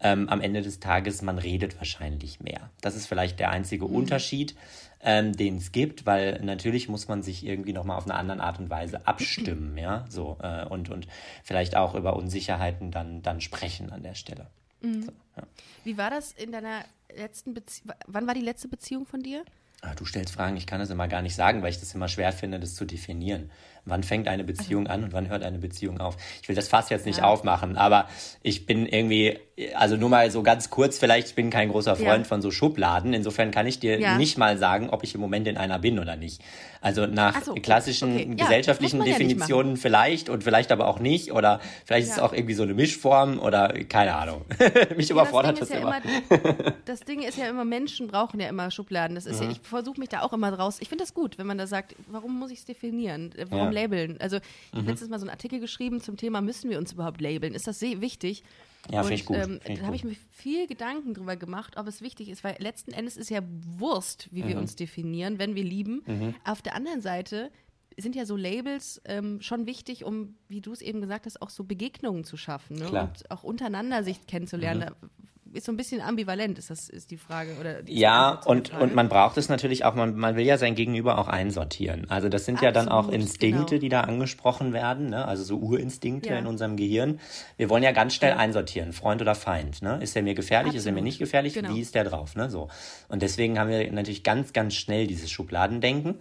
ähm, 0.03 0.29
am 0.29 0.41
Ende 0.41 0.63
des 0.63 0.81
Tages, 0.81 1.23
man 1.23 1.39
redet 1.39 1.79
wahrscheinlich 1.79 2.41
mehr. 2.41 2.71
Das 2.81 2.97
ist 2.97 3.07
vielleicht 3.07 3.39
der 3.39 3.51
einzige 3.51 3.87
mhm. 3.87 3.95
Unterschied, 3.95 4.57
ähm, 5.03 5.33
den 5.33 5.57
es 5.57 5.73
gibt, 5.73 6.07
weil 6.07 6.41
natürlich 6.43 6.89
muss 6.89 7.09
man 7.09 7.23
sich 7.23 7.47
irgendwie 7.47 7.73
nochmal 7.73 7.97
auf 7.99 8.05
eine 8.05 8.15
andere 8.15 8.41
Art 8.41 8.59
und 8.59 8.71
Weise 8.71 9.07
abstimmen, 9.07 9.77
ja, 9.77 10.05
so, 10.09 10.39
äh, 10.43 10.65
und, 10.67 10.91
und 10.91 11.07
vielleicht 11.43 11.77
auch 11.77 11.95
über 11.95 12.17
Unsicherheiten 12.17 12.91
dann, 12.91 13.23
dann 13.23 13.41
sprechen 13.41 13.91
an 13.91 14.03
der 14.03 14.15
Stelle. 14.15 14.47
Mhm. 14.83 15.03
So, 15.05 15.13
ja. 15.37 15.43
Wie 15.85 15.97
war 15.97 16.11
das 16.11 16.33
in 16.33 16.53
deiner 16.53 16.85
letzten 17.15 17.55
Beziehung? 17.55 17.95
Wann 18.07 18.27
war 18.27 18.35
die 18.35 18.41
letzte 18.41 18.69
Beziehung 18.69 19.07
von 19.07 19.23
dir? 19.23 19.45
Ah, 19.81 19.95
du 19.97 20.05
stellst 20.05 20.35
Fragen, 20.35 20.57
ich 20.57 20.67
kann 20.67 20.79
das 20.79 20.91
immer 20.91 21.09
gar 21.09 21.23
nicht 21.23 21.35
sagen, 21.35 21.63
weil 21.63 21.71
ich 21.71 21.81
das 21.81 21.95
immer 21.95 22.07
schwer 22.07 22.33
finde, 22.33 22.61
das 22.61 22.77
zu 22.77 22.85
definieren. 22.85 23.51
Wann 23.85 24.05
fängt 24.05 24.29
eine 24.29 24.45
Beziehung 24.45 24.87
an 24.87 25.03
und 25.03 25.13
wann 25.13 25.29
hört 25.29 25.43
eine 25.43 25.59
Beziehung 25.59 26.01
auf? 26.01 26.17
Ich 26.41 26.49
will 26.49 26.55
das 26.55 26.69
Fass 26.69 26.89
jetzt 26.89 27.05
nicht 27.05 27.19
ja. 27.19 27.25
aufmachen, 27.25 27.77
aber 27.77 28.07
ich 28.43 28.65
bin 28.65 28.87
irgendwie, 28.87 29.39
also 29.75 29.97
nur 29.97 30.09
mal 30.09 30.31
so 30.31 30.45
ganz 30.45 30.71
kurz, 30.71 30.99
vielleicht, 30.99 31.29
ich 31.29 31.35
bin 31.35 31.51
kein 31.51 31.69
großer 31.69 31.97
Freund 31.97 32.25
ja. 32.25 32.25
von 32.25 32.43
so 32.43 32.53
Schubladen. 32.53 33.13
Insofern 33.13 33.51
kann 33.51 33.67
ich 33.67 33.81
dir 33.81 33.99
ja. 33.99 34.17
nicht 34.17 34.39
mal 34.39 34.57
sagen, 34.57 34.91
ob 34.91 35.03
ich 35.03 35.17
im 35.17 35.21
Moment 35.21 35.49
in 35.49 35.57
einer 35.57 35.81
bin 35.81 35.99
oder 35.99 36.15
nicht. 36.15 36.41
Also 36.81 37.07
nach 37.07 37.43
so, 37.43 37.55
klassischen 37.55 38.15
okay. 38.15 38.35
gesellschaftlichen 38.37 39.05
Definitionen 39.05 39.77
vielleicht 39.77 40.29
und 40.29 40.43
vielleicht 40.43 40.73
aber 40.73 40.89
auch 40.89 40.99
nicht. 40.99 41.33
Oder 41.33 41.61
vielleicht 41.85 42.09
ist 42.09 42.15
es 42.15 42.19
auch 42.19 42.33
irgendwie 42.33 42.55
so 42.55 42.65
eine 42.65 42.75
Mischform 42.75 43.39
oder 43.39 43.69
keine 43.89 44.15
Ahnung. 44.15 44.45
Mich 44.97 45.11
überfordert 45.11 45.61
das, 45.61 45.69
das 45.69 45.79
immer. 45.79 46.01
immer. 46.31 46.73
Das 46.85 47.01
Ding 47.01 47.23
ist 47.23 47.39
ja 47.39 47.49
immer, 47.49 47.65
Menschen 47.65 48.09
brauchen 48.09 48.41
ja 48.41 48.49
immer 48.49 48.71
Schubladen. 48.71 49.15
Das 49.15 49.27
ist 49.27 49.41
mhm. 49.41 49.47
ja, 49.47 49.53
ich 49.53 49.61
versuche 49.61 50.01
mich 50.01 50.09
da 50.09 50.23
auch 50.23 50.33
immer 50.33 50.51
draus. 50.51 50.79
Ich 50.81 50.89
finde 50.89 51.05
das 51.05 51.15
gut, 51.15 51.39
wenn 51.39 51.47
man 51.47 51.57
da 51.57 51.67
sagt, 51.67 51.95
warum 52.09 52.39
muss 52.39 52.51
ich 52.51 52.59
es 52.59 52.65
definieren? 52.65 53.33
Warum 53.49 53.72
labeln. 53.73 54.21
Also 54.21 54.37
ich 54.37 54.73
mhm. 54.73 54.79
habe 54.79 54.91
letztes 54.91 55.09
Mal 55.09 55.19
so 55.19 55.25
einen 55.25 55.31
Artikel 55.31 55.61
geschrieben 55.61 56.01
zum 56.01 56.17
Thema, 56.17 56.41
müssen 56.41 56.71
wir 56.71 56.79
uns 56.79 56.93
überhaupt 56.93 57.21
labeln? 57.21 57.55
Ist 57.55 57.67
das 57.67 57.79
sehr 57.79 58.01
wichtig? 58.01 58.43
Ja, 58.91 59.03
finde 59.03 59.15
ich 59.15 59.27
gut. 59.27 59.37
Ähm, 59.37 59.61
da 59.65 59.83
habe 59.83 59.97
ich 59.97 60.05
mir 60.05 60.17
viel 60.31 60.67
Gedanken 60.67 61.15
drüber 61.15 61.37
gemacht, 61.37 61.77
ob 61.77 61.87
es 61.87 62.03
wichtig 62.03 62.29
ist, 62.29 62.43
weil 62.43 62.57
letzten 62.59 62.93
Endes 62.93 63.17
ist 63.17 63.31
ja 63.31 63.41
Wurst, 63.79 64.29
wie 64.33 64.43
mhm. 64.43 64.49
wir 64.49 64.59
uns 64.59 64.77
definieren, 64.77 65.39
wenn 65.39 65.55
wir 65.55 65.65
lieben. 65.65 66.03
Mhm. 66.07 66.35
Auf 66.45 66.63
der 66.63 66.75
anderen 66.75 67.01
Seite 67.01 67.51
sind 67.97 68.17
ja 68.17 68.25
so 68.25 68.37
Labels 68.37 69.01
ähm, 69.05 69.41
schon 69.41 69.67
wichtig, 69.67 70.05
um, 70.05 70.35
wie 70.49 70.61
du 70.61 70.73
es 70.73 70.81
eben 70.81 71.01
gesagt 71.01 71.27
hast, 71.27 71.43
auch 71.43 71.51
so 71.51 71.65
Begegnungen 71.65 72.25
zu 72.25 72.37
schaffen 72.37 72.79
ne? 72.79 72.89
und 72.91 73.31
auch 73.31 73.45
untereinander 73.45 74.03
sich 74.03 74.27
kennenzulernen. 74.27 74.91
Mhm 75.01 75.23
ist 75.53 75.67
so 75.67 75.73
ein 75.73 75.77
bisschen 75.77 76.01
ambivalent, 76.01 76.59
ist 76.59 76.71
das 76.71 76.89
ist 76.89 77.11
die 77.11 77.17
Frage 77.17 77.57
oder 77.61 77.83
die 77.83 77.99
Ja, 77.99 78.41
und 78.45 78.73
und 78.73 78.95
man 78.95 79.09
braucht 79.09 79.37
es 79.37 79.49
natürlich 79.49 79.85
auch, 79.85 79.95
man, 79.95 80.17
man 80.17 80.37
will 80.37 80.45
ja 80.45 80.59
sein 80.59 80.75
Gegenüber 80.75 81.19
auch 81.19 81.29
einsortieren. 81.29 82.11
Also 82.11 82.29
das 82.29 82.45
sind 82.45 82.57
Absolut, 82.57 82.75
ja 82.75 82.81
dann 82.83 82.89
auch 82.89 83.09
Instinkte, 83.09 83.65
genau. 83.75 83.81
die 83.81 83.89
da 83.89 84.01
angesprochen 84.03 84.73
werden, 84.73 85.11
ne? 85.11 85.27
Also 85.27 85.45
so 85.45 85.59
Urinstinkte 85.59 86.31
ja. 86.31 86.39
in 86.39 86.47
unserem 86.47 86.77
Gehirn. 86.77 87.21
Wir 87.57 87.69
wollen 87.69 87.83
ja 87.83 87.93
ganz 87.93 88.15
schnell 88.15 88.33
ja. 88.33 88.37
einsortieren, 88.37 88.93
Freund 88.93 89.21
oder 89.21 89.35
Feind, 89.35 89.83
ne? 89.83 89.99
Ist 90.03 90.17
er 90.17 90.23
mir 90.23 90.35
gefährlich, 90.35 90.71
Absolut. 90.71 90.81
ist 90.81 90.87
er 90.87 90.93
mir 90.93 91.03
nicht 91.03 91.19
gefährlich, 91.19 91.55
genau. 91.55 91.75
wie 91.75 91.81
ist 91.81 91.95
der 91.95 92.05
drauf, 92.05 92.35
ne? 92.35 92.51
So. 92.51 92.69
Und 93.09 93.23
deswegen 93.23 93.59
haben 93.59 93.71
wir 93.71 93.91
natürlich 93.93 94.23
ganz 94.23 94.53
ganz 94.53 94.75
schnell 94.75 95.07
dieses 95.07 95.31
Schubladendenken. 95.31 96.21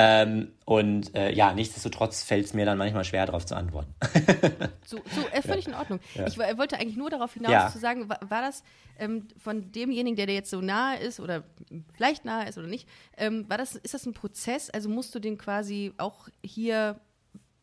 Ähm, 0.00 0.52
und 0.64 1.12
äh, 1.16 1.32
ja, 1.32 1.52
nichtsdestotrotz 1.52 2.22
fällt 2.22 2.46
es 2.46 2.54
mir 2.54 2.64
dann 2.64 2.78
manchmal 2.78 3.02
schwer, 3.02 3.26
darauf 3.26 3.44
zu 3.44 3.56
antworten. 3.56 3.92
so, 4.86 4.98
so 5.10 5.26
äh, 5.32 5.42
völlig 5.42 5.64
ja. 5.64 5.72
in 5.72 5.76
Ordnung. 5.76 5.98
Ja. 6.14 6.28
Ich 6.28 6.38
wollte 6.38 6.78
eigentlich 6.78 6.96
nur 6.96 7.10
darauf 7.10 7.34
hinaus 7.34 7.50
ja. 7.50 7.68
zu 7.68 7.80
sagen, 7.80 8.08
war, 8.08 8.20
war 8.28 8.40
das 8.40 8.62
ähm, 9.00 9.26
von 9.36 9.72
demjenigen, 9.72 10.14
der 10.14 10.26
dir 10.26 10.34
jetzt 10.34 10.50
so 10.50 10.60
nahe 10.60 11.00
ist 11.00 11.18
oder 11.18 11.42
vielleicht 11.94 12.24
nahe 12.24 12.48
ist 12.48 12.58
oder 12.58 12.68
nicht, 12.68 12.88
ähm, 13.16 13.50
war 13.50 13.58
das, 13.58 13.74
ist 13.74 13.92
das 13.92 14.06
ein 14.06 14.14
Prozess? 14.14 14.70
Also 14.70 14.88
musst 14.88 15.12
du 15.16 15.18
den 15.18 15.36
quasi 15.36 15.92
auch 15.98 16.28
hier 16.44 17.00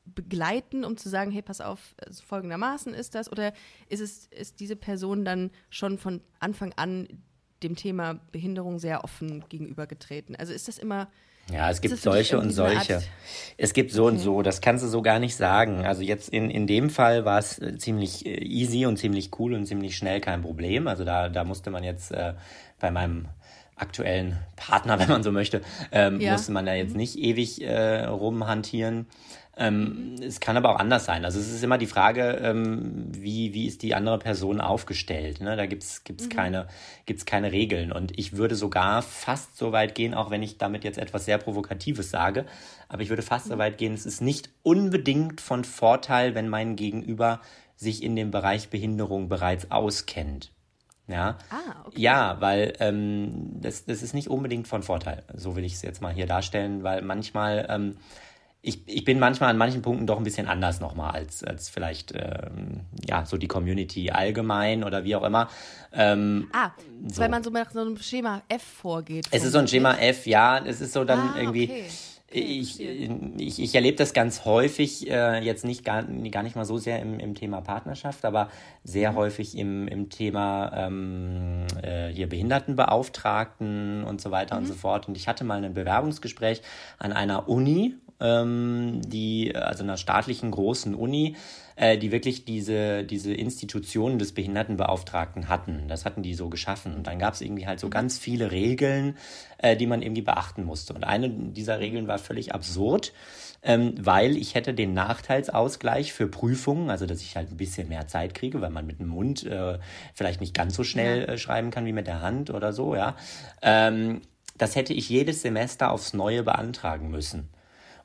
begleiten, 0.04 0.84
um 0.84 0.98
zu 0.98 1.08
sagen, 1.08 1.32
hey, 1.32 1.42
pass 1.42 1.62
auf, 1.62 1.96
also 2.06 2.22
folgendermaßen 2.22 2.94
ist 2.94 3.16
das? 3.16 3.32
Oder 3.32 3.54
ist 3.88 4.02
es, 4.02 4.28
ist 4.28 4.60
diese 4.60 4.76
Person 4.76 5.24
dann 5.24 5.52
schon 5.70 5.98
von 5.98 6.20
Anfang 6.42 6.74
an 6.76 7.08
dem 7.64 7.78
Thema 7.78 8.20
Behinderung 8.34 8.78
sehr 8.78 9.06
offen 9.06 9.46
gegenübergetreten? 9.48 10.36
Also 10.36 10.52
ist 10.52 10.68
das 10.68 10.78
immer 10.78 11.08
ja, 11.52 11.70
es 11.70 11.82
gibt 11.82 11.98
solche 11.98 12.40
und 12.40 12.52
solche. 12.52 13.02
Es 13.58 13.74
gibt 13.74 13.92
so 13.92 14.04
okay. 14.04 14.14
und 14.14 14.20
so, 14.20 14.42
das 14.42 14.60
kannst 14.60 14.84
du 14.84 14.88
so 14.88 15.02
gar 15.02 15.20
nicht 15.20 15.36
sagen. 15.36 15.86
Also 15.86 16.02
jetzt 16.02 16.30
in, 16.30 16.50
in 16.50 16.68
dem 16.68 16.90
Fall 16.90 17.24
war 17.24 17.40
es 17.40 17.60
äh, 17.60 17.78
ziemlich 17.78 18.26
äh, 18.26 18.44
easy 18.44 18.86
und 18.86 18.98
ziemlich 18.98 19.32
cool 19.40 19.54
und 19.54 19.66
ziemlich 19.66 19.96
schnell 19.96 20.20
kein 20.20 20.42
Problem. 20.42 20.88
Also 20.88 21.06
da, 21.06 21.30
da 21.30 21.44
musste 21.46 21.70
man 21.70 21.84
jetzt 21.84 22.12
äh, 22.12 22.34
bei 22.80 22.92
meinem 22.92 23.28
aktuellen 23.76 24.38
Partner, 24.56 25.00
wenn 25.00 25.08
man 25.08 25.24
so 25.24 25.32
möchte, 25.32 25.62
ähm, 25.92 26.20
ja. 26.20 26.34
musste 26.34 26.52
man 26.52 26.66
da 26.66 26.74
jetzt 26.74 26.92
mhm. 26.92 26.98
nicht 26.98 27.18
ewig 27.18 27.62
äh, 27.62 28.06
rumhantieren. 28.06 29.08
Ähm, 29.58 30.16
es 30.22 30.42
kann 30.42 30.58
aber 30.58 30.72
auch 30.72 30.80
anders 30.80 31.06
sein. 31.06 31.24
Also 31.24 31.40
es 31.40 31.50
ist 31.50 31.64
immer 31.64 31.78
die 31.78 31.86
Frage, 31.86 32.40
ähm, 32.44 33.08
wie, 33.12 33.54
wie 33.54 33.68
ist 33.68 33.84
die 33.84 33.96
andere 33.96 34.20
Person 34.20 34.60
aufgestellt. 34.60 35.40
Ne? 35.40 35.56
Da 35.56 35.66
gibt's 35.66 36.04
gibt's 36.04 36.26
mhm. 36.26 36.30
keine, 36.30 36.68
gibt's 37.06 37.26
keine 37.26 37.52
Regeln. 37.52 37.92
Und 37.94 38.18
ich 38.20 38.36
würde 38.36 38.56
sogar 38.56 39.02
fast 39.02 39.58
so 39.58 39.72
weit 39.72 39.96
gehen, 39.96 40.14
auch 40.14 40.30
wenn 40.30 40.44
ich 40.44 40.58
damit 40.58 40.84
jetzt 40.84 40.98
etwas 40.98 41.26
sehr 41.26 41.38
Provokatives 41.38 42.10
sage, 42.10 42.46
aber 42.90 43.02
ich 43.02 43.10
würde 43.10 43.22
fast 43.22 43.46
mhm. 43.48 43.52
so 43.52 43.58
weit 43.58 43.78
gehen, 43.78 43.94
es 43.94 44.06
ist 44.06 44.22
nicht 44.22 44.50
unbedingt 44.62 45.40
von 45.40 45.64
Vorteil, 45.64 46.36
wenn 46.36 46.50
mein 46.50 46.76
Gegenüber 46.76 47.40
sich 47.78 48.04
in 48.04 48.16
dem 48.16 48.32
Bereich 48.32 48.70
Behinderung 48.70 49.30
bereits 49.30 49.72
auskennt. 49.72 50.52
Ja, 51.08 51.38
ah, 51.52 51.86
okay. 51.86 52.02
ja 52.02 52.38
weil 52.40 52.74
ähm, 52.80 53.62
das, 53.62 53.86
das 53.86 54.02
ist 54.02 54.16
nicht 54.16 54.28
unbedingt 54.28 54.68
von 54.68 54.82
Vorteil. 54.82 55.24
So 55.36 55.56
will 55.56 55.64
ich 55.64 55.74
es 55.74 55.84
jetzt 55.84 56.02
mal 56.02 56.14
hier 56.14 56.26
darstellen, 56.26 56.84
weil 56.84 57.04
manchmal 57.04 57.68
ähm, 57.70 57.98
ich, 58.66 58.88
ich 58.88 59.06
bin 59.06 59.20
manchmal 59.20 59.52
an 59.52 59.58
manchen 59.58 59.82
Punkten 59.82 60.08
doch 60.08 60.18
ein 60.18 60.24
bisschen 60.24 60.48
anders 60.48 60.80
nochmal 60.80 61.12
als, 61.12 61.44
als 61.44 61.70
vielleicht 61.70 62.14
ähm, 62.14 62.82
ja 63.08 63.26
so 63.26 63.38
die 63.38 63.48
Community 63.48 64.10
allgemein 64.10 64.84
oder 64.84 65.04
wie 65.04 65.16
auch 65.16 65.24
immer. 65.24 65.50
Ähm, 65.94 66.50
ah, 66.52 66.72
so. 67.08 67.22
weil 67.22 67.30
man 67.30 67.44
so 67.44 67.52
nach 67.52 67.72
so 67.72 67.82
einem 67.82 67.98
Schema 67.98 68.42
F 68.50 68.64
vorgeht. 68.64 69.28
Es 69.32 69.44
ist 69.44 69.52
so 69.52 69.60
ein 69.60 69.68
Schema 69.68 69.94
F, 69.96 70.26
ja. 70.26 70.58
Es 70.66 70.82
ist 70.82 70.94
so 70.94 71.04
dann 71.04 71.20
ah, 71.20 71.36
irgendwie. 71.38 71.66
Okay 71.66 71.86
ich, 72.36 72.82
ich, 72.82 73.62
ich 73.62 73.76
erlebe 73.76 73.98
das 73.98 74.14
ganz 74.14 74.46
häufig, 74.46 75.10
äh, 75.10 75.40
jetzt 75.40 75.64
nicht 75.64 75.86
gar, 75.86 76.04
gar 76.04 76.44
nicht 76.44 76.56
mal 76.56 76.66
so 76.66 76.78
sehr 76.78 77.00
im, 77.00 77.20
im 77.20 77.36
Thema 77.36 77.62
Partnerschaft, 77.62 78.26
aber 78.26 78.50
sehr 78.84 79.12
mhm. 79.12 79.16
häufig 79.16 79.58
im, 79.58 79.88
im 79.88 80.10
Thema 80.10 80.72
ähm, 80.76 81.66
äh, 81.82 82.10
hier 82.10 82.28
Behindertenbeauftragten 82.28 84.04
und 84.04 84.22
so 84.22 84.32
weiter 84.32 84.56
mhm. 84.56 84.62
und 84.62 84.68
so 84.68 84.74
fort. 84.74 85.08
Und 85.08 85.18
ich 85.18 85.28
hatte 85.28 85.44
mal 85.44 85.64
ein 85.64 85.74
Bewerbungsgespräch 85.74 86.62
an 86.98 87.14
einer 87.14 87.48
Uni, 87.48 87.96
ähm, 88.20 89.02
die, 89.06 89.56
also 89.56 89.84
einer 89.84 89.98
staatlichen 89.98 90.52
großen 90.52 90.96
Uni, 90.96 91.36
äh, 91.76 91.98
die 91.98 92.12
wirklich 92.12 92.46
diese, 92.46 93.04
diese 93.04 93.34
Institutionen 93.34 94.20
des 94.20 94.34
Behindertenbeauftragten 94.34 95.50
hatten. 95.50 95.88
Das 95.88 96.06
hatten 96.06 96.24
die 96.24 96.34
so 96.34 96.50
geschaffen. 96.50 96.96
Und 96.96 97.08
dann 97.08 97.20
gab 97.20 97.34
es 97.34 97.42
irgendwie 97.42 97.68
halt 97.68 97.80
so 97.80 97.88
mhm. 97.88 97.92
ganz 97.92 98.18
viele 98.18 98.52
Regeln, 98.52 99.18
äh, 99.58 99.76
die 99.76 99.88
man 99.88 100.02
irgendwie 100.02 100.22
beachten 100.22 100.64
musste. 100.64 100.94
Und 100.94 101.04
eine 101.04 101.30
dieser 101.30 101.80
Regeln 101.80 102.08
war 102.08 102.18
völlig 102.18 102.54
absurd. 102.54 103.14
Ähm, 103.68 103.96
weil 103.98 104.38
ich 104.38 104.54
hätte 104.54 104.76
den 104.76 104.94
Nachteilsausgleich 104.94 106.14
für 106.14 106.28
Prüfungen, 106.28 106.92
also 106.92 107.08
dass 107.08 107.22
ich 107.22 107.36
halt 107.36 107.50
ein 107.50 107.58
bisschen 107.58 107.90
mehr 107.90 108.08
Zeit 108.08 108.36
kriege, 108.36 108.62
weil 108.62 108.70
man 108.70 108.86
mit 108.86 109.00
dem 109.00 109.08
Mund 109.08 109.44
äh, 109.44 109.80
vielleicht 110.14 110.40
nicht 110.40 110.54
ganz 110.54 110.76
so 110.76 110.84
schnell 110.84 111.28
äh, 111.28 111.38
schreiben 111.40 111.72
kann 111.72 111.88
wie 111.88 111.92
mit 111.92 112.06
der 112.06 112.22
Hand 112.22 112.52
oder 112.52 112.74
so, 112.74 112.96
ja. 112.96 113.16
Ähm, 113.64 114.22
das 114.56 114.76
hätte 114.76 114.94
ich 114.94 115.10
jedes 115.10 115.42
Semester 115.42 115.92
aufs 115.92 116.14
Neue 116.14 116.44
beantragen 116.44 117.10
müssen 117.10 117.50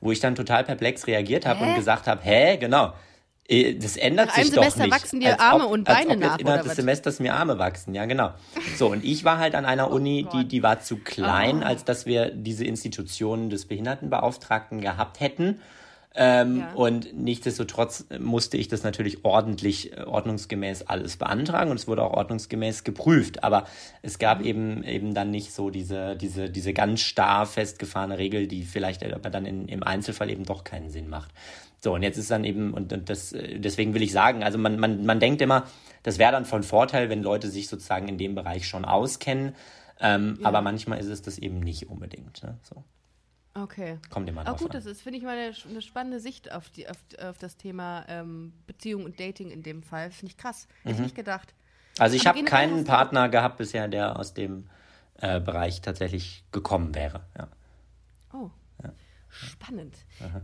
wo 0.01 0.11
ich 0.11 0.19
dann 0.19 0.35
total 0.35 0.63
perplex 0.63 1.07
reagiert 1.07 1.45
habe 1.45 1.63
und 1.63 1.75
gesagt 1.75 2.07
habe, 2.07 2.21
hä, 2.23 2.57
genau, 2.57 2.93
äh, 3.47 3.75
das 3.75 3.97
ändert 3.97 4.27
nach 4.27 4.35
sich 4.35 4.49
doch 4.49 4.55
Semester 4.55 4.83
nicht. 4.83 4.93
wachsen 4.93 5.19
dir 5.19 5.39
Arme 5.39 5.65
ob, 5.65 5.71
und 5.71 5.83
Beine 5.83 6.17
nach. 6.17 6.39
Innerhalb 6.39 6.63
des 6.63 6.75
Semesters 6.75 7.19
mir 7.19 7.33
Arme 7.35 7.59
wachsen, 7.59 7.93
ja 7.93 8.05
genau. 8.05 8.31
So 8.77 8.87
und 8.87 9.03
ich 9.03 9.23
war 9.23 9.37
halt 9.37 9.55
an 9.55 9.65
einer 9.65 9.91
oh 9.91 9.95
Uni, 9.95 10.27
die 10.33 10.47
die 10.47 10.63
war 10.63 10.81
zu 10.81 10.97
klein, 10.97 11.61
oh. 11.61 11.65
als 11.65 11.85
dass 11.85 12.05
wir 12.05 12.31
diese 12.31 12.65
Institutionen 12.65 13.49
des 13.49 13.67
Behindertenbeauftragten 13.67 14.81
gehabt 14.81 15.19
hätten. 15.19 15.61
Ähm, 16.13 16.59
ja. 16.59 16.73
Und 16.73 17.13
nichtsdestotrotz 17.13 18.05
musste 18.19 18.57
ich 18.57 18.67
das 18.67 18.83
natürlich 18.83 19.23
ordentlich, 19.23 19.95
äh, 19.95 20.01
ordnungsgemäß 20.01 20.83
alles 20.83 21.15
beantragen 21.15 21.71
und 21.71 21.77
es 21.77 21.87
wurde 21.87 22.03
auch 22.03 22.13
ordnungsgemäß 22.13 22.83
geprüft. 22.83 23.43
Aber 23.43 23.65
es 24.01 24.19
gab 24.19 24.39
mhm. 24.39 24.45
eben 24.45 24.83
eben 24.83 25.13
dann 25.13 25.31
nicht 25.31 25.53
so 25.53 25.69
diese, 25.69 26.17
diese, 26.17 26.49
diese 26.49 26.73
ganz 26.73 26.99
starr 26.99 27.45
festgefahrene 27.45 28.17
Regel, 28.17 28.47
die 28.47 28.63
vielleicht 28.63 29.05
aber 29.05 29.29
dann 29.29 29.45
in, 29.45 29.67
im 29.69 29.83
Einzelfall 29.83 30.29
eben 30.29 30.43
doch 30.43 30.65
keinen 30.65 30.89
Sinn 30.89 31.07
macht. 31.07 31.31
So, 31.79 31.95
und 31.95 32.03
jetzt 32.03 32.17
ist 32.17 32.29
dann 32.29 32.43
eben, 32.43 32.73
und, 32.73 32.91
und 32.91 33.09
das, 33.09 33.31
äh, 33.31 33.59
deswegen 33.59 33.93
will 33.93 34.03
ich 34.03 34.11
sagen, 34.11 34.43
also 34.43 34.57
man, 34.57 34.79
man, 34.79 35.05
man 35.05 35.19
denkt 35.19 35.41
immer, 35.41 35.65
das 36.03 36.19
wäre 36.19 36.31
dann 36.31 36.45
von 36.45 36.63
Vorteil, 36.63 37.09
wenn 37.09 37.23
Leute 37.23 37.49
sich 37.49 37.69
sozusagen 37.69 38.07
in 38.07 38.17
dem 38.17 38.35
Bereich 38.35 38.67
schon 38.67 38.85
auskennen. 38.85 39.55
Ähm, 39.99 40.39
ja. 40.41 40.47
Aber 40.47 40.61
manchmal 40.61 40.99
ist 40.99 41.07
es 41.07 41.21
das 41.21 41.37
eben 41.37 41.59
nicht 41.59 41.89
unbedingt. 41.89 42.43
Ne? 42.43 42.57
So. 42.63 42.83
Okay. 43.53 43.99
Kommt 44.09 44.29
immer 44.29 44.43
drauf 44.43 44.55
Auch 44.55 44.59
gut, 44.59 44.71
an. 44.71 44.77
das 44.77 44.85
ist, 44.85 45.01
finde 45.01 45.17
ich, 45.17 45.23
mal 45.25 45.37
eine, 45.37 45.53
eine, 45.69 45.81
spannende 45.81 46.19
Sicht 46.19 46.51
auf, 46.51 46.69
die, 46.69 46.87
auf, 46.87 46.97
auf 47.21 47.37
das 47.37 47.57
Thema 47.57 48.05
ähm, 48.07 48.53
Beziehung 48.65 49.03
und 49.03 49.19
Dating 49.19 49.51
in 49.51 49.61
dem 49.61 49.83
Fall. 49.83 50.11
Finde 50.11 50.31
ich 50.31 50.37
krass. 50.37 50.67
Hätte 50.83 50.91
ich 50.91 50.97
mhm. 50.97 51.03
nicht 51.03 51.15
gedacht. 51.15 51.53
Also 51.97 52.15
ich 52.15 52.25
habe 52.27 52.43
keinen 52.45 52.85
Partner 52.85 53.27
gehabt 53.27 53.57
bisher, 53.57 53.89
der 53.89 54.17
aus 54.17 54.33
dem 54.33 54.69
äh, 55.15 55.41
Bereich 55.41 55.81
tatsächlich 55.81 56.45
gekommen 56.51 56.95
wäre. 56.95 57.25
Ja. 57.37 57.47
Oh. 58.33 58.49
Ja. 58.81 58.93
Spannend. 59.27 59.97
Aha. 60.21 60.41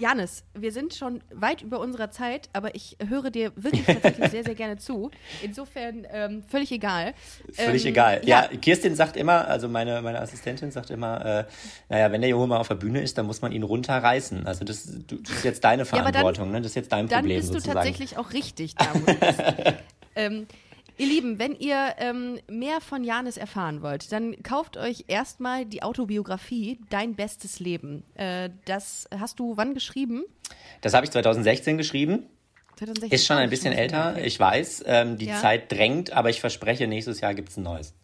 Janis, 0.00 0.44
wir 0.54 0.72
sind 0.72 0.94
schon 0.94 1.20
weit 1.30 1.60
über 1.60 1.78
unserer 1.78 2.10
Zeit, 2.10 2.48
aber 2.54 2.74
ich 2.74 2.96
höre 3.06 3.30
dir 3.30 3.52
wirklich 3.54 3.84
tatsächlich 3.84 4.28
sehr, 4.30 4.44
sehr 4.44 4.54
gerne 4.54 4.78
zu. 4.78 5.10
Insofern 5.42 6.06
ähm, 6.10 6.42
völlig 6.48 6.72
egal. 6.72 7.12
Völlig 7.52 7.84
ähm, 7.84 7.90
egal. 7.90 8.22
Ja. 8.24 8.48
ja. 8.50 8.56
Kirstin 8.56 8.96
sagt 8.96 9.16
immer, 9.16 9.46
also 9.46 9.68
meine, 9.68 10.00
meine 10.00 10.20
Assistentin 10.20 10.70
sagt 10.70 10.90
immer, 10.90 11.24
äh, 11.24 11.44
naja, 11.90 12.10
wenn 12.10 12.22
der 12.22 12.30
Junge 12.30 12.46
mal 12.46 12.56
auf 12.56 12.68
der 12.68 12.76
Bühne 12.76 13.02
ist, 13.02 13.18
dann 13.18 13.26
muss 13.26 13.42
man 13.42 13.52
ihn 13.52 13.62
runterreißen. 13.62 14.46
Also 14.46 14.64
das, 14.64 14.84
das 15.06 15.36
ist 15.36 15.44
jetzt 15.44 15.64
deine 15.64 15.84
Verantwortung, 15.84 16.46
ja, 16.46 16.52
dann, 16.52 16.52
ne? 16.52 16.60
das 16.62 16.72
ist 16.72 16.76
jetzt 16.76 16.92
dein 16.92 17.06
Problem. 17.06 17.22
Dann 17.22 17.36
bist 17.36 17.52
sozusagen. 17.52 17.70
du 17.70 17.74
tatsächlich 17.74 18.16
auch 18.16 18.32
richtig 18.32 18.74
da. 18.76 18.86
ähm, 20.16 20.46
Ihr 21.00 21.06
Lieben, 21.06 21.38
wenn 21.38 21.56
ihr 21.56 21.94
ähm, 21.96 22.40
mehr 22.46 22.82
von 22.82 23.04
Janis 23.04 23.38
erfahren 23.38 23.80
wollt, 23.80 24.12
dann 24.12 24.42
kauft 24.42 24.76
euch 24.76 25.06
erstmal 25.08 25.64
die 25.64 25.82
Autobiografie 25.82 26.78
Dein 26.90 27.14
bestes 27.14 27.58
Leben. 27.58 28.02
Äh, 28.16 28.50
das 28.66 29.08
hast 29.18 29.40
du 29.40 29.56
wann 29.56 29.72
geschrieben? 29.72 30.24
Das 30.82 30.92
habe 30.92 31.06
ich 31.06 31.10
2016 31.10 31.78
geschrieben. 31.78 32.26
2016 32.76 33.16
ist 33.16 33.26
schon 33.26 33.38
ein 33.38 33.48
bisschen 33.48 33.72
älter, 33.72 34.10
okay. 34.10 34.26
ich 34.26 34.38
weiß. 34.38 34.84
Ähm, 34.84 35.16
die 35.16 35.24
ja. 35.24 35.40
Zeit 35.40 35.72
drängt, 35.72 36.12
aber 36.12 36.28
ich 36.28 36.38
verspreche, 36.38 36.86
nächstes 36.86 37.22
Jahr 37.22 37.32
gibt 37.32 37.48
es 37.48 37.56
ein 37.56 37.62
neues. 37.62 37.94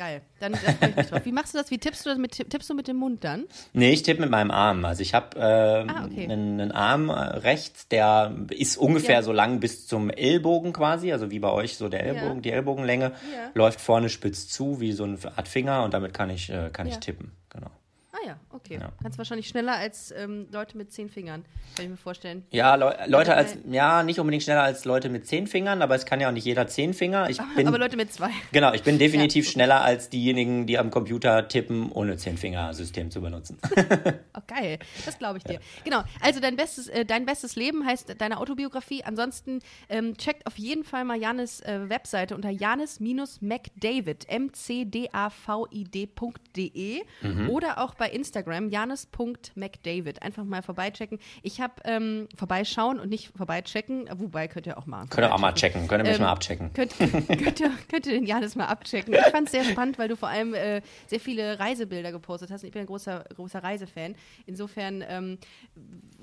Geil, 0.00 0.22
dann 0.38 0.54
freue 0.54 0.88
ich 0.88 0.96
mich 0.96 1.06
drauf. 1.08 1.26
Wie 1.26 1.32
machst 1.32 1.52
du 1.52 1.58
das? 1.58 1.70
Wie 1.70 1.76
tippst 1.76 2.06
du 2.06 2.08
das 2.08 2.16
mit, 2.16 2.32
tippst 2.32 2.70
du 2.70 2.72
mit 2.72 2.88
dem 2.88 2.96
Mund 2.96 3.22
dann? 3.22 3.44
Nee, 3.74 3.90
ich 3.90 4.02
tippe 4.02 4.22
mit 4.22 4.30
meinem 4.30 4.50
Arm. 4.50 4.86
Also 4.86 5.02
ich 5.02 5.12
habe 5.12 5.38
äh, 5.38 5.42
ah, 5.42 6.06
okay. 6.06 6.24
einen, 6.24 6.58
einen, 6.58 6.72
Arm 6.72 7.10
äh, 7.10 7.12
rechts, 7.12 7.86
der 7.86 8.34
ist 8.48 8.78
ungefähr 8.78 9.16
ja. 9.16 9.22
so 9.22 9.32
lang 9.32 9.60
bis 9.60 9.86
zum 9.86 10.08
Ellbogen 10.08 10.72
quasi, 10.72 11.12
also 11.12 11.30
wie 11.30 11.38
bei 11.38 11.50
euch 11.50 11.76
so 11.76 11.90
der 11.90 12.02
Ellbogen, 12.02 12.36
ja. 12.36 12.40
die 12.40 12.50
Ellbogenlänge, 12.50 13.12
ja. 13.12 13.50
läuft 13.52 13.78
vorne 13.78 14.08
spitz 14.08 14.48
zu 14.48 14.80
wie 14.80 14.92
so 14.92 15.04
eine 15.04 15.18
Art 15.36 15.48
Finger 15.48 15.84
und 15.84 15.92
damit 15.92 16.14
kann 16.14 16.30
ich, 16.30 16.48
äh, 16.48 16.70
kann 16.72 16.86
ich 16.86 16.96
tippen. 16.96 17.32
Ah 18.12 18.26
ja, 18.26 18.36
okay. 18.50 18.78
Ja. 18.80 18.90
Kannst 19.00 19.18
wahrscheinlich 19.18 19.46
schneller 19.46 19.76
als 19.76 20.10
ähm, 20.10 20.48
Leute 20.50 20.76
mit 20.76 20.92
zehn 20.92 21.08
Fingern, 21.08 21.44
kann 21.76 21.84
ich 21.84 21.90
mir 21.90 21.96
vorstellen. 21.96 22.44
Ja, 22.50 22.74
Le 22.74 22.96
Leute 23.06 23.36
als, 23.36 23.56
ja, 23.70 24.02
nicht 24.02 24.18
unbedingt 24.18 24.42
schneller 24.42 24.64
als 24.64 24.84
Leute 24.84 25.08
mit 25.08 25.28
zehn 25.28 25.46
Fingern, 25.46 25.80
aber 25.80 25.94
es 25.94 26.06
kann 26.06 26.20
ja 26.20 26.26
auch 26.28 26.32
nicht 26.32 26.44
jeder 26.44 26.66
zehn 26.66 26.92
Finger. 26.92 27.30
Ich 27.30 27.38
bin, 27.56 27.68
aber 27.68 27.78
Leute 27.78 27.96
mit 27.96 28.12
zwei. 28.12 28.30
Genau, 28.50 28.72
ich 28.72 28.82
bin 28.82 28.98
definitiv 29.04 29.44
ja. 29.44 29.52
schneller 29.52 29.82
als 29.82 30.08
diejenigen, 30.08 30.66
die 30.66 30.76
am 30.76 30.90
Computer 30.90 31.46
tippen, 31.46 31.92
ohne 31.92 32.16
zehn 32.16 32.36
Finger-System 32.36 33.12
zu 33.12 33.20
benutzen. 33.20 33.58
oh, 34.36 34.40
geil, 34.48 34.80
das 35.06 35.16
glaube 35.18 35.38
ich 35.38 35.44
dir. 35.44 35.54
Ja. 35.54 35.60
Genau, 35.84 36.02
also 36.20 36.40
dein 36.40 36.56
bestes, 36.56 36.88
äh, 36.88 37.04
dein 37.04 37.26
bestes 37.26 37.54
Leben 37.54 37.86
heißt 37.86 38.16
deine 38.18 38.38
Autobiografie. 38.38 39.04
Ansonsten 39.04 39.60
ähm, 39.88 40.16
checkt 40.16 40.48
auf 40.48 40.58
jeden 40.58 40.82
Fall 40.82 41.04
mal 41.04 41.16
Janis 41.16 41.60
äh, 41.60 41.88
Webseite 41.88 42.34
unter 42.34 42.50
janis-mcdavid, 42.50 44.28
m-c-d-a-v-i-d.de 44.28 45.10
mhm. 47.22 47.50
oder 47.50 47.78
auch 47.78 47.99
bei 48.00 48.08
Instagram, 48.08 48.70
janis.mcdavid. 48.70 50.22
Einfach 50.22 50.44
mal 50.44 50.62
vorbeichecken. 50.62 51.18
Ich 51.42 51.60
habe 51.60 51.74
ähm, 51.84 52.28
vorbeischauen 52.34 52.98
und 52.98 53.10
nicht 53.10 53.30
vorbeichecken, 53.36 54.08
wobei 54.16 54.48
könnt 54.48 54.66
ihr 54.66 54.78
auch 54.78 54.86
mal. 54.86 55.06
Könnt 55.10 55.26
ihr 55.26 55.34
auch 55.34 55.38
mal 55.38 55.52
checken, 55.52 55.86
könnt 55.86 56.02
ihr 56.02 56.08
mich 56.08 56.16
ähm, 56.16 56.24
mal 56.24 56.32
abchecken. 56.32 56.72
Könnt, 56.72 56.98
könnt, 56.98 57.60
ihr, 57.60 57.70
könnt 57.88 58.06
ihr 58.06 58.12
den 58.12 58.24
Janis 58.24 58.56
mal 58.56 58.66
abchecken. 58.66 59.12
Ich 59.12 59.20
fand 59.26 59.48
es 59.48 59.52
sehr 59.52 59.64
spannend, 59.64 59.98
weil 59.98 60.08
du 60.08 60.16
vor 60.16 60.30
allem 60.30 60.54
äh, 60.54 60.80
sehr 61.08 61.20
viele 61.20 61.60
Reisebilder 61.60 62.10
gepostet 62.10 62.50
hast. 62.50 62.64
Ich 62.64 62.72
bin 62.72 62.80
ein 62.80 62.86
großer, 62.86 63.26
großer 63.36 63.62
Reisefan. 63.62 64.14
Insofern 64.46 65.04
ähm, 65.06 65.36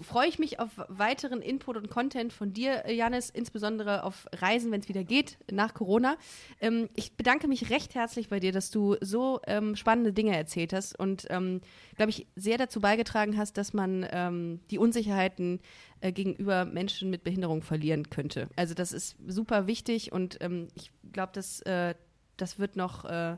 freue 0.01 0.27
ich 0.27 0.39
mich 0.39 0.59
auf 0.59 0.71
weiteren 0.87 1.43
Input 1.43 1.77
und 1.77 1.91
Content 1.91 2.33
von 2.33 2.53
dir, 2.53 2.91
Janis, 2.91 3.29
insbesondere 3.29 4.03
auf 4.03 4.25
Reisen, 4.33 4.71
wenn 4.71 4.81
es 4.81 4.89
wieder 4.89 5.03
geht, 5.03 5.37
nach 5.51 5.75
Corona. 5.75 6.17
Ähm, 6.59 6.89
ich 6.95 7.15
bedanke 7.15 7.47
mich 7.47 7.69
recht 7.69 7.93
herzlich 7.93 8.29
bei 8.29 8.39
dir, 8.39 8.51
dass 8.51 8.71
du 8.71 8.95
so 8.99 9.41
ähm, 9.45 9.75
spannende 9.75 10.11
Dinge 10.11 10.35
erzählt 10.35 10.73
hast 10.73 10.97
und 10.97 11.27
ähm, 11.29 11.61
glaube 11.95 12.11
ich, 12.11 12.27
sehr 12.35 12.57
dazu 12.57 12.79
beigetragen 12.79 13.37
hast, 13.37 13.57
dass 13.57 13.73
man 13.73 14.05
ähm, 14.11 14.59
die 14.69 14.77
Unsicherheiten 14.77 15.59
äh, 16.01 16.11
gegenüber 16.11 16.65
Menschen 16.65 17.09
mit 17.09 17.23
Behinderung 17.23 17.61
verlieren 17.61 18.09
könnte. 18.09 18.49
Also 18.55 18.73
das 18.73 18.91
ist 18.91 19.17
super 19.27 19.67
wichtig 19.67 20.11
und 20.11 20.37
ähm, 20.41 20.67
ich 20.75 20.91
glaube, 21.11 21.31
dass 21.33 21.61
äh, 21.61 21.95
das 22.37 22.59
wird 22.59 22.75
noch, 22.75 23.05
äh, 23.05 23.37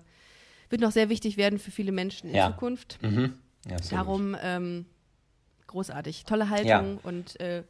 wird 0.70 0.82
noch 0.82 0.92
sehr 0.92 1.10
wichtig 1.10 1.38
werden 1.38 1.60
für 1.60 1.72
viele 1.72 1.92
Menschen 1.92 2.30
in 2.30 2.36
ja. 2.36 2.52
Zukunft. 2.52 3.00
Mhm. 3.02 3.34
Ja, 3.68 3.78
Darum 3.90 4.36
ähm, 4.42 4.86
großartig. 5.68 6.26
Tolle 6.26 6.50
Haltung 6.50 6.68
ja. 6.68 7.00
und 7.04 7.40
äh, 7.40 7.64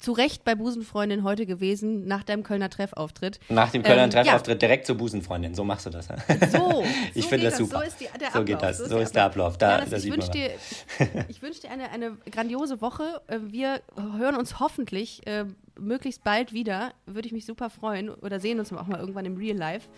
zu 0.00 0.12
Recht 0.12 0.44
bei 0.44 0.54
Busenfreundin 0.54 1.22
heute 1.22 1.46
gewesen, 1.46 2.06
nach 2.06 2.24
deinem 2.24 2.42
Kölner 2.42 2.70
Treffauftritt. 2.70 3.38
Nach 3.48 3.70
dem 3.70 3.82
Kölner 3.82 4.04
ähm, 4.04 4.10
Treffauftritt 4.10 4.62
ja. 4.62 4.68
direkt 4.68 4.86
zur 4.86 4.96
Busenfreundin, 4.96 5.54
so 5.54 5.62
machst 5.62 5.86
du 5.86 5.90
das. 5.90 6.08
So, 6.50 6.82
ich 7.14 7.24
so 7.24 7.28
finde 7.28 7.46
das 7.46 7.58
super. 7.58 7.78
So, 7.78 7.84
ist 7.84 8.00
die, 8.00 8.08
der 8.18 8.30
so 8.32 8.44
geht 8.44 8.62
das, 8.62 8.78
so, 8.78 8.88
so 8.88 8.98
ist 8.98 9.14
der 9.14 9.24
Ablauf. 9.24 9.58
Da, 9.58 9.84
ja, 9.84 9.96
ich 9.96 10.10
wünsche 10.10 10.30
dir, 10.30 10.50
ich 11.28 11.42
wünsch 11.42 11.60
dir 11.60 11.70
eine, 11.70 11.90
eine 11.90 12.16
grandiose 12.30 12.80
Woche. 12.80 13.20
Äh, 13.26 13.38
wir 13.42 13.82
hören 14.16 14.36
uns 14.36 14.58
hoffentlich 14.58 15.26
äh, 15.26 15.44
möglichst 15.78 16.24
bald 16.24 16.52
wieder. 16.52 16.92
Würde 17.06 17.26
ich 17.26 17.32
mich 17.32 17.44
super 17.44 17.68
freuen. 17.68 18.08
Oder 18.10 18.40
sehen 18.40 18.58
uns 18.58 18.72
auch 18.72 18.86
mal 18.86 19.00
irgendwann 19.00 19.26
im 19.26 19.36
Real 19.36 19.56
Life. 19.56 19.88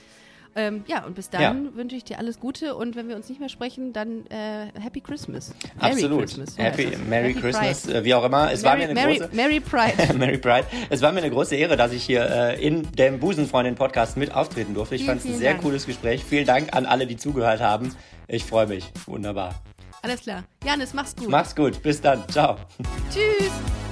Ähm, 0.54 0.84
ja, 0.86 1.04
und 1.04 1.14
bis 1.14 1.30
dann 1.30 1.64
ja. 1.66 1.74
wünsche 1.74 1.96
ich 1.96 2.04
dir 2.04 2.18
alles 2.18 2.38
Gute 2.38 2.74
und 2.74 2.94
wenn 2.94 3.08
wir 3.08 3.16
uns 3.16 3.28
nicht 3.28 3.40
mehr 3.40 3.48
sprechen, 3.48 3.92
dann 3.92 4.26
äh, 4.26 4.66
Happy 4.78 5.00
Christmas. 5.00 5.54
Merry 5.80 5.92
Absolut. 5.92 6.20
Christmas. 6.20 6.58
Happy, 6.58 6.96
Merry 7.08 7.28
Happy 7.32 7.40
Christmas, 7.40 7.88
äh, 7.88 8.04
wie 8.04 8.14
auch 8.14 8.24
immer. 8.24 8.52
Es 8.52 8.62
Mary, 8.62 8.70
war 8.70 8.76
mir 8.76 8.84
eine 8.84 8.94
Mary, 8.94 9.18
große 9.18 9.30
Mary 9.34 9.60
Pride. 9.60 10.14
Mary 10.18 10.38
Pride. 10.38 10.66
Es 10.90 11.00
war 11.00 11.12
mir 11.12 11.20
eine 11.20 11.30
große 11.30 11.56
Ehre, 11.56 11.76
dass 11.76 11.92
ich 11.92 12.04
hier 12.04 12.28
äh, 12.28 12.66
in 12.66 12.90
dem 12.92 13.18
Busenfreundin-Podcast 13.18 14.16
mit 14.16 14.34
auftreten 14.34 14.74
durfte. 14.74 14.94
Ich 14.94 15.06
fand 15.06 15.20
es 15.20 15.26
ein 15.26 15.38
sehr 15.38 15.52
Dank. 15.52 15.62
cooles 15.62 15.86
Gespräch. 15.86 16.22
Vielen 16.24 16.46
Dank 16.46 16.74
an 16.74 16.86
alle, 16.86 17.06
die 17.06 17.16
zugehört 17.16 17.60
haben. 17.60 17.94
Ich 18.28 18.44
freue 18.44 18.66
mich. 18.66 18.90
Wunderbar. 19.06 19.54
Alles 20.02 20.22
klar. 20.22 20.44
Janis, 20.64 20.92
mach's 20.92 21.14
gut. 21.14 21.28
Mach's 21.28 21.54
gut. 21.54 21.82
Bis 21.82 22.00
dann. 22.00 22.28
Ciao. 22.28 22.56
Tschüss. 23.10 23.91